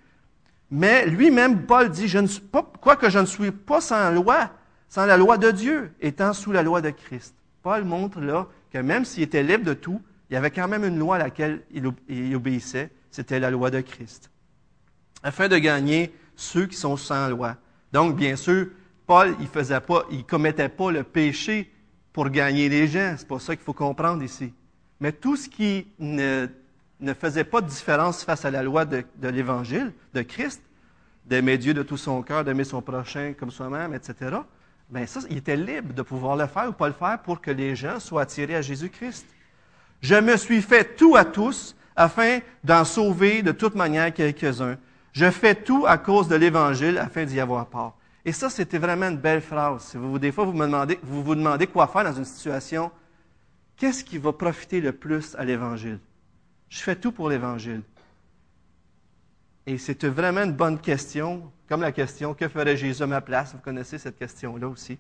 Mais 0.72 1.06
lui-même, 1.08 1.66
Paul 1.66 1.90
dit, 1.90 2.08
je 2.08 2.20
ne 2.20 2.28
suis 2.28 2.40
pas, 2.40 2.66
quoi 2.80 2.96
que 2.96 3.10
je 3.10 3.20
ne 3.20 3.26
suis 3.26 3.52
pas 3.52 3.82
sans 3.82 4.12
loi, 4.12 4.50
sans 4.88 5.06
la 5.06 5.18
loi 5.18 5.38
de 5.38 5.52
Dieu, 5.52 5.92
étant 6.00 6.32
sous 6.32 6.54
la 6.54 6.64
loi 6.64 6.80
de 6.80 6.92
Christ. 6.92 7.36
Paul 7.64 7.84
montre 7.84 8.22
là 8.22 8.48
que 8.74 8.80
même 8.80 9.06
s'il 9.06 9.22
était 9.22 9.44
libre 9.44 9.64
de 9.64 9.76
tout, 9.76 10.02
il 10.30 10.34
y 10.34 10.36
avait 10.36 10.50
quand 10.50 10.68
même 10.68 10.84
une 10.84 10.98
loi 10.98 11.18
à 11.18 11.20
laquelle 11.20 11.62
il 11.72 12.36
obéissait, 12.36 12.90
c'était 13.12 13.40
la 13.40 13.52
loi 13.52 13.70
de 13.70 13.82
Christ. 13.82 14.32
Afin 15.22 15.48
de 15.48 15.58
gagner 15.60 16.12
ceux 16.36 16.66
qui 16.66 16.76
sont 16.76 16.98
sans 16.98 17.30
loi. 17.30 17.56
Donc, 17.92 18.16
bien 18.16 18.36
sûr, 18.36 18.68
Paul, 19.06 19.36
il 19.40 19.48
faisait 19.48 19.80
pas, 19.80 20.06
il 20.10 20.26
commettait 20.26 20.70
pas 20.70 20.92
le 20.92 21.04
péché 21.04 21.72
pour 22.12 22.30
gagner 22.30 22.68
les 22.68 22.88
gens. 22.88 23.14
C'est 23.16 23.28
pas 23.28 23.38
ça 23.38 23.56
qu'il 23.56 23.64
faut 23.64 23.74
comprendre 23.74 24.24
ici. 24.24 24.52
Mais 25.00 25.12
tout 25.12 25.36
ce 25.36 25.48
qui 25.48 25.88
ne, 26.00 26.48
faisait 27.20 27.44
pas 27.44 27.62
de 27.62 27.68
différence 27.68 28.24
face 28.24 28.44
à 28.44 28.50
la 28.50 28.64
loi 28.64 28.86
de, 28.86 29.04
de 29.18 29.28
l'Évangile, 29.28 29.94
de 30.16 30.24
Christ, 30.24 30.64
d'aimer 31.26 31.60
Dieu 31.60 31.76
de 31.76 31.84
tout 31.84 31.98
son 31.98 32.24
cœur, 32.24 32.44
d'aimer 32.44 32.64
son 32.64 32.82
prochain 32.82 33.34
comme 33.38 33.52
soi-même, 33.52 33.94
etc., 33.94 34.38
bien 34.90 35.06
ça, 35.06 35.22
il 35.30 35.38
était 35.38 35.56
libre 35.56 35.94
de 35.94 36.02
pouvoir 36.02 36.36
le 36.36 36.48
faire 36.48 36.70
ou 36.70 36.74
pas 36.74 36.88
le 36.88 36.94
faire 36.94 37.20
pour 37.22 37.42
que 37.42 37.52
les 37.52 37.76
gens 37.76 38.00
soient 38.00 38.24
attirés 38.24 38.56
à 38.56 38.62
Jésus-Christ. 38.62 39.26
Je 40.02 40.16
me 40.16 40.36
suis 40.38 40.62
fait 40.62 40.96
tout 40.96 41.16
à 41.16 41.26
tous 41.26 41.76
afin 41.96 42.40
d'en 42.64 42.84
sauver 42.84 43.42
de 43.42 43.52
toute 43.52 43.76
manière 43.76 44.14
quelques-uns. 44.14 44.78
Je 45.14 45.30
fais 45.30 45.56
tout 45.56 45.86
à 45.88 45.98
cause 45.98 46.28
de 46.28 46.36
l'Évangile 46.36 46.98
afin 46.98 47.24
d'y 47.24 47.40
avoir 47.40 47.68
part. 47.68 47.94
Et 48.26 48.32
ça, 48.32 48.50
c'était 48.50 48.78
vraiment 48.78 49.10
une 49.10 49.18
belle 49.18 49.42
phrase. 49.42 49.96
Vous, 49.96 50.18
des 50.18 50.32
fois, 50.32 50.46
vous 50.46 51.24
vous 51.24 51.36
demandez 51.36 51.68
quoi 51.68 51.88
faire 51.88 52.04
dans 52.04 52.14
une 52.14 52.26
situation. 52.26 52.92
Qu'est-ce 53.78 54.04
qui 54.04 54.18
va 54.18 54.32
profiter 54.32 54.82
le 54.82 54.92
plus 54.92 55.36
à 55.36 55.44
l'Évangile? 55.44 56.00
Je 56.70 56.80
fais 56.80 56.96
tout 56.96 57.12
pour 57.12 57.30
l'Évangile. 57.30 57.82
Et 59.66 59.78
c'est 59.78 60.04
vraiment 60.06 60.44
une 60.44 60.52
bonne 60.52 60.80
question, 60.80 61.52
comme 61.70 61.82
la 61.82 61.92
question 61.92 62.34
Que 62.34 62.48
ferait 62.48 62.76
Jésus 62.76 63.02
à 63.02 63.08
ma 63.08 63.22
place? 63.22 63.54
Vous 63.54 63.62
connaissez 63.62 63.98
cette 63.98 64.18
question-là 64.18 64.68
aussi. 64.68 64.98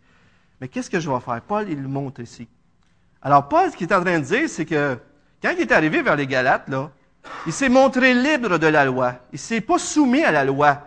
Mais 0.61 0.67
qu'est-ce 0.67 0.89
que 0.89 0.99
je 0.99 1.09
vais 1.09 1.19
faire? 1.19 1.41
Paul, 1.41 1.69
il 1.69 1.81
le 1.81 1.87
montre 1.87 2.21
ici. 2.21 2.47
Alors, 3.21 3.47
Paul, 3.49 3.71
ce 3.71 3.75
qu'il 3.75 3.89
est 3.89 3.93
en 3.93 4.01
train 4.01 4.19
de 4.19 4.23
dire, 4.23 4.47
c'est 4.47 4.65
que 4.65 4.97
quand 5.41 5.51
il 5.51 5.61
est 5.61 5.71
arrivé 5.71 6.01
vers 6.01 6.15
les 6.15 6.27
Galates, 6.27 6.69
là, 6.69 6.89
il 7.45 7.53
s'est 7.53 7.69
montré 7.69 8.13
libre 8.13 8.57
de 8.57 8.67
la 8.67 8.85
loi. 8.85 9.15
Il 9.33 9.39
s'est 9.39 9.61
pas 9.61 9.77
soumis 9.77 10.23
à 10.23 10.31
la 10.31 10.45
loi. 10.45 10.81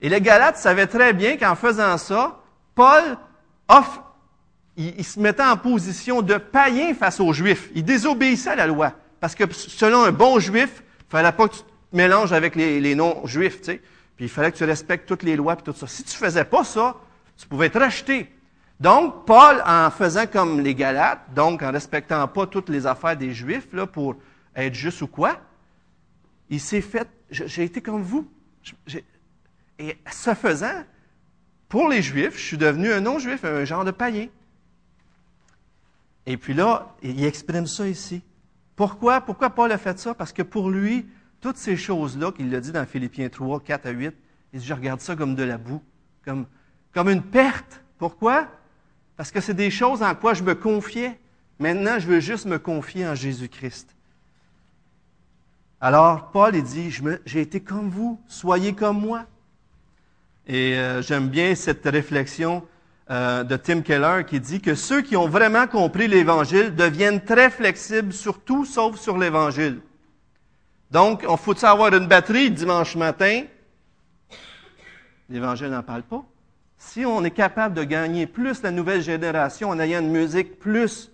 Et 0.00 0.08
les 0.08 0.20
Galates 0.20 0.58
savaient 0.58 0.86
très 0.86 1.12
bien 1.12 1.36
qu'en 1.36 1.54
faisant 1.54 1.96
ça, 1.96 2.38
Paul 2.74 3.16
offre, 3.68 4.02
il, 4.76 5.04
se 5.04 5.18
mettait 5.18 5.42
en 5.42 5.56
position 5.56 6.20
de 6.20 6.36
païen 6.36 6.92
face 6.92 7.18
aux 7.20 7.32
Juifs. 7.32 7.70
Il 7.74 7.84
désobéissait 7.84 8.50
à 8.50 8.56
la 8.56 8.66
loi. 8.66 8.92
Parce 9.20 9.34
que 9.34 9.44
selon 9.52 10.02
un 10.04 10.12
bon 10.12 10.38
Juif, 10.38 10.82
il 11.00 11.10
fallait 11.10 11.32
pas 11.32 11.48
que 11.48 11.54
tu 11.54 11.62
mélanges 11.92 12.32
avec 12.32 12.54
les, 12.54 12.94
non-Juifs, 12.94 13.60
tu 13.60 13.64
sais. 13.64 13.82
Puis 14.16 14.26
il 14.26 14.28
fallait 14.28 14.50
que 14.50 14.56
tu 14.56 14.64
respectes 14.64 15.06
toutes 15.06 15.22
les 15.22 15.36
lois 15.36 15.54
et 15.54 15.62
tout 15.62 15.72
ça. 15.72 15.86
Si 15.86 16.02
tu 16.02 16.16
faisais 16.16 16.44
pas 16.44 16.64
ça, 16.64 16.96
tu 17.36 17.46
pouvais 17.46 17.66
être 17.66 17.78
racheté. 17.78 18.32
Donc, 18.80 19.26
Paul, 19.26 19.62
en 19.66 19.90
faisant 19.90 20.26
comme 20.26 20.60
les 20.60 20.74
Galates, 20.74 21.22
donc 21.34 21.62
en 21.62 21.70
respectant 21.70 22.26
pas 22.28 22.46
toutes 22.46 22.68
les 22.68 22.86
affaires 22.86 23.16
des 23.16 23.32
Juifs, 23.32 23.68
là, 23.72 23.86
pour 23.86 24.16
être 24.54 24.74
juste 24.74 25.02
ou 25.02 25.06
quoi, 25.06 25.40
il 26.48 26.60
s'est 26.60 26.80
fait, 26.80 27.08
j'ai 27.30 27.64
été 27.64 27.80
comme 27.80 28.02
vous. 28.02 28.28
Et 29.78 29.96
ce 30.10 30.34
faisant, 30.34 30.84
pour 31.68 31.88
les 31.88 32.02
Juifs, 32.02 32.38
je 32.38 32.44
suis 32.44 32.56
devenu 32.56 32.92
un 32.92 33.00
non-juif, 33.00 33.44
un 33.44 33.64
genre 33.64 33.84
de 33.84 33.90
païen. 33.90 34.28
Et 36.26 36.36
puis 36.36 36.54
là, 36.54 36.94
il 37.02 37.24
exprime 37.24 37.66
ça 37.66 37.88
ici. 37.88 38.22
Pourquoi? 38.74 39.20
Pourquoi 39.20 39.50
Paul 39.50 39.72
a 39.72 39.78
fait 39.78 39.98
ça? 39.98 40.14
Parce 40.14 40.32
que 40.32 40.42
pour 40.42 40.70
lui, 40.70 41.06
toutes 41.46 41.58
ces 41.58 41.76
choses-là, 41.76 42.32
qu'il 42.32 42.50
l'a 42.50 42.58
dit 42.58 42.72
dans 42.72 42.84
Philippiens 42.84 43.28
3, 43.28 43.60
4 43.60 43.86
à 43.86 43.90
8, 43.90 44.12
il 44.52 44.58
dit, 44.58 44.66
je 44.66 44.74
regarde 44.74 45.00
ça 45.00 45.14
comme 45.14 45.36
de 45.36 45.44
la 45.44 45.58
boue, 45.58 45.80
comme, 46.24 46.44
comme 46.92 47.08
une 47.08 47.22
perte. 47.22 47.84
Pourquoi? 47.98 48.48
Parce 49.16 49.30
que 49.30 49.40
c'est 49.40 49.54
des 49.54 49.70
choses 49.70 50.02
en 50.02 50.12
quoi 50.16 50.34
je 50.34 50.42
me 50.42 50.56
confiais. 50.56 51.20
Maintenant, 51.60 52.00
je 52.00 52.08
veux 52.08 52.18
juste 52.18 52.46
me 52.46 52.58
confier 52.58 53.06
en 53.06 53.14
Jésus-Christ. 53.14 53.94
Alors, 55.80 56.32
Paul, 56.32 56.56
il 56.56 56.64
dit, 56.64 56.92
j'ai 57.24 57.42
été 57.42 57.60
comme 57.60 57.90
vous, 57.90 58.20
soyez 58.26 58.72
comme 58.72 58.98
moi. 58.98 59.24
Et 60.48 60.74
euh, 60.74 61.00
j'aime 61.00 61.28
bien 61.28 61.54
cette 61.54 61.84
réflexion 61.84 62.66
euh, 63.08 63.44
de 63.44 63.54
Tim 63.56 63.82
Keller 63.82 64.24
qui 64.26 64.40
dit 64.40 64.60
que 64.60 64.74
ceux 64.74 65.00
qui 65.00 65.16
ont 65.16 65.28
vraiment 65.28 65.68
compris 65.68 66.08
l'Évangile 66.08 66.74
deviennent 66.74 67.22
très 67.22 67.50
flexibles 67.50 68.12
sur 68.12 68.40
tout 68.40 68.64
sauf 68.64 68.98
sur 68.98 69.16
l'Évangile. 69.16 69.80
Donc, 70.90 71.24
on 71.28 71.36
faut 71.36 71.64
avoir 71.64 71.92
une 71.94 72.06
batterie 72.06 72.50
dimanche 72.50 72.96
matin? 72.96 73.44
L'Évangile 75.28 75.68
n'en 75.68 75.82
parle 75.82 76.02
pas. 76.02 76.24
Si 76.78 77.04
on 77.04 77.24
est 77.24 77.30
capable 77.30 77.74
de 77.74 77.82
gagner 77.82 78.26
plus 78.26 78.62
la 78.62 78.70
nouvelle 78.70 79.02
génération 79.02 79.70
en 79.70 79.80
ayant 79.80 80.00
une 80.00 80.12
musique 80.12 80.58
plus 80.58 81.10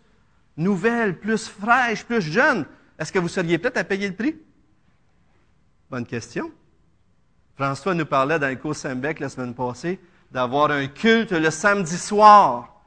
nouvelle, 0.57 1.19
plus 1.19 1.49
fraîche, 1.49 2.05
plus 2.05 2.21
jeune, 2.21 2.67
est-ce 2.99 3.13
que 3.13 3.19
vous 3.19 3.29
seriez 3.29 3.59
prêt 3.59 3.77
à 3.77 3.85
payer 3.85 4.09
le 4.09 4.15
prix? 4.15 4.37
Bonne 5.91 6.05
question. 6.05 6.51
François 7.55 7.95
nous 7.95 8.07
parlait 8.07 8.39
dans 8.39 8.49
l'écho 8.49 8.75
Sembec 8.75 9.21
la 9.21 9.29
semaine 9.29 9.55
passée 9.55 9.99
d'avoir 10.31 10.71
un 10.71 10.87
culte 10.87 11.33
le 11.33 11.51
samedi 11.51 11.97
soir. 11.97 12.83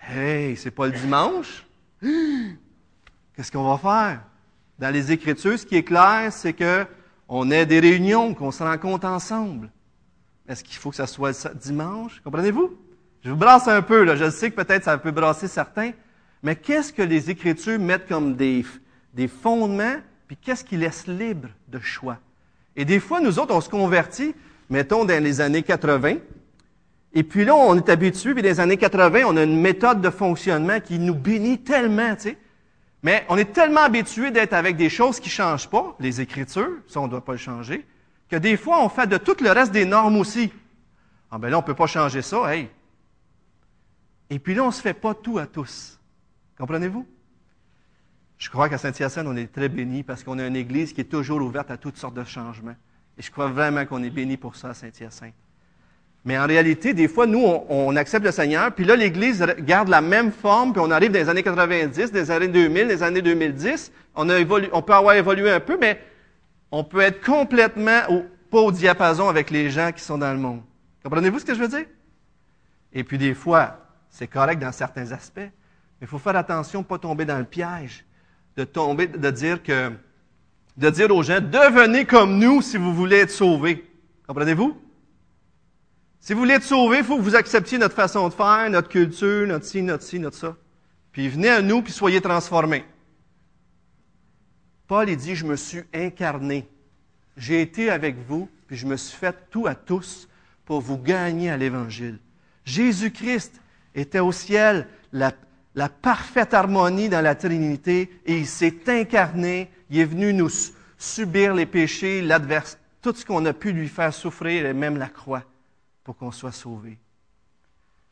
Hey, 0.00 0.56
c'est 0.56 0.70
pas 0.70 0.86
le 0.86 0.92
dimanche? 0.92 1.66
Qu'est-ce 2.02 3.50
qu'on 3.50 3.68
va 3.68 3.78
faire? 3.78 4.20
Dans 4.78 4.92
les 4.92 5.12
Écritures, 5.12 5.58
ce 5.58 5.66
qui 5.66 5.76
est 5.76 5.84
clair, 5.84 6.32
c'est 6.32 6.52
que 6.52 6.86
on 7.28 7.50
ait 7.50 7.66
des 7.66 7.80
réunions, 7.80 8.34
qu'on 8.34 8.50
se 8.50 8.62
rencontre 8.62 9.06
ensemble. 9.06 9.70
Est-ce 10.48 10.62
qu'il 10.62 10.76
faut 10.76 10.90
que 10.90 10.96
ça 10.96 11.06
soit 11.06 11.54
dimanche? 11.54 12.20
Comprenez-vous? 12.22 12.76
Je 13.24 13.30
vous 13.30 13.36
brasse 13.36 13.66
un 13.68 13.80
peu, 13.80 14.04
là. 14.04 14.16
Je 14.16 14.28
sais 14.30 14.50
que 14.50 14.56
peut-être 14.56 14.84
ça 14.84 14.98
peut 14.98 15.10
brasser 15.10 15.48
certains, 15.48 15.92
mais 16.42 16.56
qu'est-ce 16.56 16.92
que 16.92 17.02
les 17.02 17.30
Écritures 17.30 17.78
mettent 17.78 18.06
comme 18.06 18.34
des, 18.36 18.66
des 19.14 19.28
fondements, 19.28 19.96
puis 20.26 20.36
qu'est-ce 20.36 20.64
qui 20.64 20.76
laisse 20.76 21.06
libre 21.06 21.48
de 21.68 21.78
choix? 21.78 22.18
Et 22.76 22.84
des 22.84 23.00
fois, 23.00 23.20
nous 23.20 23.38
autres, 23.38 23.54
on 23.54 23.60
se 23.60 23.70
convertit, 23.70 24.34
mettons, 24.68 25.04
dans 25.04 25.22
les 25.22 25.40
années 25.40 25.62
80, 25.62 26.16
et 27.14 27.22
puis 27.22 27.44
là, 27.44 27.54
on 27.54 27.76
est 27.76 27.88
habitué, 27.88 28.34
puis 28.34 28.42
dans 28.42 28.48
les 28.48 28.60
années 28.60 28.76
80, 28.76 29.22
on 29.26 29.36
a 29.36 29.44
une 29.44 29.60
méthode 29.60 30.00
de 30.00 30.10
fonctionnement 30.10 30.80
qui 30.80 30.98
nous 30.98 31.14
bénit 31.14 31.58
tellement, 31.58 32.14
tu 32.16 32.22
sais. 32.22 32.38
Mais 33.04 33.26
on 33.28 33.36
est 33.36 33.52
tellement 33.52 33.82
habitué 33.82 34.30
d'être 34.30 34.54
avec 34.54 34.76
des 34.76 34.88
choses 34.88 35.20
qui 35.20 35.28
ne 35.28 35.32
changent 35.32 35.68
pas, 35.68 35.94
les 36.00 36.22
Écritures, 36.22 36.78
ça, 36.88 37.00
on 37.00 37.04
ne 37.04 37.10
doit 37.10 37.24
pas 37.24 37.32
le 37.32 37.38
changer, 37.38 37.86
que 38.30 38.36
des 38.36 38.56
fois, 38.56 38.82
on 38.82 38.88
fait 38.88 39.06
de 39.06 39.18
tout 39.18 39.36
le 39.40 39.50
reste 39.50 39.72
des 39.72 39.84
normes 39.84 40.16
aussi. 40.16 40.50
Ah 41.30 41.36
ben 41.36 41.50
là, 41.50 41.58
on 41.58 41.60
ne 41.60 41.66
peut 41.66 41.74
pas 41.74 41.86
changer 41.86 42.22
ça, 42.22 42.54
hey. 42.54 42.70
Et 44.30 44.38
puis 44.38 44.54
là, 44.54 44.64
on 44.64 44.68
ne 44.68 44.72
se 44.72 44.80
fait 44.80 44.94
pas 44.94 45.12
tout 45.12 45.38
à 45.38 45.46
tous. 45.46 46.00
Comprenez-vous? 46.56 47.06
Je 48.38 48.48
crois 48.48 48.70
qu'à 48.70 48.78
Saint-Hyacinthe, 48.78 49.26
on 49.26 49.36
est 49.36 49.52
très 49.52 49.68
bénis 49.68 50.02
parce 50.02 50.24
qu'on 50.24 50.38
a 50.38 50.46
une 50.46 50.56
église 50.56 50.94
qui 50.94 51.02
est 51.02 51.04
toujours 51.04 51.42
ouverte 51.42 51.70
à 51.70 51.76
toutes 51.76 51.98
sortes 51.98 52.14
de 52.14 52.24
changements. 52.24 52.76
Et 53.18 53.22
je 53.22 53.30
crois 53.30 53.48
vraiment 53.48 53.84
qu'on 53.84 54.02
est 54.02 54.10
bénis 54.10 54.38
pour 54.38 54.56
ça 54.56 54.70
à 54.70 54.74
Saint-Hyacinthe. 54.74 55.34
Mais 56.24 56.38
en 56.38 56.46
réalité, 56.46 56.94
des 56.94 57.06
fois, 57.06 57.26
nous, 57.26 57.44
on, 57.68 57.94
accepte 57.96 58.24
le 58.24 58.32
Seigneur, 58.32 58.72
puis 58.72 58.86
là, 58.86 58.96
l'Église 58.96 59.44
garde 59.60 59.88
la 59.88 60.00
même 60.00 60.32
forme, 60.32 60.72
puis 60.72 60.80
on 60.82 60.90
arrive 60.90 61.12
dans 61.12 61.18
les 61.18 61.28
années 61.28 61.42
90, 61.42 62.12
des 62.12 62.30
années 62.30 62.48
2000, 62.48 62.88
des 62.88 63.02
années 63.02 63.20
2010. 63.20 63.92
On, 64.14 64.30
a 64.30 64.40
on 64.72 64.82
peut 64.82 64.94
avoir 64.94 65.14
évolué 65.16 65.50
un 65.50 65.60
peu, 65.60 65.76
mais 65.78 66.00
on 66.70 66.82
peut 66.82 67.00
être 67.00 67.22
complètement 67.22 68.00
pas 68.50 68.58
au 68.58 68.72
diapason 68.72 69.28
avec 69.28 69.50
les 69.50 69.68
gens 69.68 69.92
qui 69.92 70.02
sont 70.02 70.16
dans 70.16 70.32
le 70.32 70.38
monde. 70.38 70.62
Comprenez-vous 71.02 71.40
ce 71.40 71.44
que 71.44 71.54
je 71.54 71.60
veux 71.60 71.68
dire? 71.68 71.84
Et 72.92 73.04
puis 73.04 73.18
des 73.18 73.34
fois, 73.34 73.80
c'est 74.08 74.28
correct 74.28 74.58
dans 74.58 74.72
certains 74.72 75.12
aspects, 75.12 75.38
mais 75.38 75.50
il 76.02 76.06
faut 76.06 76.18
faire 76.18 76.36
attention, 76.36 76.82
pas 76.82 76.98
tomber 76.98 77.26
dans 77.26 77.38
le 77.38 77.44
piège, 77.44 78.06
de 78.56 78.64
tomber, 78.64 79.08
de 79.08 79.30
dire 79.30 79.62
que, 79.62 79.92
de 80.78 80.90
dire 80.90 81.14
aux 81.14 81.22
gens, 81.22 81.40
devenez 81.40 82.06
comme 82.06 82.38
nous 82.38 82.62
si 82.62 82.78
vous 82.78 82.94
voulez 82.94 83.18
être 83.18 83.30
sauvés. 83.30 83.84
Comprenez-vous? 84.26 84.83
Si 86.24 86.32
vous 86.32 86.38
voulez 86.38 86.54
être 86.54 86.62
sauvé, 86.62 87.00
il 87.00 87.04
faut 87.04 87.18
que 87.18 87.22
vous 87.22 87.36
acceptiez 87.36 87.76
notre 87.76 87.94
façon 87.94 88.26
de 88.30 88.32
faire, 88.32 88.70
notre 88.70 88.88
culture, 88.88 89.46
notre 89.46 89.66
ci, 89.66 89.82
notre 89.82 90.02
ci, 90.02 90.18
notre 90.18 90.38
ça. 90.38 90.56
Puis 91.12 91.28
venez 91.28 91.50
à 91.50 91.60
nous, 91.60 91.82
puis 91.82 91.92
soyez 91.92 92.22
transformés. 92.22 92.86
Paul, 94.86 95.10
il 95.10 95.18
dit, 95.18 95.36
je 95.36 95.44
me 95.44 95.54
suis 95.54 95.82
incarné. 95.92 96.66
J'ai 97.36 97.60
été 97.60 97.90
avec 97.90 98.16
vous, 98.26 98.48
puis 98.66 98.74
je 98.74 98.86
me 98.86 98.96
suis 98.96 99.18
fait 99.18 99.36
tout 99.50 99.66
à 99.66 99.74
tous 99.74 100.26
pour 100.64 100.80
vous 100.80 100.96
gagner 100.96 101.50
à 101.50 101.58
l'Évangile. 101.58 102.18
Jésus-Christ 102.64 103.60
était 103.94 104.20
au 104.20 104.32
ciel, 104.32 104.88
la, 105.12 105.30
parfaite 106.00 106.54
harmonie 106.54 107.10
dans 107.10 107.20
la 107.20 107.34
Trinité, 107.34 108.10
et 108.24 108.38
il 108.38 108.46
s'est 108.46 108.88
incarné, 108.88 109.70
il 109.90 109.98
est 109.98 110.06
venu 110.06 110.32
nous 110.32 110.48
subir 110.96 111.52
les 111.52 111.66
péchés, 111.66 112.22
l'adverse, 112.22 112.78
tout 113.02 113.14
ce 113.14 113.26
qu'on 113.26 113.44
a 113.44 113.52
pu 113.52 113.72
lui 113.72 113.88
faire 113.88 114.14
souffrir, 114.14 114.64
et 114.64 114.72
même 114.72 114.96
la 114.96 115.08
croix 115.08 115.44
pour 116.04 116.16
qu'on 116.16 116.30
soit 116.30 116.52
sauvé. 116.52 116.98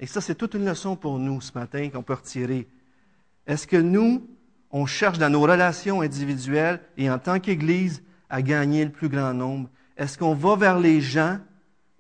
Et 0.00 0.06
ça, 0.06 0.20
c'est 0.20 0.34
toute 0.34 0.54
une 0.54 0.64
leçon 0.64 0.96
pour 0.96 1.18
nous 1.18 1.40
ce 1.40 1.52
matin 1.54 1.88
qu'on 1.90 2.02
peut 2.02 2.14
retirer. 2.14 2.66
Est-ce 3.46 3.66
que 3.66 3.76
nous, 3.76 4.26
on 4.70 4.86
cherche 4.86 5.18
dans 5.18 5.30
nos 5.30 5.42
relations 5.42 6.00
individuelles 6.00 6.80
et 6.96 7.10
en 7.10 7.18
tant 7.18 7.38
qu'Église 7.38 8.02
à 8.28 8.42
gagner 8.42 8.84
le 8.84 8.90
plus 8.90 9.08
grand 9.08 9.34
nombre? 9.34 9.68
Est-ce 9.96 10.18
qu'on 10.18 10.34
va 10.34 10.56
vers 10.56 10.78
les 10.78 11.00
gens 11.00 11.38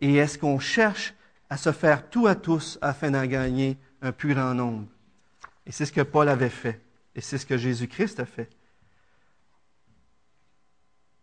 et 0.00 0.16
est-ce 0.16 0.38
qu'on 0.38 0.58
cherche 0.58 1.14
à 1.48 1.56
se 1.56 1.70
faire 1.70 2.08
tout 2.08 2.26
à 2.26 2.34
tous 2.34 2.78
afin 2.80 3.10
d'en 3.10 3.26
gagner 3.26 3.76
un 4.00 4.10
plus 4.10 4.34
grand 4.34 4.54
nombre? 4.54 4.86
Et 5.66 5.70
c'est 5.70 5.86
ce 5.86 5.92
que 5.92 6.00
Paul 6.00 6.28
avait 6.28 6.48
fait. 6.48 6.80
Et 7.14 7.20
c'est 7.20 7.38
ce 7.38 7.46
que 7.46 7.58
Jésus-Christ 7.58 8.18
a 8.18 8.24
fait. 8.24 8.48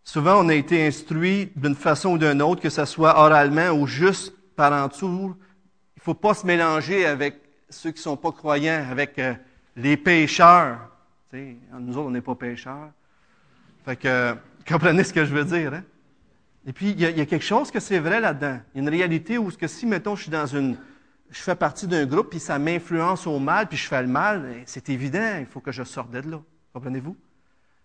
Souvent, 0.04 0.44
on 0.44 0.50
a 0.50 0.54
été 0.54 0.88
instruit 0.88 1.52
d'une 1.56 1.76
façon 1.76 2.12
ou 2.12 2.18
d'une 2.18 2.42
autre, 2.42 2.62
que 2.62 2.70
ce 2.70 2.86
soit 2.86 3.20
oralement 3.20 3.72
ou 3.72 3.86
juste 3.86 4.34
par 4.60 4.74
entour. 4.74 5.38
Il 5.96 6.00
ne 6.00 6.02
faut 6.02 6.14
pas 6.14 6.34
se 6.34 6.46
mélanger 6.46 7.06
avec 7.06 7.40
ceux 7.70 7.92
qui 7.92 8.00
ne 8.00 8.04
sont 8.04 8.18
pas 8.18 8.34
croyants, 8.34 8.86
avec 8.92 9.18
euh, 9.18 9.34
les 9.78 9.96
pécheurs. 9.96 10.80
nous 11.32 11.98
autres, 11.98 12.08
on 12.08 12.12
n'est 12.12 12.20
pas 12.20 12.36
pécheurs. 12.36 12.92
Fait 13.86 13.96
que, 13.96 14.36
comprenez 14.68 15.06
ce 15.06 15.14
que 15.14 15.24
je 15.24 15.34
veux 15.34 15.46
dire. 15.46 15.76
Hein? 15.76 15.84
Et 16.68 16.74
puis, 16.74 16.90
il 16.90 17.00
y, 17.00 17.06
a, 17.06 17.26
quelque 17.26 17.46
chose 17.46 17.72
que 17.72 17.80
c'est 17.80 18.00
vrai 18.00 18.20
là-dedans. 18.20 18.60
Il 18.74 18.80
y 18.80 18.80
a 18.82 18.84
une 18.84 18.90
réalité 18.90 19.38
où 19.38 19.50
que 19.50 19.68
si, 19.68 19.86
mettons, 19.86 20.18
je 20.18 20.24
suis 20.24 20.32
dans 20.32 20.46
une, 20.46 20.76
je 21.32 21.40
fais 21.40 21.56
partie 21.56 21.88
d'un 21.88 22.06
groupe, 22.06 22.32
puis 22.32 22.42
ça 22.42 22.60
m'influence 22.60 23.28
au 23.28 23.40
mal, 23.40 23.68
puis 23.68 23.78
je 23.78 23.88
fais 23.88 24.02
le 24.02 24.10
mal, 24.10 24.42
ben, 24.42 24.64
c'est 24.66 24.90
évident, 24.90 25.38
il 25.40 25.46
faut 25.46 25.62
que 25.62 25.72
je 25.72 25.86
sorte 25.86 26.12
de 26.12 26.20
là. 26.20 26.42
Comprenez-vous? 26.74 27.16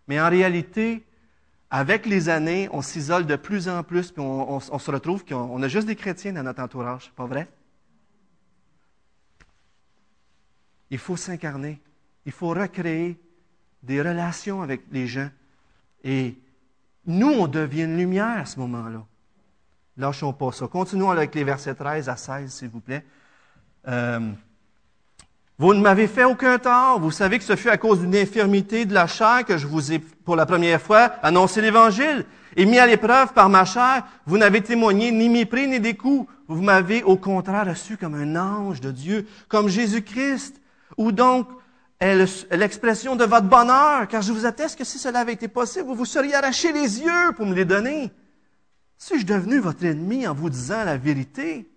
Mais 0.08 0.20
en 0.20 0.28
réalité, 0.28 1.04
avec 1.76 2.06
les 2.06 2.28
années, 2.28 2.68
on 2.70 2.82
s'isole 2.82 3.26
de 3.26 3.34
plus 3.34 3.68
en 3.68 3.82
plus, 3.82 4.12
puis 4.12 4.22
on, 4.22 4.60
se 4.60 4.90
retrouve 4.92 5.24
qu'on 5.24 5.60
a 5.60 5.66
juste 5.66 5.88
des 5.88 5.96
chrétiens 5.96 6.32
dans 6.32 6.44
notre 6.44 6.62
entourage. 6.62 7.10
Pas 7.16 7.26
vrai? 7.26 7.48
Il 10.90 10.98
faut 10.98 11.16
s'incarner. 11.16 11.80
Il 12.26 12.30
faut 12.30 12.50
recréer 12.50 13.18
des 13.82 14.00
relations 14.00 14.62
avec 14.62 14.82
les 14.92 15.08
gens. 15.08 15.28
Et 16.04 16.38
nous, 17.06 17.32
on 17.32 17.48
devient 17.48 17.82
une 17.82 17.96
lumière 17.96 18.38
à 18.38 18.46
ce 18.46 18.60
moment-là. 18.60 19.04
Lâchons 19.96 20.32
pas 20.32 20.52
ça. 20.52 20.68
Continuons 20.68 21.10
avec 21.10 21.34
les 21.34 21.42
versets 21.42 21.74
13 21.74 22.08
à 22.08 22.14
16, 22.14 22.52
s'il 22.52 22.68
vous 22.68 22.78
plaît. 22.78 23.04
Euh, 23.88 24.30
vous 25.58 25.72
ne 25.72 25.80
m'avez 25.80 26.08
fait 26.08 26.24
aucun 26.24 26.58
tort. 26.58 26.98
Vous 27.00 27.12
savez 27.12 27.38
que 27.38 27.44
ce 27.44 27.54
fut 27.54 27.68
à 27.68 27.76
cause 27.76 28.00
d'une 28.00 28.16
infirmité 28.16 28.86
de 28.86 28.94
la 28.94 29.06
chair 29.06 29.44
que 29.46 29.56
je 29.56 29.66
vous 29.66 29.92
ai, 29.92 30.00
pour 30.00 30.34
la 30.34 30.46
première 30.46 30.80
fois, 30.80 31.12
annoncé 31.22 31.60
l'Évangile. 31.60 32.26
Et 32.56 32.66
mis 32.66 32.78
à 32.78 32.86
l'épreuve 32.86 33.32
par 33.32 33.48
ma 33.48 33.64
chair, 33.64 34.04
vous 34.26 34.38
n'avez 34.38 34.62
témoigné 34.62 35.12
ni 35.12 35.28
mépris 35.28 35.68
ni 35.68 35.78
des. 35.78 35.96
Vous 36.48 36.62
m'avez 36.62 37.02
au 37.02 37.16
contraire 37.16 37.66
reçu 37.66 37.96
comme 37.96 38.14
un 38.14 38.36
ange 38.36 38.80
de 38.80 38.90
Dieu, 38.90 39.26
comme 39.48 39.68
Jésus-Christ. 39.68 40.60
Ou 40.96 41.12
donc 41.12 41.48
l'expression 42.00 43.16
de 43.16 43.24
votre 43.24 43.46
bonheur, 43.46 44.08
car 44.08 44.22
je 44.22 44.32
vous 44.32 44.46
atteste 44.46 44.76
que 44.76 44.84
si 44.84 44.98
cela 44.98 45.20
avait 45.20 45.32
été 45.32 45.48
possible, 45.48 45.86
vous 45.86 45.94
vous 45.94 46.04
seriez 46.04 46.34
arraché 46.34 46.72
les 46.72 47.00
yeux 47.00 47.32
pour 47.36 47.46
me 47.46 47.54
les 47.54 47.64
donner. 47.64 48.10
Suis-je 48.98 49.24
devenu 49.24 49.58
votre 49.58 49.84
ennemi 49.84 50.26
en 50.26 50.34
vous 50.34 50.50
disant 50.50 50.84
la 50.84 50.96
vérité? 50.96 51.68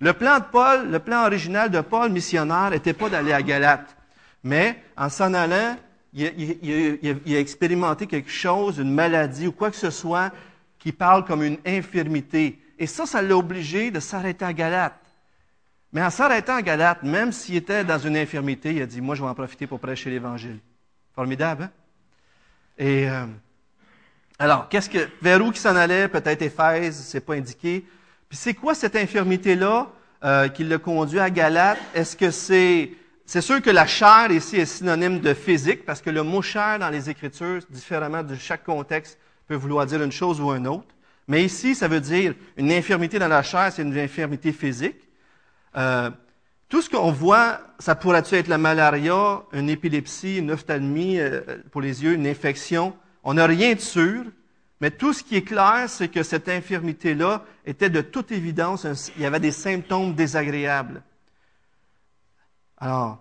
Le 0.00 0.12
plan 0.12 1.24
original 1.24 1.70
de 1.70 1.80
Paul, 1.80 2.10
missionnaire, 2.10 2.70
n'était 2.70 2.92
pas 2.92 3.08
d'aller 3.08 3.32
à 3.32 3.42
Galate. 3.42 3.96
Mais 4.42 4.82
en 4.96 5.08
s'en 5.08 5.32
allant, 5.34 5.76
il, 6.12 7.34
a 7.34 7.38
expérimenté 7.38 8.06
quelque 8.06 8.30
chose, 8.30 8.78
une 8.78 8.92
maladie 8.92 9.46
ou 9.46 9.52
quoi 9.52 9.70
que 9.70 9.76
ce 9.76 9.90
soit 9.90 10.30
qui 10.78 10.92
parle 10.92 11.24
comme 11.24 11.42
une 11.42 11.58
infirmité. 11.64 12.58
Et 12.78 12.86
ça, 12.86 13.06
ça 13.06 13.22
l'a 13.22 13.36
obligé 13.36 13.90
de 13.90 14.00
s'arrêter 14.00 14.44
à 14.44 14.52
Galate. 14.52 15.00
Mais 15.92 16.02
en 16.02 16.10
s'arrêtant 16.10 16.56
à 16.56 16.62
Galate, 16.62 17.02
même 17.04 17.32
s'il 17.32 17.56
était 17.56 17.84
dans 17.84 17.98
une 17.98 18.16
infirmité, 18.16 18.74
il 18.74 18.82
a 18.82 18.86
dit, 18.86 19.00
moi, 19.00 19.14
je 19.14 19.22
vais 19.22 19.28
en 19.28 19.34
profiter 19.34 19.66
pour 19.66 19.80
prêcher 19.80 20.10
l'Évangile. 20.10 20.58
Formidable, 21.14 21.64
hein? 21.64 21.70
Et 22.76 23.08
euh, 23.08 23.26
alors, 24.38 24.68
qu'est-ce 24.68 24.90
que, 24.90 25.08
vers 25.22 25.40
où 25.40 25.52
qui 25.52 25.60
s'en 25.60 25.76
allait? 25.76 26.08
Peut-être 26.08 26.42
Éphèse, 26.42 26.96
c'est 26.96 27.20
pas 27.20 27.34
indiqué 27.34 27.84
c'est 28.34 28.54
quoi 28.54 28.74
cette 28.74 28.96
infirmité-là 28.96 29.88
euh, 30.24 30.48
qui 30.48 30.64
l'a 30.64 30.78
conduit 30.78 31.20
à 31.20 31.30
Galate? 31.30 31.78
Est-ce 31.94 32.16
que 32.16 32.30
c'est... 32.30 32.90
C'est 33.26 33.40
sûr 33.40 33.62
que 33.62 33.70
la 33.70 33.86
chair 33.86 34.30
ici 34.30 34.56
est 34.56 34.66
synonyme 34.66 35.20
de 35.20 35.32
physique, 35.32 35.86
parce 35.86 36.02
que 36.02 36.10
le 36.10 36.22
mot 36.22 36.42
chair 36.42 36.78
dans 36.78 36.90
les 36.90 37.08
Écritures, 37.08 37.62
différemment 37.70 38.22
de 38.22 38.34
chaque 38.34 38.64
contexte, 38.64 39.18
peut 39.48 39.54
vouloir 39.54 39.86
dire 39.86 40.02
une 40.02 40.12
chose 40.12 40.42
ou 40.42 40.50
une 40.50 40.66
autre. 40.66 40.94
Mais 41.26 41.42
ici, 41.42 41.74
ça 41.74 41.88
veut 41.88 42.02
dire 42.02 42.34
une 42.58 42.70
infirmité 42.70 43.18
dans 43.18 43.28
la 43.28 43.42
chair, 43.42 43.72
c'est 43.72 43.80
une 43.80 43.98
infirmité 43.98 44.52
physique. 44.52 45.08
Euh, 45.74 46.10
tout 46.68 46.82
ce 46.82 46.90
qu'on 46.90 47.12
voit, 47.12 47.60
ça 47.78 47.94
pourrait 47.94 48.22
être 48.30 48.48
la 48.48 48.58
malaria, 48.58 49.42
une 49.54 49.70
épilepsie, 49.70 50.36
une 50.36 50.50
ophtalmie 50.50 51.18
euh, 51.18 51.40
pour 51.70 51.80
les 51.80 52.04
yeux, 52.04 52.12
une 52.12 52.26
infection? 52.26 52.94
On 53.22 53.34
n'a 53.34 53.46
rien 53.46 53.72
de 53.72 53.80
sûr, 53.80 54.24
mais 54.84 54.90
tout 54.90 55.14
ce 55.14 55.22
qui 55.22 55.36
est 55.36 55.42
clair, 55.44 55.86
c'est 55.88 56.08
que 56.08 56.22
cette 56.22 56.46
infirmité-là 56.46 57.42
était 57.64 57.88
de 57.88 58.02
toute 58.02 58.32
évidence, 58.32 58.86
il 59.16 59.22
y 59.22 59.24
avait 59.24 59.40
des 59.40 59.50
symptômes 59.50 60.14
désagréables. 60.14 61.02
Alors, 62.76 63.18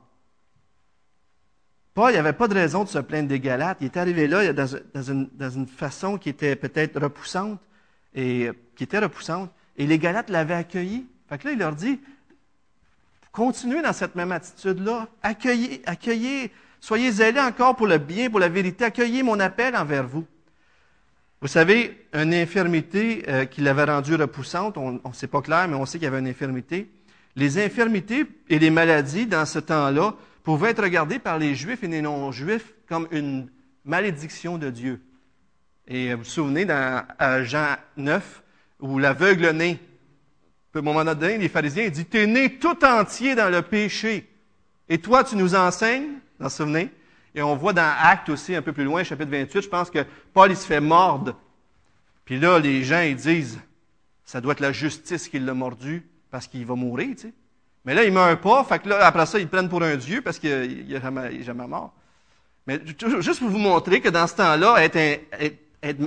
Paul, 1.94 2.10
il 2.10 2.16
n'y 2.16 2.20
avait 2.20 2.34
pas 2.34 2.50
de 2.50 2.54
raison 2.54 2.84
de 2.84 2.90
se 2.90 3.00
plaindre 3.00 3.30
des 3.30 3.40
Galates. 3.40 3.78
Il 3.80 3.86
est 3.86 3.96
arrivé 3.96 4.28
là 4.28 4.52
dans, 4.52 4.68
une, 5.04 5.68
façon 5.68 6.18
qui 6.18 6.28
était 6.28 6.58
peut-être 6.58 7.00
repoussante, 7.00 7.62
et 8.14 8.52
qui 8.76 8.84
était 8.84 9.00
repoussante, 9.00 9.50
et 9.78 9.88
les 9.88 10.00
Galates 10.00 10.30
l'avaient 10.30 10.56
accueilli. 10.56 11.08
Fait 11.30 11.42
là, 11.46 11.52
il 11.52 11.60
leur 11.60 11.76
dit, 11.76 12.02
continuez 13.32 13.82
dans 13.82 13.94
cette 13.94 14.16
même 14.16 14.34
attitude-là, 14.34 15.08
accueillez, 15.22 15.82
accueillez, 15.86 16.52
soyez 16.82 17.10
zélés 17.10 17.40
encore 17.40 17.78
pour 17.78 17.88
le 17.88 18.00
bien, 18.00 18.30
pour 18.30 18.42
la 18.42 18.50
vérité, 18.50 18.84
accueillez 18.84 19.24
mon 19.24 19.40
appel 19.40 19.78
envers 19.78 20.06
vous. 20.06 20.26
Vous 21.44 21.50
savez, 21.50 22.08
une 22.14 22.34
infirmité 22.34 23.26
euh, 23.28 23.44
qui 23.44 23.60
l'avait 23.60 23.84
rendue 23.84 24.16
repoussante, 24.16 24.78
on 24.78 24.94
ne 24.94 25.14
sait 25.14 25.28
pas 25.28 25.42
clair, 25.42 25.68
mais 25.68 25.76
on 25.76 25.86
sait 25.86 25.98
qu'il 25.98 26.06
y 26.06 26.08
avait 26.08 26.20
une 26.20 26.30
infirmité. 26.30 26.90
Les 27.36 27.62
infirmités 27.62 28.26
et 28.48 28.60
les 28.60 28.70
maladies 28.70 29.26
dans 29.26 29.46
ce 29.46 29.60
temps-là 29.60 30.16
pouvaient 30.42 30.70
être 30.70 30.82
regardées 30.82 31.20
par 31.20 31.38
les 31.38 31.54
Juifs 31.54 31.84
et 31.84 31.90
les 31.90 32.02
non-Juifs 32.02 32.74
comme 32.88 33.10
une 33.12 33.50
malédiction 33.84 34.58
de 34.58 34.70
Dieu. 34.70 35.02
Et 35.86 36.14
vous 36.14 36.20
vous 36.20 36.24
souvenez 36.24 36.64
dans 36.64 37.06
Jean 37.44 37.76
9, 37.98 38.42
où 38.80 38.98
l'aveugle 38.98 39.50
né, 39.50 39.82
à 40.74 40.80
un 40.80 40.82
moment 40.82 41.04
donné, 41.04 41.38
les 41.38 41.50
pharisiens 41.50 41.90
disent, 41.90 42.06
tu 42.10 42.20
es 42.20 42.26
né 42.26 42.58
tout 42.58 42.86
entier 42.86 43.36
dans 43.36 43.50
le 43.50 43.64
péché. 43.64 44.30
Et 44.88 44.98
toi, 44.98 45.26
tu 45.26 45.36
nous 45.36 45.56
enseignes, 45.56 46.08
vous 46.40 46.46
vous 46.46 46.50
souvenez? 46.50 46.90
Et 47.36 47.42
on 47.42 47.56
voit 47.56 47.74
dans 47.74 47.94
Acte 48.00 48.30
aussi, 48.30 48.56
un 48.56 48.62
peu 48.62 48.74
plus 48.74 48.84
loin, 48.84 49.04
chapitre 49.04 49.32
28, 49.32 49.62
je 49.62 49.70
pense 49.70 49.90
que 49.90 50.06
Paul, 50.34 50.52
il 50.52 50.58
se 50.58 50.66
fait 50.66 50.80
mordre. 50.80 51.36
Puis 52.26 52.40
là, 52.40 52.60
les 52.60 52.84
gens, 52.84 53.02
ils 53.02 53.16
disent, 53.16 53.60
ça 54.24 54.40
doit 54.40 54.54
être 54.54 54.60
la 54.60 54.72
justice 54.72 55.28
qui 55.28 55.40
l'a 55.40 55.54
mordu 55.54 56.08
parce 56.30 56.48
qu'il 56.48 56.66
va 56.66 56.76
mourir, 56.76 57.16
tu 57.16 57.28
sais. 57.28 57.34
Mais 57.86 57.94
là, 57.94 58.06
il 58.06 58.14
meurt 58.14 58.42
pas, 58.42 58.64
fait 58.64 58.80
que 58.80 58.90
là, 58.90 59.06
après 59.06 59.26
ça, 59.26 59.40
ils 59.40 59.48
prennent 59.48 59.68
pour 59.68 59.84
un 59.84 59.98
dieu 59.98 60.22
parce 60.22 60.40
qu'il 60.40 60.88
n'est 60.88 61.02
jamais, 61.02 61.44
jamais, 61.44 61.68
mort. 61.68 61.94
Mais 62.66 62.80
juste 63.20 63.40
pour 63.40 63.50
vous 63.50 63.58
montrer 63.58 64.00
que 64.00 64.08
dans 64.08 64.26
ce 64.26 64.36
temps-là, 64.36 64.78
être, 64.82 65.20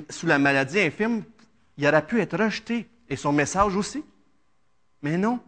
sous 0.08 0.26
la 0.26 0.38
maladie 0.38 0.80
infirme, 0.80 1.22
il 1.76 1.86
aurait 1.86 2.06
pu 2.06 2.20
être 2.20 2.38
rejeté. 2.38 2.88
Et 3.08 3.16
son 3.16 3.32
message 3.32 3.76
aussi. 3.76 4.02
Mais 5.02 5.18
non. 5.18 5.38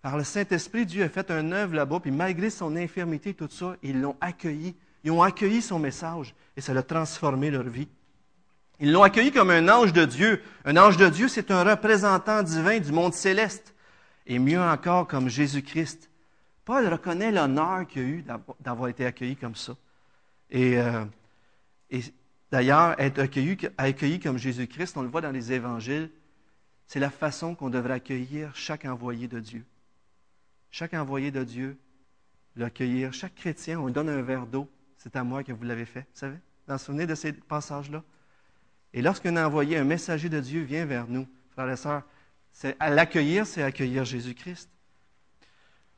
Par 0.00 0.16
le 0.16 0.24
Saint-Esprit, 0.24 0.86
Dieu 0.86 1.04
a 1.04 1.08
fait 1.08 1.30
un 1.30 1.52
œuvre 1.52 1.74
là-bas, 1.74 2.00
puis 2.00 2.10
malgré 2.10 2.50
son 2.50 2.74
infirmité, 2.76 3.34
tout 3.34 3.48
ça, 3.50 3.76
ils 3.82 4.00
l'ont 4.00 4.16
accueilli. 4.20 4.74
Ils 5.04 5.10
ont 5.10 5.22
accueilli 5.22 5.62
son 5.62 5.78
message 5.78 6.34
et 6.56 6.60
ça 6.60 6.72
a 6.72 6.82
transformé 6.82 7.50
leur 7.50 7.64
vie. 7.64 7.88
Ils 8.80 8.92
l'ont 8.92 9.02
accueilli 9.02 9.32
comme 9.32 9.50
un 9.50 9.68
ange 9.68 9.92
de 9.92 10.04
Dieu. 10.04 10.42
Un 10.64 10.76
ange 10.76 10.96
de 10.96 11.08
Dieu, 11.08 11.28
c'est 11.28 11.50
un 11.50 11.64
représentant 11.64 12.42
divin 12.42 12.78
du 12.78 12.92
monde 12.92 13.14
céleste. 13.14 13.74
Et 14.26 14.38
mieux 14.38 14.60
encore, 14.60 15.08
comme 15.08 15.28
Jésus-Christ. 15.28 16.10
Paul 16.64 16.86
reconnaît 16.86 17.32
l'honneur 17.32 17.86
qu'il 17.86 18.02
a 18.02 18.04
eu 18.04 18.24
d'avoir 18.60 18.88
été 18.88 19.06
accueilli 19.06 19.36
comme 19.36 19.56
ça. 19.56 19.74
Et, 20.50 20.78
euh, 20.78 21.04
d'ailleurs, 22.52 23.00
être 23.00 23.18
accueilli, 23.18 23.56
accueilli 23.78 24.20
comme 24.20 24.36
Jésus-Christ, 24.36 24.96
on 24.96 25.02
le 25.02 25.08
voit 25.08 25.22
dans 25.22 25.30
les 25.30 25.52
évangiles, 25.52 26.10
c'est 26.86 27.00
la 27.00 27.10
façon 27.10 27.54
qu'on 27.54 27.70
devrait 27.70 27.94
accueillir 27.94 28.54
chaque 28.54 28.84
envoyé 28.84 29.28
de 29.28 29.40
Dieu. 29.40 29.64
Chaque 30.70 30.94
envoyé 30.94 31.30
de 31.30 31.42
Dieu, 31.42 31.78
l'accueillir. 32.56 33.12
Chaque 33.12 33.34
chrétien, 33.34 33.80
on 33.80 33.86
lui 33.86 33.92
donne 33.92 34.08
un 34.08 34.22
verre 34.22 34.46
d'eau 34.46 34.68
c'est 34.98 35.16
à 35.16 35.24
moi 35.24 35.42
que 35.44 35.52
vous 35.52 35.64
l'avez 35.64 35.86
fait, 35.86 36.00
vous 36.00 36.18
savez? 36.18 36.36
Vous 36.66 36.74
vous 36.74 36.78
souvenez 36.78 37.06
de 37.06 37.14
ces 37.14 37.32
passages-là? 37.32 38.02
Et 38.92 39.00
lorsqu'un 39.00 39.36
envoyé, 39.42 39.78
un 39.78 39.84
messager 39.84 40.28
de 40.28 40.40
Dieu 40.40 40.62
vient 40.62 40.84
vers 40.84 41.06
nous, 41.08 41.26
frères 41.52 41.70
et 41.70 41.76
sœurs, 41.76 42.02
à 42.80 42.90
l'accueillir, 42.90 43.46
c'est 43.46 43.62
accueillir 43.62 44.04
Jésus-Christ. 44.04 44.68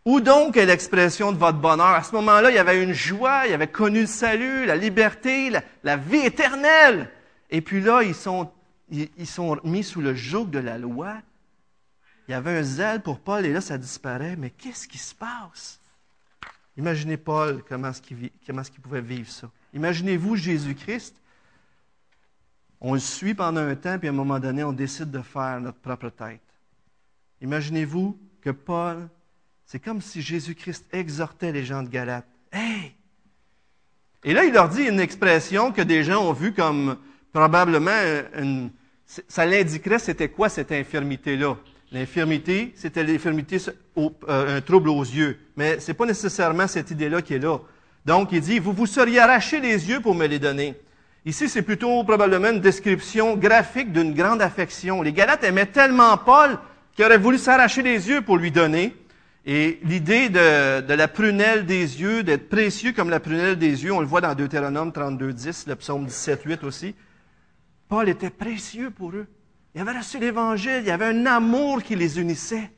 Où 0.04 0.20
donc 0.20 0.56
est 0.56 0.66
l'expression 0.66 1.32
de 1.32 1.38
votre 1.38 1.58
bonheur? 1.58 1.86
À 1.88 2.02
ce 2.02 2.12
moment-là, 2.12 2.50
il 2.50 2.54
y 2.54 2.58
avait 2.58 2.82
une 2.82 2.92
joie, 2.92 3.46
il 3.46 3.52
avait 3.52 3.68
connu 3.68 4.02
le 4.02 4.06
salut, 4.06 4.66
la 4.66 4.76
liberté, 4.76 5.50
la, 5.82 5.96
vie 5.96 6.24
éternelle. 6.24 7.10
Et 7.50 7.60
puis 7.60 7.80
là, 7.80 8.02
ils 8.02 8.14
sont, 8.14 8.50
ils, 8.90 9.26
sont 9.26 9.58
mis 9.64 9.84
sous 9.84 10.00
le 10.00 10.14
joug 10.14 10.46
de 10.46 10.58
la 10.58 10.78
loi. 10.78 11.16
Il 12.28 12.32
y 12.32 12.34
avait 12.34 12.58
un 12.58 12.62
zèle 12.62 13.02
pour 13.02 13.20
Paul 13.20 13.44
et 13.44 13.52
là, 13.52 13.60
ça 13.60 13.76
disparaît. 13.76 14.36
Mais 14.36 14.50
qu'est-ce 14.50 14.88
qui 14.88 14.98
se 14.98 15.14
passe? 15.14 15.79
Imaginez 16.80 17.18
Paul, 17.18 17.62
comment 17.68 17.90
est-ce 17.90 18.00
qu'il 18.00 18.80
pouvait 18.80 19.02
vivre 19.02 19.28
ça. 19.28 19.50
Imaginez-vous 19.74 20.34
Jésus-Christ. 20.36 21.14
On 22.80 22.94
le 22.94 23.00
suit 23.00 23.34
pendant 23.34 23.60
un 23.60 23.74
temps, 23.74 23.98
puis 23.98 24.08
à 24.08 24.12
un 24.12 24.14
moment 24.14 24.38
donné, 24.38 24.64
on 24.64 24.72
décide 24.72 25.10
de 25.10 25.20
faire 25.20 25.60
notre 25.60 25.76
propre 25.76 26.08
tête. 26.08 26.40
Imaginez-vous 27.42 28.18
que 28.40 28.48
Paul, 28.48 29.10
c'est 29.66 29.78
comme 29.78 30.00
si 30.00 30.22
Jésus-Christ 30.22 30.86
exhortait 30.90 31.52
les 31.52 31.66
gens 31.66 31.82
de 31.82 31.90
Galate. 31.90 32.26
Hey! 32.50 32.94
Et 34.24 34.32
là, 34.32 34.46
il 34.46 34.54
leur 34.54 34.70
dit 34.70 34.84
une 34.84 35.00
expression 35.00 35.72
que 35.72 35.82
des 35.82 36.02
gens 36.02 36.26
ont 36.26 36.32
vue 36.32 36.54
comme 36.54 36.96
probablement 37.30 37.90
une, 38.38 38.70
ça 39.04 39.44
l'indiquerait 39.44 39.98
c'était 39.98 40.30
quoi 40.30 40.48
cette 40.48 40.72
infirmité-là. 40.72 41.58
L'infirmité, 41.92 42.72
c'était 42.76 43.02
l'infirmité, 43.02 43.56
euh, 43.98 44.56
un 44.56 44.60
trouble 44.60 44.90
aux 44.90 45.02
yeux. 45.02 45.38
Mais 45.56 45.80
ce 45.80 45.88
n'est 45.88 45.94
pas 45.94 46.06
nécessairement 46.06 46.68
cette 46.68 46.90
idée-là 46.92 47.20
qui 47.20 47.34
est 47.34 47.40
là. 47.40 47.58
Donc, 48.04 48.30
il 48.32 48.40
dit, 48.40 48.60
vous 48.60 48.72
vous 48.72 48.86
seriez 48.86 49.18
arraché 49.18 49.60
les 49.60 49.88
yeux 49.88 50.00
pour 50.00 50.14
me 50.14 50.26
les 50.26 50.38
donner. 50.38 50.76
Ici, 51.26 51.48
c'est 51.48 51.62
plutôt 51.62 52.02
probablement 52.04 52.50
une 52.50 52.60
description 52.60 53.36
graphique 53.36 53.92
d'une 53.92 54.14
grande 54.14 54.40
affection. 54.40 55.02
Les 55.02 55.12
Galates 55.12 55.44
aimaient 55.44 55.66
tellement 55.66 56.16
Paul 56.16 56.58
qu'ils 56.94 57.04
auraient 57.04 57.18
voulu 57.18 57.38
s'arracher 57.38 57.82
les 57.82 58.08
yeux 58.08 58.22
pour 58.22 58.38
lui 58.38 58.50
donner. 58.50 58.94
Et 59.44 59.80
l'idée 59.82 60.28
de, 60.28 60.92
la 60.92 61.08
prunelle 61.08 61.66
des 61.66 62.00
yeux, 62.00 62.22
d'être 62.22 62.48
précieux 62.48 62.92
comme 62.92 63.10
la 63.10 63.20
prunelle 63.20 63.56
des 63.56 63.84
yeux, 63.84 63.92
on 63.92 64.00
le 64.00 64.06
voit 64.06 64.20
dans 64.20 64.34
Deutéronome 64.34 64.92
32, 64.92 65.32
10, 65.32 65.66
le 65.66 65.76
psaume 65.76 66.06
17, 66.06 66.42
8 66.44 66.64
aussi. 66.64 66.94
Paul 67.88 68.08
était 68.08 68.30
précieux 68.30 68.90
pour 68.90 69.10
eux. 69.10 69.26
Il 69.74 69.80
avait 69.80 69.98
reçu 69.98 70.18
l'Évangile, 70.18 70.80
il 70.80 70.86
y 70.86 70.90
avait 70.90 71.06
un 71.06 71.26
amour 71.26 71.82
qui 71.82 71.94
les 71.94 72.18
unissait. 72.20 72.70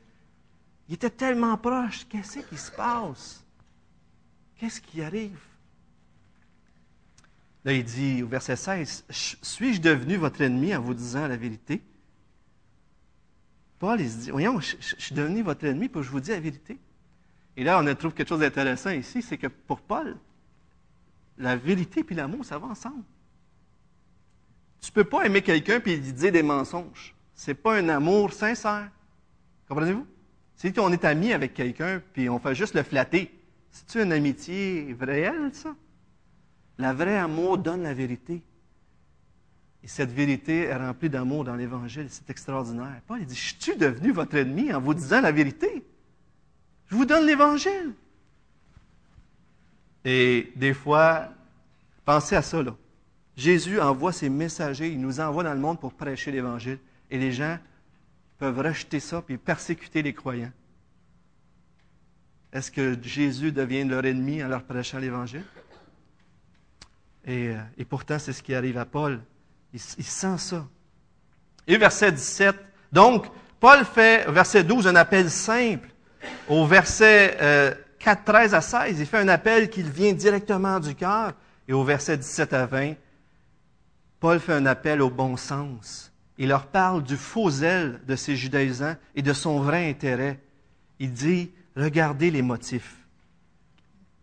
Il 0.87 0.95
était 0.95 1.09
tellement 1.09 1.57
proche. 1.57 2.05
Qu'est-ce 2.07 2.39
qui 2.39 2.57
se 2.57 2.71
passe? 2.71 3.43
Qu'est-ce 4.57 4.79
qui 4.79 5.01
arrive? 5.01 5.39
Là, 7.65 7.73
il 7.73 7.83
dit 7.83 8.21
au 8.21 8.27
verset 8.27 8.55
16, 8.55 9.05
Suis-je 9.09 9.81
devenu 9.81 10.17
votre 10.17 10.41
ennemi 10.41 10.75
en 10.75 10.81
vous 10.81 10.93
disant 10.93 11.27
la 11.27 11.37
vérité? 11.37 11.81
Paul, 13.79 13.99
il 13.99 14.09
se 14.09 14.17
dit, 14.17 14.31
voyons, 14.31 14.59
je, 14.59 14.75
suis 14.97 15.15
devenu 15.15 15.41
votre 15.41 15.65
ennemi 15.65 15.89
pour 15.89 16.01
que 16.01 16.05
je 16.05 16.11
vous 16.11 16.19
dise 16.19 16.31
la 16.31 16.39
vérité. 16.39 16.77
Et 17.55 17.63
là, 17.63 17.81
on 17.81 17.95
trouve 17.95 18.13
quelque 18.13 18.29
chose 18.29 18.39
d'intéressant 18.39 18.91
ici, 18.91 19.21
c'est 19.21 19.37
que 19.37 19.47
pour 19.47 19.81
Paul, 19.81 20.15
la 21.37 21.55
vérité 21.55 22.05
et 22.07 22.13
l'amour, 22.13 22.45
ça 22.45 22.57
va 22.57 22.67
ensemble. 22.67 23.03
Tu 24.83 24.89
ne 24.89 24.95
peux 24.95 25.05
pas 25.05 25.25
aimer 25.25 25.41
quelqu'un 25.41 25.79
et 25.85 25.95
lui 25.95 26.11
dire 26.11 26.33
des 26.33 26.43
mensonges. 26.43 27.15
Ce 27.35 27.49
n'est 27.51 27.55
pas 27.55 27.77
un 27.77 27.87
amour 27.87 28.33
sincère. 28.33 28.89
Comprenez-vous? 29.69 30.05
Si 30.57 30.73
on 30.77 30.91
est 30.91 31.05
ami 31.05 31.31
avec 31.31 31.53
quelqu'un 31.53 32.01
puis 32.11 32.29
on 32.29 32.37
fait 32.37 32.53
juste 32.53 32.75
le 32.75 32.83
flatter, 32.83 33.31
c'est-tu 33.71 34.03
une 34.03 34.11
amitié 34.11 34.93
réelle, 34.99 35.51
ça? 35.53 35.73
La 36.77 36.93
vraie 36.93 37.17
amour 37.17 37.57
donne 37.57 37.83
la 37.83 37.93
vérité. 37.93 38.41
Et 39.83 39.87
cette 39.87 40.11
vérité 40.11 40.63
est 40.63 40.75
remplie 40.75 41.09
d'amour 41.09 41.45
dans 41.45 41.55
l'Évangile. 41.55 42.07
C'est 42.09 42.29
extraordinaire. 42.29 43.01
Paul 43.07 43.23
dit, 43.25 43.35
je 43.35 43.55
suis 43.57 43.77
devenu 43.77 44.11
votre 44.11 44.35
ennemi 44.35 44.73
en 44.73 44.81
vous 44.81 44.93
disant 44.93 45.21
la 45.21 45.31
vérité. 45.31 45.81
Je 46.87 46.95
vous 46.95 47.05
donne 47.05 47.25
l'Évangile. 47.25 47.93
Et 50.03 50.51
des 50.57 50.73
fois, 50.73 51.29
pensez 52.03 52.35
à 52.35 52.41
ça, 52.41 52.61
là. 52.61 52.75
Jésus 53.35 53.79
envoie 53.79 54.11
ses 54.11 54.29
messagers, 54.29 54.89
il 54.89 55.01
nous 55.01 55.19
envoie 55.19 55.43
dans 55.43 55.53
le 55.53 55.59
monde 55.59 55.79
pour 55.79 55.93
prêcher 55.93 56.31
l'Évangile. 56.31 56.79
Et 57.09 57.17
les 57.17 57.31
gens 57.31 57.57
peuvent 58.37 58.59
rejeter 58.59 58.99
ça 58.99 59.23
et 59.29 59.37
persécuter 59.37 60.01
les 60.01 60.13
croyants. 60.13 60.51
Est-ce 62.51 62.69
que 62.69 62.95
Jésus 63.01 63.51
devient 63.51 63.83
leur 63.83 64.05
ennemi 64.05 64.43
en 64.43 64.47
leur 64.47 64.63
prêchant 64.63 64.99
l'Évangile? 64.99 65.43
Et, 67.25 67.49
euh, 67.49 67.85
pourtant, 67.89 68.19
c'est 68.19 68.33
ce 68.33 68.43
qui 68.43 68.53
arrive 68.53 68.77
à 68.77 68.85
Paul. 68.85 69.19
Il, 69.73 69.79
sent 69.79 70.37
ça. 70.37 70.67
Et 71.65 71.77
verset 71.77 72.11
17. 72.11 72.55
Donc, 72.91 73.25
Paul 73.59 73.83
fait, 73.85 74.29
verset 74.29 74.63
12, 74.63 74.87
un 74.87 74.95
appel 74.95 75.31
simple. 75.31 75.89
Au 76.47 76.67
verset 76.67 77.37
euh, 77.41 77.73
4, 77.97 78.23
13 78.23 78.53
à 78.53 78.61
16, 78.61 78.99
il 78.99 79.05
fait 79.07 79.17
un 79.17 79.29
appel 79.29 79.69
qui 79.69 79.81
vient 79.81 80.13
directement 80.13 80.79
du 80.79 80.93
cœur. 80.93 81.33
Et 81.67 81.73
au 81.73 81.83
verset 81.83 82.17
17 82.17 82.53
à 82.53 82.65
20, 82.67 82.93
Paul 84.23 84.39
fait 84.39 84.53
un 84.53 84.65
appel 84.67 85.01
au 85.01 85.09
bon 85.09 85.35
sens. 85.35 86.13
Il 86.37 86.47
leur 86.47 86.67
parle 86.67 87.03
du 87.03 87.17
faux 87.17 87.49
zèle 87.49 87.99
de 88.07 88.15
ces 88.15 88.37
judaïsants 88.37 88.95
et 89.15 89.21
de 89.21 89.33
son 89.33 89.59
vrai 89.59 89.89
intérêt. 89.89 90.39
Il 90.97 91.11
dit, 91.11 91.51
regardez 91.75 92.31
les 92.31 92.41
motifs. 92.41 92.95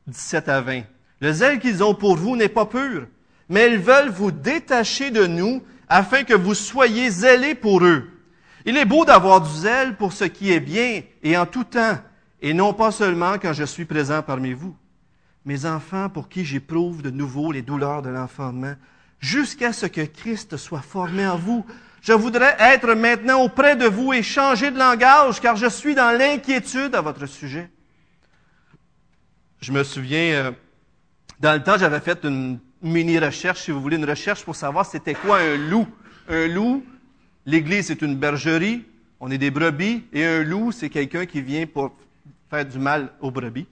17 0.06 0.48
à 0.48 0.62
20. 0.62 0.84
Le 1.20 1.32
zèle 1.34 1.58
qu'ils 1.58 1.84
ont 1.84 1.94
pour 1.94 2.16
vous 2.16 2.34
n'est 2.34 2.48
pas 2.48 2.64
pur, 2.64 3.08
mais 3.50 3.70
ils 3.70 3.78
veulent 3.78 4.08
vous 4.08 4.30
détacher 4.30 5.10
de 5.10 5.26
nous 5.26 5.62
afin 5.86 6.24
que 6.24 6.32
vous 6.32 6.54
soyez 6.54 7.10
zélés 7.10 7.54
pour 7.54 7.84
eux. 7.84 8.08
Il 8.64 8.78
est 8.78 8.86
beau 8.86 9.04
d'avoir 9.04 9.42
du 9.42 9.52
zèle 9.54 9.96
pour 9.96 10.14
ce 10.14 10.24
qui 10.24 10.50
est 10.50 10.60
bien 10.60 11.02
et 11.22 11.36
en 11.36 11.44
tout 11.44 11.64
temps, 11.64 11.98
et 12.40 12.54
non 12.54 12.72
pas 12.72 12.90
seulement 12.90 13.34
quand 13.34 13.52
je 13.52 13.64
suis 13.64 13.84
présent 13.84 14.22
parmi 14.22 14.54
vous. 14.54 14.74
Mes 15.44 15.66
enfants 15.66 16.08
pour 16.08 16.30
qui 16.30 16.46
j'éprouve 16.46 17.02
de 17.02 17.10
nouveau 17.10 17.52
les 17.52 17.60
douleurs 17.60 18.00
de 18.00 18.08
l'enfantement, 18.08 18.76
jusqu'à 19.20 19.72
ce 19.72 19.86
que 19.86 20.00
Christ 20.00 20.56
soit 20.56 20.80
formé 20.80 21.26
en 21.26 21.36
vous. 21.36 21.64
Je 22.02 22.12
voudrais 22.14 22.56
être 22.58 22.94
maintenant 22.94 23.42
auprès 23.42 23.76
de 23.76 23.84
vous 23.84 24.12
et 24.12 24.22
changer 24.22 24.70
de 24.70 24.78
langage, 24.78 25.40
car 25.40 25.56
je 25.56 25.68
suis 25.68 25.94
dans 25.94 26.16
l'inquiétude 26.16 26.94
à 26.94 27.02
votre 27.02 27.26
sujet. 27.26 27.70
Je 29.60 29.72
me 29.72 29.84
souviens, 29.84 30.32
euh, 30.32 30.52
dans 31.38 31.52
le 31.52 31.62
temps, 31.62 31.76
j'avais 31.76 32.00
fait 32.00 32.24
une 32.24 32.58
mini-recherche, 32.80 33.60
si 33.60 33.70
vous 33.70 33.80
voulez, 33.82 33.96
une 33.96 34.08
recherche 34.08 34.42
pour 34.42 34.56
savoir 34.56 34.86
c'était 34.86 35.14
quoi 35.14 35.38
un 35.40 35.56
loup. 35.56 35.86
Un 36.28 36.46
loup, 36.46 36.82
l'Église, 37.44 37.88
c'est 37.88 38.00
une 38.00 38.16
bergerie, 38.16 38.84
on 39.18 39.30
est 39.30 39.36
des 39.36 39.50
brebis, 39.50 40.04
et 40.14 40.24
un 40.24 40.42
loup, 40.42 40.72
c'est 40.72 40.88
quelqu'un 40.88 41.26
qui 41.26 41.42
vient 41.42 41.66
pour 41.66 41.94
faire 42.48 42.64
du 42.64 42.78
mal 42.78 43.12
aux 43.20 43.30
brebis. 43.30 43.66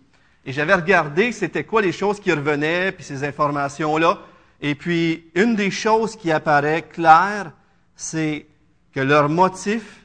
Et 0.45 0.53
j'avais 0.53 0.75
regardé 0.75 1.33
c'était 1.33 1.65
quoi 1.65 1.81
les 1.81 1.93
choses 1.93 2.21
qui 2.21 2.33
revenaient, 2.33 2.93
puis 2.93 3.05
ces 3.05 3.25
informations-là. 3.25 4.19
Et 4.61 4.75
puis, 4.75 5.31
une 5.35 5.55
des 5.55 5.71
choses 5.71 6.17
qui 6.17 6.33
apparaît 6.33 6.83
claire, 6.83 7.53
c'est 7.95 8.47
que 8.93 9.01
leur 9.01 9.29
motif, 9.29 10.05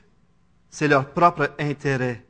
c'est 0.69 0.87
leur 0.87 1.09
propre 1.09 1.51
intérêt. 1.59 2.23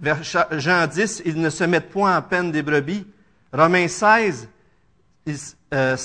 Vers 0.00 0.22
Jean 0.22 0.86
10, 0.86 1.22
ils 1.24 1.40
ne 1.40 1.50
se 1.50 1.64
mettent 1.64 1.90
point 1.90 2.16
en 2.16 2.22
peine 2.22 2.50
des 2.50 2.62
brebis. 2.62 3.06
Romains 3.52 3.88
16, 3.88 4.48
16, 5.26 5.56
euh, 5.72 5.96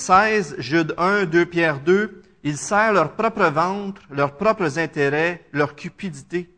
Jude 0.59 0.93
1, 0.97 1.25
2 1.25 1.45
Pierre 1.45 1.79
2, 1.79 2.21
ils 2.43 2.57
serrent 2.57 2.93
leur 2.93 3.13
propre 3.13 3.45
ventre, 3.45 4.01
leurs 4.09 4.37
propres 4.37 4.79
intérêts, 4.79 5.45
leur 5.51 5.75
cupidité. 5.75 6.49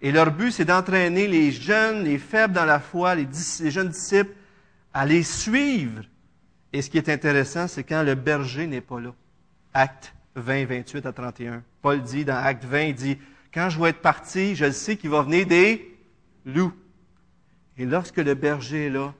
Et 0.00 0.12
leur 0.12 0.32
but, 0.32 0.50
c'est 0.50 0.64
d'entraîner 0.64 1.26
les 1.26 1.52
jeunes, 1.52 2.04
les 2.04 2.18
faibles 2.18 2.54
dans 2.54 2.64
la 2.64 2.80
foi, 2.80 3.14
les, 3.14 3.28
les 3.60 3.70
jeunes 3.70 3.90
disciples, 3.90 4.34
à 4.94 5.04
les 5.04 5.22
suivre 5.22 6.02
et 6.72 6.82
ce 6.82 6.90
qui 6.90 6.98
est 6.98 7.08
intéressant, 7.08 7.66
c'est 7.68 7.84
quand 7.84 8.02
le 8.02 8.14
berger 8.14 8.66
n'est 8.66 8.80
pas 8.80 9.00
là. 9.00 9.12
Acte 9.74 10.14
20, 10.36 10.66
28 10.66 11.06
à 11.06 11.12
31. 11.12 11.62
Paul 11.82 12.02
dit 12.02 12.24
dans 12.24 12.36
Acte 12.36 12.64
20, 12.64 12.80
il 12.82 12.94
dit, 12.94 13.18
quand 13.52 13.68
je 13.70 13.80
vais 13.80 13.90
être 13.90 14.00
parti, 14.00 14.54
je 14.54 14.70
sais 14.70 14.96
qu'il 14.96 15.10
va 15.10 15.22
venir 15.22 15.46
des 15.46 15.98
loups. 16.46 16.72
Et 17.76 17.84
lorsque 17.84 18.18
le 18.18 18.34
berger 18.34 18.86
est 18.86 18.90
là, 18.90 19.12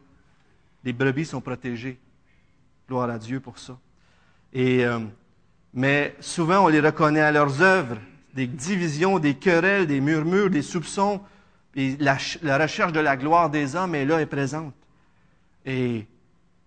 les 0.84 0.92
brebis 0.92 1.24
sont 1.24 1.40
protégées. 1.40 1.98
Gloire 2.88 3.10
à 3.10 3.18
Dieu 3.18 3.40
pour 3.40 3.58
ça. 3.58 3.78
Et, 4.52 4.84
euh, 4.84 5.00
mais 5.74 6.16
souvent, 6.20 6.64
on 6.64 6.68
les 6.68 6.80
reconnaît 6.80 7.20
à 7.20 7.32
leurs 7.32 7.62
œuvres, 7.62 7.96
des 8.34 8.46
divisions, 8.46 9.18
des 9.18 9.34
querelles, 9.34 9.86
des 9.86 10.00
murmures, 10.00 10.50
des 10.50 10.62
soupçons. 10.62 11.20
La, 11.74 12.16
recherche 12.58 12.92
de 12.92 13.00
la 13.00 13.16
gloire 13.16 13.50
des 13.50 13.76
hommes 13.76 13.94
est 13.94 14.04
là 14.04 14.20
et 14.20 14.26
présente. 14.26 14.74
Et 15.64 16.06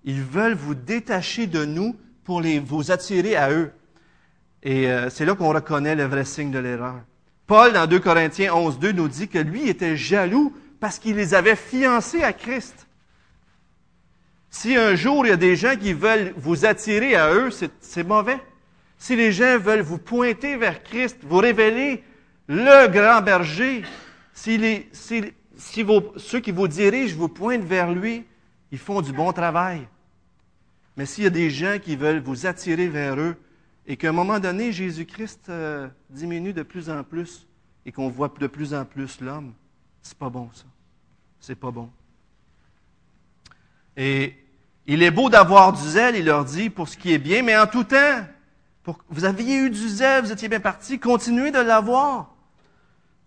ils 0.03 0.21
veulent 0.21 0.55
vous 0.55 0.75
détacher 0.75 1.47
de 1.47 1.65
nous 1.65 1.95
pour 2.23 2.41
les, 2.41 2.59
vous 2.59 2.91
attirer 2.91 3.35
à 3.35 3.51
eux. 3.51 3.71
Et 4.61 4.89
euh, 4.89 5.09
c'est 5.09 5.25
là 5.25 5.35
qu'on 5.35 5.53
reconnaît 5.53 5.95
le 5.95 6.05
vrai 6.05 6.25
signe 6.25 6.51
de 6.51 6.59
l'erreur. 6.59 7.01
Paul, 7.47 7.73
dans 7.73 7.87
2 7.87 7.99
Corinthiens 7.99 8.53
11, 8.53 8.79
2, 8.79 8.91
nous 8.93 9.07
dit 9.09 9.27
que 9.27 9.37
lui 9.37 9.67
était 9.67 9.97
jaloux 9.97 10.55
parce 10.79 10.99
qu'il 10.99 11.15
les 11.15 11.33
avait 11.33 11.55
fiancés 11.55 12.23
à 12.23 12.33
Christ. 12.33 12.87
Si 14.49 14.75
un 14.75 14.95
jour 14.95 15.25
il 15.25 15.29
y 15.29 15.33
a 15.33 15.37
des 15.37 15.55
gens 15.55 15.75
qui 15.75 15.93
veulent 15.93 16.33
vous 16.37 16.65
attirer 16.65 17.15
à 17.15 17.33
eux, 17.33 17.49
c'est 17.79 18.07
mauvais. 18.07 18.39
Si 18.97 19.15
les 19.15 19.31
gens 19.31 19.57
veulent 19.57 19.81
vous 19.81 19.97
pointer 19.97 20.55
vers 20.55 20.83
Christ, 20.83 21.17
vous 21.23 21.37
révéler 21.37 22.03
le 22.47 22.87
grand 22.87 23.21
berger, 23.21 23.83
si, 24.33 24.85
ceux 25.57 26.39
qui 26.39 26.51
vous 26.51 26.67
dirigent 26.67 27.15
vous 27.17 27.29
pointent 27.29 27.63
vers 27.63 27.91
lui, 27.91 28.25
ils 28.71 28.77
font 28.77 29.01
du 29.01 29.11
bon 29.11 29.31
travail. 29.33 29.87
Mais 30.95 31.05
s'il 31.05 31.23
y 31.23 31.27
a 31.27 31.31
des 31.31 31.49
gens 31.49 31.77
qui 31.81 31.95
veulent 31.95 32.19
vous 32.19 32.45
attirer 32.45 32.87
vers 32.87 33.19
eux 33.19 33.35
et 33.85 33.97
qu'à 33.97 34.09
un 34.09 34.13
moment 34.13 34.39
donné, 34.39 34.71
Jésus-Christ 34.71 35.47
euh, 35.49 35.87
diminue 36.09 36.53
de 36.53 36.63
plus 36.63 36.89
en 36.89 37.03
plus, 37.03 37.47
et 37.85 37.91
qu'on 37.91 38.09
voit 38.09 38.31
de 38.39 38.47
plus 38.47 38.73
en 38.73 38.85
plus 38.85 39.19
l'homme, 39.19 39.53
c'est 40.01 40.17
pas 40.17 40.29
bon 40.29 40.49
ça. 40.53 40.65
C'est 41.39 41.55
pas 41.55 41.71
bon. 41.71 41.89
Et 43.97 44.35
il 44.85 45.03
est 45.03 45.11
beau 45.11 45.29
d'avoir 45.29 45.73
du 45.73 45.81
zèle, 45.81 46.15
il 46.15 46.25
leur 46.25 46.45
dit, 46.45 46.69
pour 46.69 46.87
ce 46.87 46.97
qui 46.97 47.13
est 47.13 47.17
bien, 47.17 47.43
mais 47.43 47.57
en 47.57 47.67
tout 47.67 47.83
temps, 47.83 48.25
vous 49.09 49.25
aviez 49.25 49.57
eu 49.57 49.69
du 49.69 49.89
zèle, 49.89 50.23
vous 50.23 50.31
étiez 50.31 50.47
bien 50.47 50.59
parti, 50.59 50.99
continuez 50.99 51.51
de 51.51 51.59
l'avoir. 51.59 52.33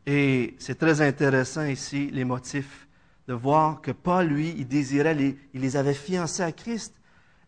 Et 0.06 0.54
c'est 0.58 0.78
très 0.78 1.00
intéressant 1.00 1.64
ici, 1.64 2.10
les 2.12 2.24
motifs, 2.24 2.86
de 3.28 3.34
voir 3.34 3.80
que 3.80 3.90
Paul, 3.90 4.26
lui, 4.26 4.54
il 4.56 4.68
désirait, 4.68 5.14
les, 5.14 5.36
il 5.52 5.60
les 5.60 5.76
avait 5.76 5.94
fiancés 5.94 6.42
à 6.42 6.52
Christ. 6.52 6.94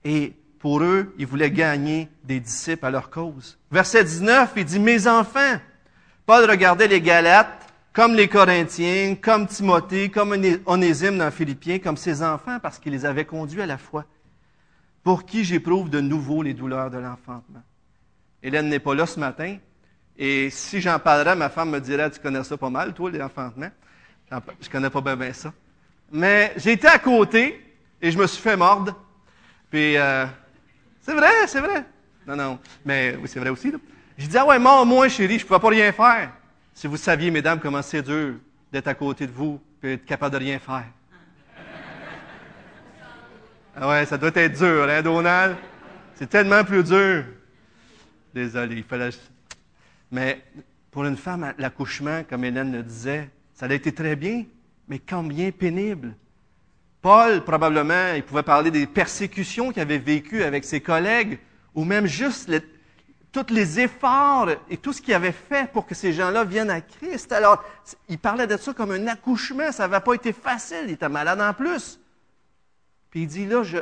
Et 0.08 0.32
pour 0.58 0.82
eux, 0.82 1.14
il 1.18 1.26
voulait 1.26 1.50
gagner 1.50 2.08
des 2.24 2.40
disciples 2.40 2.86
à 2.86 2.90
leur 2.90 3.10
cause. 3.10 3.58
Verset 3.70 4.04
19, 4.04 4.54
il 4.56 4.64
dit, 4.64 4.78
mes 4.78 5.06
enfants, 5.06 5.60
Paul 6.24 6.48
regardait 6.48 6.88
les 6.88 7.02
Galates 7.02 7.70
comme 7.92 8.14
les 8.14 8.26
Corinthiens, 8.26 9.16
comme 9.20 9.46
Timothée, 9.46 10.08
comme 10.08 10.34
Onésime 10.64 11.18
dans 11.18 11.30
Philippiens, 11.30 11.78
comme 11.78 11.98
ses 11.98 12.22
enfants, 12.22 12.58
parce 12.58 12.78
qu'il 12.78 12.92
les 12.92 13.04
avait 13.04 13.26
conduits 13.26 13.60
à 13.60 13.66
la 13.66 13.76
foi, 13.76 14.06
pour 15.04 15.26
qui 15.26 15.44
j'éprouve 15.44 15.90
de 15.90 16.00
nouveau 16.00 16.42
les 16.42 16.54
douleurs 16.54 16.90
de 16.90 16.96
l'enfantement. 16.96 17.62
Hélène 18.42 18.70
n'est 18.70 18.78
pas 18.78 18.94
là 18.94 19.04
ce 19.04 19.20
matin, 19.20 19.58
et 20.16 20.48
si 20.48 20.80
j'en 20.80 20.98
parlerais, 20.98 21.36
ma 21.36 21.50
femme 21.50 21.68
me 21.68 21.80
dirait, 21.80 22.10
tu 22.10 22.18
connais 22.18 22.44
ça 22.44 22.56
pas 22.56 22.70
mal, 22.70 22.94
toi, 22.94 23.10
les 23.10 23.20
enfantements. 23.20 23.70
Je 24.58 24.70
connais 24.70 24.88
pas 24.88 25.02
bien, 25.16 25.34
ça. 25.34 25.52
Mais 26.10 26.54
j'étais 26.56 26.88
à 26.88 26.98
côté, 26.98 27.62
et 28.00 28.10
je 28.10 28.16
me 28.16 28.26
suis 28.26 28.40
fait 28.40 28.56
mordre. 28.56 28.98
Puis, 29.70 29.96
euh, 29.96 30.26
c'est 31.00 31.14
vrai, 31.14 31.46
c'est 31.46 31.60
vrai. 31.60 31.84
Non, 32.26 32.36
non. 32.36 32.58
Mais 32.84 33.16
oui, 33.20 33.28
c'est 33.28 33.40
vrai 33.40 33.50
aussi. 33.50 33.72
J'ai 34.16 34.26
dit, 34.26 34.36
ah 34.38 34.46
ouais, 34.46 34.58
moi, 34.58 35.08
chérie, 35.08 35.38
je 35.38 35.44
ne 35.44 35.48
pouvais 35.48 35.60
pas 35.60 35.68
rien 35.68 35.92
faire. 35.92 36.32
Si 36.74 36.86
vous 36.86 36.96
saviez, 36.96 37.30
mesdames, 37.30 37.60
comment 37.60 37.82
c'est 37.82 38.02
dur 38.02 38.34
d'être 38.72 38.88
à 38.88 38.94
côté 38.94 39.26
de 39.26 39.32
vous 39.32 39.60
et 39.82 39.94
être 39.94 40.04
capable 40.04 40.34
de 40.34 40.38
rien 40.38 40.58
faire. 40.58 40.84
Ah 43.76 43.88
ouais, 43.88 44.06
ça 44.06 44.18
doit 44.18 44.32
être 44.34 44.58
dur, 44.58 44.88
hein, 44.88 45.02
Donald? 45.02 45.56
C'est 46.14 46.28
tellement 46.28 46.64
plus 46.64 46.82
dur. 46.82 47.24
Désolé, 48.34 48.76
il 48.76 48.82
fallait. 48.82 49.10
Mais 50.10 50.42
pour 50.90 51.04
une 51.04 51.16
femme, 51.16 51.54
l'accouchement, 51.58 52.24
comme 52.28 52.44
Hélène 52.44 52.72
le 52.72 52.82
disait, 52.82 53.30
ça 53.54 53.66
a 53.66 53.72
été 53.72 53.92
très 53.92 54.16
bien, 54.16 54.44
mais 54.88 54.98
combien 54.98 55.50
pénible? 55.52 56.14
Paul, 57.00 57.44
probablement, 57.44 58.12
il 58.14 58.22
pouvait 58.22 58.42
parler 58.42 58.70
des 58.70 58.86
persécutions 58.86 59.70
qu'il 59.70 59.82
avait 59.82 59.98
vécues 59.98 60.42
avec 60.42 60.64
ses 60.64 60.80
collègues, 60.80 61.38
ou 61.74 61.84
même 61.84 62.06
juste 62.06 62.50
tous 63.30 63.52
les 63.52 63.80
efforts 63.80 64.48
et 64.68 64.76
tout 64.76 64.92
ce 64.92 65.00
qu'il 65.00 65.14
avait 65.14 65.32
fait 65.32 65.70
pour 65.70 65.86
que 65.86 65.94
ces 65.94 66.12
gens-là 66.12 66.44
viennent 66.44 66.70
à 66.70 66.80
Christ. 66.80 67.30
Alors, 67.32 67.62
il 68.08 68.18
parlait 68.18 68.46
de 68.46 68.56
ça 68.56 68.72
comme 68.72 68.90
un 68.90 69.06
accouchement. 69.06 69.70
Ça 69.70 69.86
n'avait 69.86 70.02
pas 70.02 70.14
été 70.14 70.32
facile. 70.32 70.84
Il 70.86 70.92
était 70.92 71.08
malade 71.08 71.40
en 71.40 71.52
plus. 71.52 72.00
Puis 73.10 73.22
il 73.22 73.26
dit 73.26 73.46
là, 73.46 73.62
je, 73.62 73.78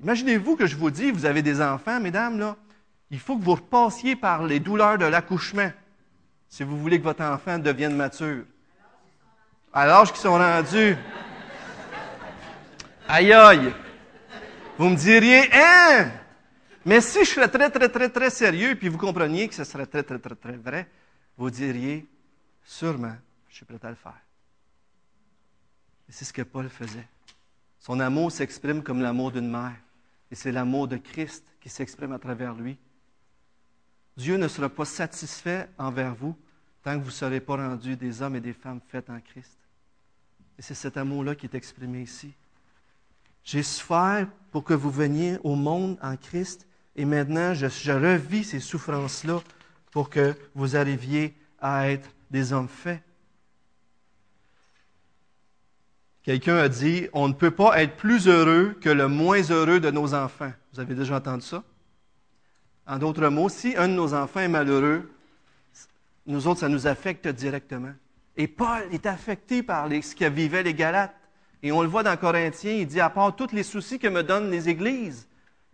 imaginez-vous 0.00 0.56
que 0.56 0.66
je 0.66 0.76
vous 0.76 0.90
dis, 0.90 1.10
vous 1.10 1.26
avez 1.26 1.42
des 1.42 1.60
enfants, 1.60 2.00
mesdames, 2.00 2.38
là, 2.38 2.56
il 3.10 3.20
faut 3.20 3.36
que 3.36 3.44
vous 3.44 3.54
repassiez 3.54 4.16
par 4.16 4.44
les 4.44 4.60
douleurs 4.60 4.98
de 4.98 5.04
l'accouchement 5.04 5.70
si 6.48 6.64
vous 6.64 6.78
voulez 6.78 6.98
que 6.98 7.04
votre 7.04 7.22
enfant 7.22 7.58
devienne 7.58 7.94
mature. 7.94 8.44
À 9.72 9.86
l'âge 9.86 10.12
qu'ils 10.12 10.22
sont 10.22 10.38
rendus. 10.38 10.96
Aïe 13.08 13.32
aïe. 13.32 13.72
Vous 14.78 14.88
me 14.88 14.96
diriez, 14.96 15.48
hein? 15.52 16.10
Mais 16.84 17.00
si 17.00 17.24
je 17.24 17.30
serais 17.30 17.48
très, 17.48 17.70
très, 17.70 17.88
très, 17.88 18.08
très 18.08 18.30
sérieux, 18.30 18.74
puis 18.74 18.88
vous 18.88 18.98
compreniez 18.98 19.48
que 19.48 19.54
ce 19.54 19.64
serait 19.64 19.86
très, 19.86 20.02
très, 20.02 20.18
très, 20.18 20.34
très 20.34 20.56
vrai, 20.56 20.88
vous 21.36 21.50
diriez, 21.50 22.06
sûrement, 22.64 23.16
je 23.48 23.56
suis 23.56 23.64
prêt 23.64 23.78
à 23.82 23.90
le 23.90 23.96
faire. 23.96 24.20
Et 26.08 26.12
c'est 26.12 26.24
ce 26.24 26.32
que 26.32 26.42
Paul 26.42 26.68
faisait. 26.68 27.06
Son 27.78 28.00
amour 28.00 28.32
s'exprime 28.32 28.82
comme 28.82 29.02
l'amour 29.02 29.32
d'une 29.32 29.50
mère. 29.50 29.76
Et 30.30 30.34
c'est 30.34 30.52
l'amour 30.52 30.88
de 30.88 30.96
Christ 30.96 31.44
qui 31.60 31.68
s'exprime 31.68 32.12
à 32.12 32.18
travers 32.18 32.54
lui. 32.54 32.76
Dieu 34.16 34.36
ne 34.36 34.48
sera 34.48 34.68
pas 34.68 34.84
satisfait 34.84 35.68
envers 35.78 36.14
vous 36.14 36.36
tant 36.82 36.94
que 36.94 37.02
vous 37.02 37.06
ne 37.06 37.10
serez 37.10 37.40
pas 37.40 37.56
rendus 37.56 37.96
des 37.96 38.22
hommes 38.22 38.36
et 38.36 38.40
des 38.40 38.52
femmes 38.52 38.80
faits 38.88 39.10
en 39.10 39.20
Christ. 39.20 39.58
Et 40.58 40.62
c'est 40.62 40.74
cet 40.74 40.96
amour-là 40.96 41.34
qui 41.34 41.46
est 41.46 41.54
exprimé 41.54 42.02
ici. 42.02 42.32
J'ai 43.46 43.62
souffert 43.62 44.26
pour 44.50 44.64
que 44.64 44.74
vous 44.74 44.90
veniez 44.90 45.38
au 45.44 45.54
monde 45.54 45.96
en 46.02 46.16
Christ 46.16 46.66
et 46.96 47.04
maintenant, 47.04 47.54
je, 47.54 47.92
revis 47.92 48.42
ces 48.42 48.58
souffrances-là 48.58 49.40
pour 49.92 50.10
que 50.10 50.34
vous 50.54 50.76
arriviez 50.76 51.32
à 51.60 51.88
être 51.88 52.08
des 52.30 52.52
hommes 52.52 52.68
faits. 52.68 53.00
Quelqu'un 56.24 56.56
a 56.56 56.68
dit, 56.68 57.06
on 57.12 57.28
ne 57.28 57.34
peut 57.34 57.52
pas 57.52 57.80
être 57.80 57.96
plus 57.96 58.26
heureux 58.26 58.76
que 58.80 58.90
le 58.90 59.06
moins 59.06 59.42
heureux 59.42 59.78
de 59.78 59.92
nos 59.92 60.12
enfants. 60.12 60.52
Vous 60.72 60.80
avez 60.80 60.96
déjà 60.96 61.16
entendu 61.16 61.46
ça? 61.46 61.62
En 62.84 62.98
d'autres 62.98 63.28
mots, 63.28 63.48
si 63.48 63.76
un 63.76 63.86
de 63.86 63.92
nos 63.92 64.12
enfants 64.12 64.40
est 64.40 64.48
malheureux, 64.48 65.08
nous 66.26 66.48
autres, 66.48 66.60
ça 66.60 66.68
nous 66.68 66.88
affecte 66.88 67.28
directement. 67.28 67.92
Et 68.36 68.48
Paul 68.48 68.88
est 68.90 69.06
affecté 69.06 69.62
par 69.62 69.88
ce 69.88 70.16
que 70.16 70.28
vivaient 70.28 70.64
les 70.64 70.74
Galates. 70.74 71.14
Et 71.62 71.72
on 71.72 71.82
le 71.82 71.88
voit 71.88 72.02
dans 72.02 72.16
Corinthiens, 72.16 72.72
il 72.72 72.86
dit, 72.86 73.00
à 73.00 73.10
part 73.10 73.34
tous 73.34 73.52
les 73.52 73.62
soucis 73.62 73.98
que 73.98 74.08
me 74.08 74.22
donnent 74.22 74.50
les 74.50 74.68
églises, 74.68 75.26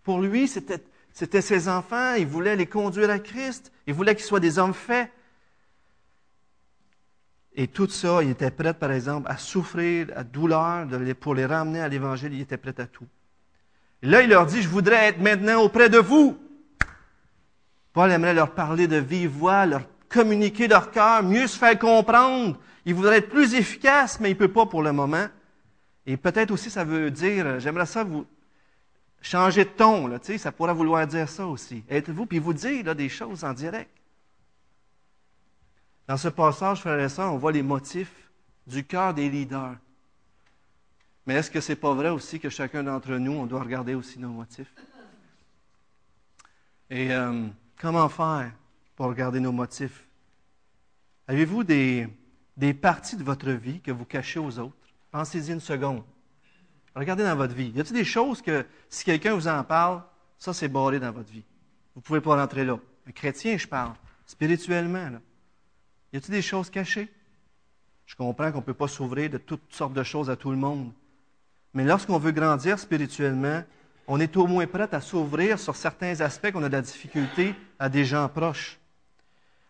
pour 0.03 0.21
lui, 0.21 0.49
c'était 0.49 1.41
ses 1.41 1.69
enfants, 1.69 2.15
il 2.15 2.27
voulait 2.27 2.57
les 2.57 2.67
conduire 2.67 3.11
à 3.11 3.19
Christ, 3.19 3.73
il 3.87 3.95
voulait 3.95 4.15
qu'ils 4.15 4.25
soient 4.25 4.41
des 4.41 4.59
hommes 4.59 4.75
faits. 4.75 5.11
Et 7.55 7.69
tout 7.69 7.89
ça, 7.89 8.23
il 8.23 8.31
était 8.31 8.51
prêt, 8.51 8.73
par 8.73 8.93
exemple, 8.93 9.31
à 9.31 9.37
souffrir, 9.37 10.09
à 10.17 10.25
douleur 10.25 10.87
pour 11.21 11.35
les 11.35 11.45
ramener 11.45 11.81
à 11.81 11.89
l'Évangile, 11.89 12.33
il 12.33 12.41
était 12.41 12.57
prêt 12.57 12.75
à 12.79 12.87
tout. 12.87 13.07
Là, 14.01 14.23
il 14.23 14.31
leur 14.31 14.47
dit, 14.47 14.63
je 14.63 14.69
voudrais 14.69 15.09
être 15.09 15.21
maintenant 15.21 15.61
auprès 15.61 15.89
de 15.89 15.99
vous. 15.99 16.39
Paul 17.93 18.11
aimerait 18.11 18.35
leur 18.35 18.53
parler 18.53 18.87
de 18.87 18.97
vive 18.97 19.31
voix, 19.31 19.67
leur 19.67 19.83
communiquer 20.09 20.67
leur 20.67 20.91
cœur, 20.91 21.23
mieux 21.23 21.47
se 21.47 21.59
faire 21.59 21.79
comprendre. 21.79 22.59
Il 22.85 22.95
voudrait 22.95 23.19
être 23.19 23.29
plus 23.29 23.55
efficace, 23.55 24.19
mais 24.19 24.31
il 24.31 24.35
ne 24.35 24.39
peut 24.39 24.49
pas 24.49 24.67
pour 24.67 24.83
le 24.83 24.93
moment. 24.93 25.27
Et 26.07 26.17
peut-être 26.17 26.51
aussi, 26.51 26.71
ça 26.71 26.85
veut 26.85 27.11
dire, 27.11 27.61
j'aimerais 27.61 27.87
ça 27.87 28.05
vous, 28.05 28.27
Changer 29.23 29.65
de 29.65 29.71
ton, 29.71 30.09
là, 30.09 30.19
ça 30.21 30.51
pourrait 30.51 30.75
vouloir 30.75 31.07
dire 31.07 31.29
ça 31.29 31.47
aussi. 31.47 31.85
Êtes-vous, 31.89 32.27
puis 32.27 32.41
vous 32.41 32.53
dire 32.53 32.85
là, 32.85 32.93
des 32.93 33.09
choses 33.09 33.45
en 33.45 33.53
direct. 33.53 33.91
Dans 36.09 36.17
ce 36.17 36.27
passage, 36.27 36.81
frères 36.81 36.99
et 36.99 37.09
sœurs, 37.09 37.33
on 37.33 37.39
voit 37.39 37.53
les 37.53 37.63
motifs 37.63 38.13
du 38.67 38.85
cœur 38.85 39.15
des 39.15 39.31
leaders. 39.31 39.77
Mais 41.25 41.35
est-ce 41.35 41.53
que 41.53 41.61
ce 41.61 41.71
n'est 41.73 41.77
pas 41.77 41.95
vrai 41.95 42.09
aussi 42.09 42.41
que 42.41 42.49
chacun 42.49 42.83
d'entre 42.83 43.13
nous, 43.13 43.33
on 43.33 43.47
doit 43.47 43.63
regarder 43.63 43.95
aussi 43.95 44.19
nos 44.19 44.31
motifs? 44.31 44.75
Et 46.91 47.13
euh, 47.13 47.47
comment 47.81 48.09
faire 48.09 48.51
pour 48.97 49.07
regarder 49.07 49.39
nos 49.39 49.53
motifs? 49.53 50.05
Avez-vous 51.29 51.63
des 51.63 52.09
parties 52.75 53.17
de 53.17 53.23
votre 53.23 53.53
vie 53.53 53.81
que 53.81 53.93
vous 53.93 54.05
cachez 54.05 54.41
aux 54.41 54.59
autres? 54.59 54.75
Pensez-y 55.13 55.53
une 55.53 55.61
seconde. 55.61 56.03
Regardez 56.97 57.23
dans 57.23 57.37
votre 57.37 57.55
vie. 57.55 57.71
Y 57.75 57.81
a-t-il 57.81 57.95
des 57.95 58.05
choses 58.05 58.43
que, 58.43 58.67
si 58.89 59.05
quelqu'un 59.05 59.35
vous 59.35 59.47
en 59.47 59.63
parle, 59.63 60.03
ça, 60.39 60.53
c'est 60.53 60.69
barré 60.69 60.99
dans 60.99 61.13
votre 61.13 61.31
vie? 61.31 61.45
Vous 61.95 62.01
ne 62.01 62.03
pouvez 62.03 62.21
pas 62.21 62.35
rentrer 62.35 62.65
là. 62.65 62.79
Un 63.07 63.13
chrétien, 63.13 63.57
je 63.57 63.69
parle. 63.69 63.93
Spirituellement. 64.27 65.11
Y 66.13 66.17
a-t-il 66.17 66.31
des 66.33 66.43
choses 66.43 66.71
cachées? 66.71 67.13
Je 68.07 68.17
comprends 68.17 68.51
qu'on 68.51 68.59
ne 68.59 68.65
peut 68.65 68.75
pas 68.75 68.89
s'ouvrir 68.89 69.31
de 69.31 69.39
toutes 69.39 69.73
sortes 69.73 69.93
de 69.93 70.03
choses 70.03 70.29
à 70.29 70.37
tout 70.37 70.51
le 70.51 70.57
monde. 70.57 70.93
Mais 71.75 71.85
lorsqu'on 71.85 72.19
veut 72.19 72.33
grandir 72.33 72.79
spirituellement, 72.79 73.63
on 74.07 74.21
est 74.21 74.37
au 74.37 74.47
moins 74.47 74.67
prêt 74.67 74.89
à 74.93 75.01
s'ouvrir 75.01 75.59
sur 75.59 75.77
certains 75.77 76.21
aspects 76.21 76.51
qu'on 76.51 76.63
a 76.63 76.69
de 76.69 76.75
la 76.75 76.83
difficulté 76.83 77.55
à 77.79 77.89
des 77.89 78.05
gens 78.05 78.29
proches. 78.29 78.79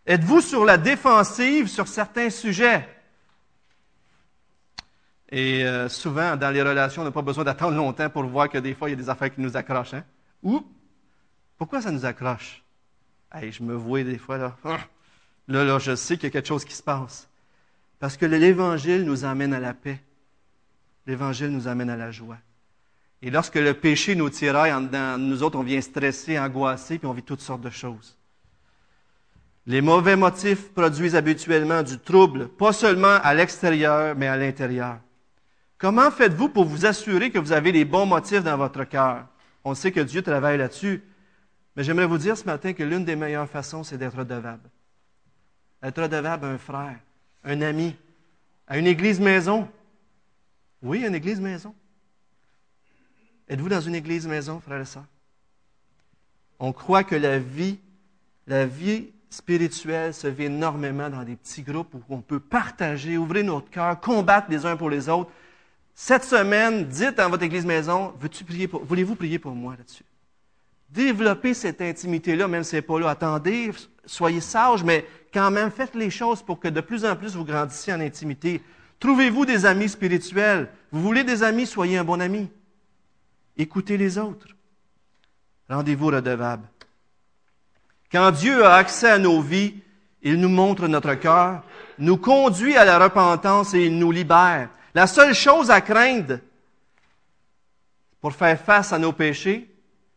Êtes-vous 0.05 0.41
sur 0.41 0.65
la 0.65 0.77
défensive 0.77 1.67
sur 1.67 1.87
certains 1.87 2.29
sujets? 2.29 2.87
Et 5.35 5.65
euh, 5.65 5.89
souvent, 5.89 6.37
dans 6.37 6.51
les 6.51 6.61
relations, 6.61 7.01
on 7.01 7.05
n'a 7.05 7.11
pas 7.11 7.23
besoin 7.23 7.43
d'attendre 7.43 7.75
longtemps 7.75 8.07
pour 8.07 8.23
voir 8.23 8.47
que 8.49 8.59
des 8.59 8.75
fois, 8.75 8.87
il 8.87 8.91
y 8.91 8.93
a 8.93 8.97
des 8.97 9.09
affaires 9.09 9.33
qui 9.33 9.41
nous 9.41 9.57
accrochent. 9.57 9.95
Hein? 9.95 10.03
Ou, 10.43 10.63
pourquoi 11.57 11.81
ça 11.81 11.89
nous 11.89 12.05
accroche? 12.05 12.63
je 13.41 13.63
me 13.63 13.73
vois 13.73 14.03
des 14.03 14.19
fois, 14.19 14.37
là, 14.37 14.55
là, 15.47 15.63
là, 15.63 15.79
je 15.79 15.95
sais 15.95 16.17
qu'il 16.17 16.25
y 16.25 16.27
a 16.27 16.29
quelque 16.29 16.47
chose 16.47 16.63
qui 16.63 16.75
se 16.75 16.83
passe. 16.83 17.27
Parce 17.97 18.15
que 18.15 18.27
l'Évangile 18.27 19.05
nous 19.05 19.25
amène 19.25 19.55
à 19.55 19.59
la 19.59 19.73
paix. 19.73 19.99
L'Évangile 21.07 21.49
nous 21.49 21.67
amène 21.67 21.89
à 21.89 21.97
la 21.97 22.11
joie. 22.11 22.37
Et 23.23 23.31
lorsque 23.31 23.55
le 23.55 23.73
péché 23.73 24.13
nous 24.13 24.29
tiraille 24.29 24.71
en 24.71 25.17
nous 25.17 25.41
autres, 25.41 25.57
on 25.57 25.63
vient 25.63 25.81
stresser, 25.81 26.37
angoisser, 26.37 26.99
puis 26.99 27.07
on 27.07 27.13
vit 27.13 27.23
toutes 27.23 27.41
sortes 27.41 27.61
de 27.61 27.71
choses. 27.71 28.15
Les 29.65 29.81
mauvais 29.81 30.15
motifs 30.15 30.69
produisent 30.73 31.15
habituellement 31.15 31.81
du 31.81 31.97
trouble, 31.97 32.49
pas 32.49 32.71
seulement 32.71 33.17
à 33.23 33.33
l'extérieur, 33.33 34.15
mais 34.15 34.27
à 34.27 34.37
l'intérieur. 34.37 34.99
Comment 35.83 36.11
faites-vous 36.11 36.47
pour 36.47 36.63
vous 36.63 36.85
assurer 36.85 37.29
que 37.29 37.39
vous 37.39 37.51
avez 37.51 37.73
les 37.73 37.83
bons 37.83 38.05
motifs 38.05 38.41
dans 38.41 38.55
votre 38.55 38.85
cœur? 38.85 39.27
On 39.65 39.75
sait 39.75 39.91
que 39.91 39.99
Dieu 39.99 40.21
travaille 40.21 40.57
là-dessus, 40.57 41.03
mais 41.75 41.83
j'aimerais 41.83 42.05
vous 42.05 42.17
dire 42.17 42.37
ce 42.37 42.45
matin 42.45 42.71
que 42.71 42.83
l'une 42.83 43.03
des 43.03 43.17
meilleures 43.17 43.49
façons, 43.49 43.83
c'est 43.83 43.97
d'être 43.97 44.17
redevable. 44.17 44.69
Être 45.81 46.03
redevable 46.03 46.45
à 46.45 46.49
un 46.51 46.57
frère, 46.57 46.95
un 47.43 47.61
ami, 47.61 47.97
à 48.65 48.77
une 48.77 48.87
église 48.87 49.19
maison. 49.19 49.67
Oui, 50.81 51.05
une 51.05 51.15
église 51.15 51.41
maison. 51.41 51.75
Êtes-vous 53.49 53.67
dans 53.67 53.81
une 53.81 53.95
église 53.95 54.25
maison, 54.25 54.61
frères 54.61 54.79
et 54.79 54.85
sœurs? 54.85 55.03
On 56.59 56.71
croit 56.71 57.03
que 57.03 57.15
la 57.15 57.39
vie, 57.39 57.77
la 58.47 58.65
vie 58.65 59.09
spirituelle 59.29 60.13
se 60.13 60.27
vit 60.27 60.45
énormément 60.45 61.09
dans 61.09 61.23
des 61.23 61.35
petits 61.35 61.61
groupes 61.61 61.93
où 61.93 62.01
on 62.07 62.21
peut 62.21 62.39
partager, 62.39 63.17
ouvrir 63.17 63.43
notre 63.43 63.69
cœur, 63.69 63.99
combattre 63.99 64.49
les 64.49 64.65
uns 64.65 64.77
pour 64.77 64.89
les 64.89 65.09
autres. 65.09 65.29
Cette 65.95 66.23
semaine, 66.23 66.85
dites 66.85 67.17
dans 67.17 67.29
votre 67.29 67.43
église 67.43 67.65
maison, 67.65 68.13
veux-tu 68.19 68.43
prier 68.43 68.67
pour, 68.67 68.83
voulez-vous 68.83 69.15
prier 69.15 69.39
pour 69.39 69.53
moi 69.53 69.75
là-dessus? 69.77 70.05
Développez 70.89 71.53
cette 71.53 71.81
intimité-là, 71.81 72.47
même 72.47 72.63
si 72.63 72.71
ce 72.71 72.75
n'est 72.77 72.81
pas 72.81 72.99
là. 72.99 73.09
Attendez, 73.09 73.71
soyez 74.05 74.41
sages, 74.41 74.83
mais 74.83 75.05
quand 75.33 75.49
même, 75.49 75.71
faites 75.71 75.95
les 75.95 76.09
choses 76.09 76.41
pour 76.41 76.59
que 76.59 76.67
de 76.67 76.81
plus 76.81 77.05
en 77.05 77.15
plus 77.15 77.35
vous 77.35 77.45
grandissiez 77.45 77.93
en 77.93 77.99
intimité. 77.99 78.61
Trouvez-vous 78.99 79.45
des 79.45 79.65
amis 79.65 79.89
spirituels? 79.89 80.69
Vous 80.91 81.01
voulez 81.01 81.23
des 81.23 81.41
amis, 81.41 81.65
soyez 81.65 81.97
un 81.97 82.03
bon 82.03 82.21
ami. 82.21 82.49
Écoutez 83.57 83.97
les 83.97 84.17
autres. 84.17 84.47
Rendez-vous 85.69 86.07
redevable. 86.07 86.67
Quand 88.11 88.31
Dieu 88.31 88.63
a 88.63 88.75
accès 88.75 89.09
à 89.09 89.17
nos 89.17 89.41
vies, 89.41 89.75
il 90.21 90.39
nous 90.39 90.49
montre 90.49 90.87
notre 90.87 91.15
cœur, 91.15 91.63
nous 91.97 92.17
conduit 92.17 92.75
à 92.75 92.85
la 92.85 92.99
repentance 92.99 93.73
et 93.73 93.85
il 93.85 93.97
nous 93.97 94.11
libère. 94.11 94.69
La 94.93 95.07
seule 95.07 95.33
chose 95.33 95.71
à 95.71 95.81
craindre 95.81 96.39
pour 98.21 98.33
faire 98.33 98.59
face 98.59 98.93
à 98.93 98.99
nos 98.99 99.11
péchés, 99.11 99.69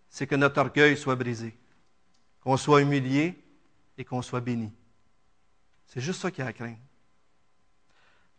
c'est 0.09 0.27
que 0.27 0.35
notre 0.35 0.61
orgueil 0.61 0.97
soit 0.97 1.17
brisé, 1.17 1.57
qu'on 2.41 2.57
soit 2.57 2.83
humilié 2.83 3.43
et 3.99 4.05
qu'on 4.05 4.23
soit 4.23 4.41
béni. 4.41 4.73
C'est 5.87 6.01
juste 6.01 6.21
ça 6.21 6.31
qu'il 6.31 6.45
y 6.45 6.47
a 6.47 6.51
à 6.51 6.53
craindre. 6.53 6.79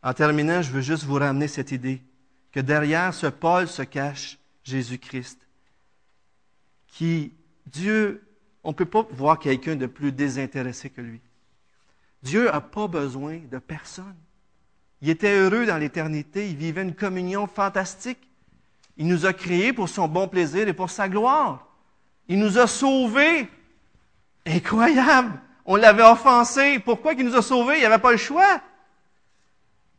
En 0.03 0.13
terminant, 0.13 0.61
je 0.61 0.71
veux 0.71 0.81
juste 0.81 1.03
vous 1.03 1.15
ramener 1.15 1.47
cette 1.47 1.71
idée 1.71 2.01
que 2.51 2.59
derrière 2.59 3.13
ce 3.13 3.27
Paul 3.27 3.67
se 3.67 3.81
cache 3.81 4.37
Jésus-Christ, 4.63 5.39
qui, 6.87 7.33
Dieu, 7.65 8.25
on 8.63 8.69
ne 8.69 8.75
peut 8.75 8.85
pas 8.85 9.05
voir 9.11 9.39
quelqu'un 9.39 9.75
de 9.75 9.85
plus 9.85 10.11
désintéressé 10.11 10.89
que 10.89 11.01
lui. 11.01 11.21
Dieu 12.23 12.45
n'a 12.45 12.61
pas 12.61 12.87
besoin 12.87 13.39
de 13.39 13.59
personne. 13.59 14.15
Il 15.01 15.09
était 15.09 15.37
heureux 15.37 15.65
dans 15.65 15.77
l'éternité, 15.77 16.49
il 16.49 16.55
vivait 16.55 16.81
une 16.81 16.95
communion 16.95 17.47
fantastique. 17.47 18.27
Il 18.97 19.07
nous 19.07 19.25
a 19.25 19.33
créés 19.33 19.73
pour 19.73 19.89
son 19.89 20.07
bon 20.07 20.27
plaisir 20.27 20.67
et 20.67 20.73
pour 20.73 20.89
sa 20.89 21.07
gloire. 21.07 21.67
Il 22.27 22.39
nous 22.39 22.57
a 22.57 22.65
sauvés. 22.65 23.47
Incroyable. 24.45 25.39
On 25.65 25.75
l'avait 25.75 26.03
offensé. 26.03 26.79
Pourquoi 26.79 27.13
il 27.13 27.25
nous 27.25 27.35
a 27.35 27.41
sauvés? 27.41 27.75
Il 27.75 27.79
n'y 27.79 27.85
avait 27.85 27.99
pas 27.99 28.11
le 28.11 28.17
choix. 28.17 28.61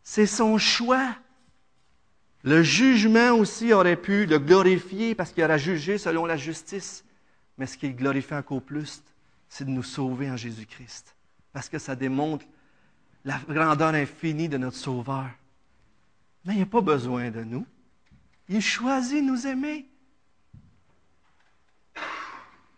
C'est 0.02 0.26
son 0.26 0.58
choix. 0.58 1.14
Le 2.42 2.62
jugement 2.62 3.32
aussi 3.32 3.72
aurait 3.72 3.96
pu 3.96 4.26
le 4.26 4.38
glorifier 4.38 5.14
parce 5.14 5.32
qu'il 5.32 5.44
aurait 5.44 5.58
jugé 5.58 5.98
selon 5.98 6.26
la 6.26 6.36
justice. 6.36 7.04
Mais 7.56 7.66
ce 7.66 7.76
qui 7.76 7.90
glorifie 7.90 8.34
encore 8.34 8.62
plus, 8.62 9.02
c'est 9.48 9.64
de 9.64 9.70
nous 9.70 9.82
sauver 9.82 10.30
en 10.30 10.36
Jésus-Christ. 10.36 11.14
Parce 11.52 11.68
que 11.68 11.78
ça 11.78 11.94
démontre 11.94 12.46
la 13.28 13.38
grandeur 13.46 13.94
infinie 13.94 14.48
de 14.48 14.56
notre 14.56 14.78
Sauveur. 14.78 15.28
Mais 16.46 16.54
il 16.54 16.60
n'a 16.60 16.66
pas 16.66 16.80
besoin 16.80 17.30
de 17.30 17.44
nous. 17.44 17.66
Il 18.48 18.62
choisit 18.62 19.22
nous 19.22 19.46
aimer. 19.46 19.86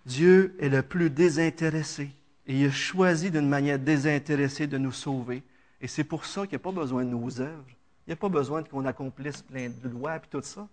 Dieu 0.04 0.56
est 0.58 0.68
le 0.68 0.82
plus 0.82 1.08
désintéressé. 1.08 2.10
Et 2.48 2.58
il 2.58 2.66
a 2.66 2.72
choisi 2.72 3.30
d'une 3.30 3.48
manière 3.48 3.78
désintéressée 3.78 4.66
de 4.66 4.76
nous 4.76 4.90
sauver. 4.90 5.44
Et 5.80 5.86
c'est 5.86 6.02
pour 6.02 6.26
ça 6.26 6.42
qu'il 6.42 6.58
n'y 6.58 6.62
a 6.62 6.64
pas 6.64 6.72
besoin 6.72 7.04
de 7.04 7.10
nos 7.10 7.40
œuvres. 7.40 7.64
Il 8.06 8.10
n'y 8.10 8.14
a 8.14 8.16
pas 8.16 8.28
besoin 8.28 8.64
qu'on 8.64 8.84
accomplisse 8.86 9.42
plein 9.42 9.68
de 9.68 9.88
lois 9.88 10.16
et 10.16 10.20
tout 10.28 10.42
ça. 10.42 10.66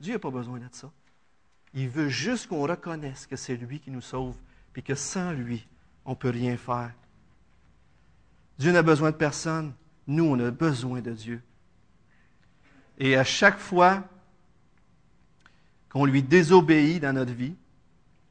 Dieu 0.00 0.14
n'a 0.14 0.18
pas 0.18 0.30
besoin 0.30 0.58
de 0.60 0.68
ça. 0.72 0.90
Il 1.74 1.90
veut 1.90 2.08
juste 2.08 2.46
qu'on 2.46 2.62
reconnaisse 2.62 3.26
que 3.26 3.36
c'est 3.36 3.56
lui 3.56 3.80
qui 3.80 3.90
nous 3.90 4.00
sauve, 4.00 4.36
puis 4.72 4.82
que 4.82 4.94
sans 4.94 5.32
lui, 5.32 5.66
on 6.06 6.12
ne 6.12 6.16
peut 6.16 6.30
rien 6.30 6.56
faire. 6.56 6.92
Dieu 8.60 8.72
n'a 8.72 8.82
besoin 8.82 9.10
de 9.10 9.16
personne. 9.16 9.72
Nous, 10.06 10.24
on 10.24 10.38
a 10.38 10.50
besoin 10.50 11.00
de 11.00 11.12
Dieu. 11.12 11.40
Et 12.98 13.16
à 13.16 13.24
chaque 13.24 13.58
fois 13.58 14.04
qu'on 15.88 16.04
lui 16.04 16.22
désobéit 16.22 17.00
dans 17.00 17.14
notre 17.14 17.32
vie, 17.32 17.54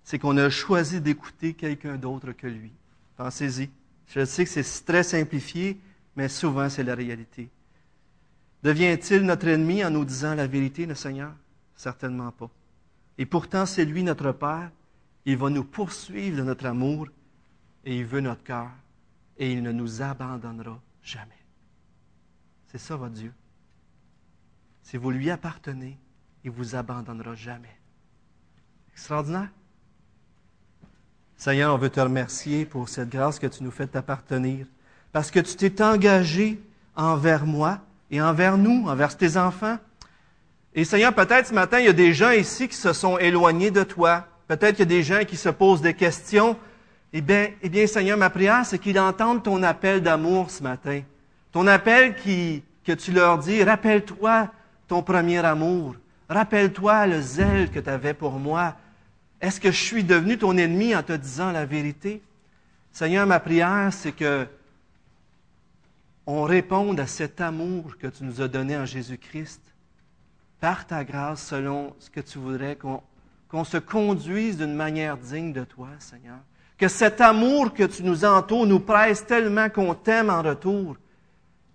c'est 0.04 0.20
qu'on 0.20 0.38
a 0.38 0.52
choisi 0.52 1.02
d'écouter 1.02 1.56
quelqu'un 1.56 1.96
d'autre 1.96 2.32
que 2.34 2.46
lui. 2.46 2.72
Pensez-y. 3.18 3.72
Je 4.06 4.24
sais 4.24 4.46
que 4.46 4.52
c'est 4.52 4.86
très 4.86 5.02
simplifié, 5.02 5.80
mais 6.16 6.30
souvent 6.30 6.70
c'est 6.70 6.84
la 6.84 6.94
réalité. 6.94 7.50
Devient-il 8.62 9.24
notre 9.24 9.48
ennemi 9.48 9.84
en 9.84 9.90
nous 9.90 10.06
disant 10.06 10.36
la 10.36 10.46
vérité, 10.46 10.86
le 10.86 10.94
Seigneur? 10.94 11.34
Certainement 11.76 12.32
pas. 12.32 12.52
Et 13.18 13.26
pourtant, 13.26 13.66
c'est 13.66 13.84
lui 13.84 14.04
notre 14.04 14.32
Père. 14.32 14.70
Il 15.26 15.38
va 15.38 15.50
nous 15.50 15.64
poursuivre 15.64 16.38
de 16.38 16.44
notre 16.44 16.68
amour 16.68 17.08
et 17.84 17.98
il 17.98 18.06
veut 18.06 18.22
notre 18.22 18.44
cœur 18.44 18.70
et 19.40 19.52
il 19.54 19.64
ne 19.64 19.72
nous 19.72 20.02
abandonnera 20.02 20.80
jamais. 21.02 21.32
C'est 22.68 22.78
ça 22.78 22.98
votre 22.98 23.14
Dieu. 23.14 23.34
Si 24.84 24.98
vous 24.98 25.10
lui 25.10 25.32
appartenez, 25.32 25.98
il 26.44 26.52
ne 26.52 26.56
vous 26.56 26.76
abandonnera 26.76 27.34
jamais. 27.36 27.76
Extraordinaire. 28.92 29.50
Seigneur, 31.38 31.74
on 31.74 31.78
veut 31.78 31.90
te 31.90 32.02
remercier 32.02 32.66
pour 32.66 32.90
cette 32.90 33.10
grâce 33.10 33.40
que 33.40 33.48
tu 33.48 33.64
nous 33.64 33.72
fais 33.72 33.88
t'appartenir, 33.88 34.68
parce 35.14 35.32
que 35.32 35.40
tu 35.40 35.56
t'es 35.56 35.82
engagé 35.82 36.62
envers 36.96 37.46
moi 37.46 37.80
et 38.12 38.22
envers 38.22 38.58
nous, 38.58 38.88
envers 38.88 39.16
tes 39.16 39.38
enfants. 39.38 39.78
Et 40.76 40.84
Seigneur, 40.84 41.16
peut-être 41.16 41.48
ce 41.48 41.54
matin, 41.54 41.80
il 41.80 41.86
y 41.86 41.90
a 41.90 41.94
des 41.94 42.14
gens 42.14 42.32
ici 42.32 42.68
qui 42.68 42.76
se 42.76 42.92
sont 42.92 43.18
éloignés 43.18 43.72
de 43.72 43.84
toi. 43.84 44.28
Peut-être 44.48 44.76
qu'il 44.76 44.80
y 44.80 44.94
a 44.94 44.98
des 44.98 45.04
gens 45.04 45.24
qui 45.26 45.38
se 45.38 45.50
posent 45.50 45.82
des 45.82 45.94
questions. 45.94 46.58
Eh 47.12 47.22
bien, 47.22 47.50
eh 47.62 47.70
bien 47.70 47.88
Seigneur, 47.88 48.18
ma 48.18 48.30
prière, 48.30 48.66
c'est 48.66 48.78
qu'ils 48.78 49.00
entendent 49.00 49.44
ton 49.44 49.64
appel 49.64 50.02
d'amour 50.02 50.52
ce 50.52 50.62
matin. 50.62 51.02
Ton 51.52 51.66
appel 51.66 52.16
qui, 52.16 52.64
que 52.84 52.92
tu 52.92 53.12
leur 53.12 53.40
dis, 53.40 53.64
rappelle-toi 53.64 54.52
ton 54.88 55.02
premier 55.02 55.40
amour. 55.40 55.96
Rappelle-toi 56.28 57.08
le 57.08 57.22
zèle 57.22 57.72
que 57.72 57.80
tu 57.80 57.90
avais 57.90 58.14
pour 58.14 58.34
moi. 58.34 58.76
Est-ce 59.42 59.60
que 59.60 59.72
je 59.72 59.82
suis 59.82 60.04
devenu 60.04 60.38
ton 60.38 60.56
ennemi 60.58 60.96
en 60.96 61.02
te 61.02 61.14
disant 61.14 61.52
la 61.52 61.66
vérité? 61.66 62.22
Seigneur, 62.92 63.26
ma 63.26 63.40
prière, 63.40 63.92
c'est 63.92 64.12
que 64.12 64.48
on 66.28 66.44
réponde 66.44 67.00
à 67.00 67.08
cet 67.08 67.42
amour 67.42 67.98
que 67.98 68.06
tu 68.06 68.24
nous 68.24 68.40
as 68.40 68.48
donné 68.48 68.78
en 68.78 68.86
Jésus-Christ 68.86 69.62
par 70.60 70.86
ta 70.86 71.04
grâce 71.04 71.44
selon 71.44 71.96
ce 71.98 72.12
que 72.12 72.20
tu 72.20 72.38
voudrais, 72.38 72.78
qu'on 72.78 73.64
se 73.64 73.78
conduise 73.78 74.58
d'une 74.58 74.76
manière 74.76 75.18
digne 75.18 75.54
de 75.54 75.64
toi, 75.64 75.88
Seigneur. 75.98 76.38
Que 76.80 76.88
cet 76.88 77.22
amour 77.22 77.74
que 77.74 77.84
tu 77.84 78.04
nous 78.04 78.24
entoures 78.26 78.66
nous 78.66 78.80
presse 78.80 79.26
tellement 79.26 79.70
qu'on 79.70 79.94
t'aime 79.94 80.30
en 80.30 80.42
retour 80.42 80.96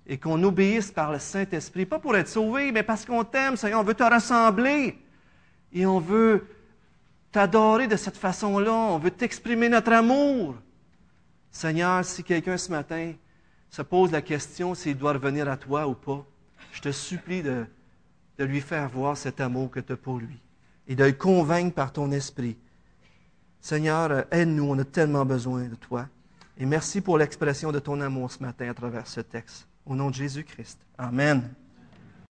et 0.06 0.18
qu'on 0.18 0.42
obéisse 0.42 0.90
par 0.90 1.12
le 1.12 1.18
Saint-Esprit, 1.18 1.86
pas 1.86 1.98
pour 1.98 2.16
être 2.16 2.28
sauvé, 2.28 2.72
mais 2.72 2.82
parce 2.82 3.04
qu'on 3.04 3.24
t'aime, 3.24 3.56
Seigneur, 3.56 3.80
on 3.80 3.84
veut 3.84 3.94
te 3.94 4.02
ressembler 4.02 4.98
et 5.72 5.86
on 5.86 6.00
veut 6.00 6.46
t'adorer 7.32 7.86
de 7.86 7.96
cette 7.96 8.16
façon-là, 8.16 8.72
on 8.72 8.98
veut 8.98 9.10
t'exprimer 9.10 9.68
notre 9.68 9.92
amour. 9.92 10.56
Seigneur, 11.50 12.04
si 12.04 12.24
quelqu'un 12.24 12.56
ce 12.56 12.70
matin 12.70 13.12
se 13.70 13.82
pose 13.82 14.10
la 14.10 14.22
question 14.22 14.74
s'il 14.74 14.96
doit 14.96 15.12
revenir 15.12 15.48
à 15.48 15.56
toi 15.56 15.86
ou 15.86 15.94
pas, 15.94 16.24
je 16.72 16.80
te 16.80 16.92
supplie 16.92 17.42
de 17.42 17.66
de 18.38 18.44
lui 18.44 18.60
faire 18.60 18.88
voir 18.88 19.16
cet 19.16 19.40
amour 19.40 19.70
que 19.70 19.80
tu 19.80 19.92
as 19.92 19.96
pour 19.96 20.18
lui 20.18 20.38
et 20.86 20.94
de 20.94 21.04
le 21.04 21.12
convaincre 21.12 21.74
par 21.74 21.92
ton 21.92 22.10
esprit. 22.12 22.56
Seigneur, 23.64 24.26
aide-nous, 24.30 24.64
on 24.64 24.78
a 24.78 24.84
tellement 24.84 25.24
besoin 25.24 25.62
de 25.62 25.74
toi. 25.74 26.06
Et 26.58 26.66
merci 26.66 27.00
pour 27.00 27.16
l'expression 27.16 27.72
de 27.72 27.78
ton 27.78 27.98
amour 28.02 28.30
ce 28.30 28.42
matin 28.42 28.68
à 28.68 28.74
travers 28.74 29.06
ce 29.06 29.22
texte. 29.22 29.66
Au 29.86 29.94
nom 29.94 30.10
de 30.10 30.14
Jésus-Christ. 30.14 30.78
Amen. 30.98 31.48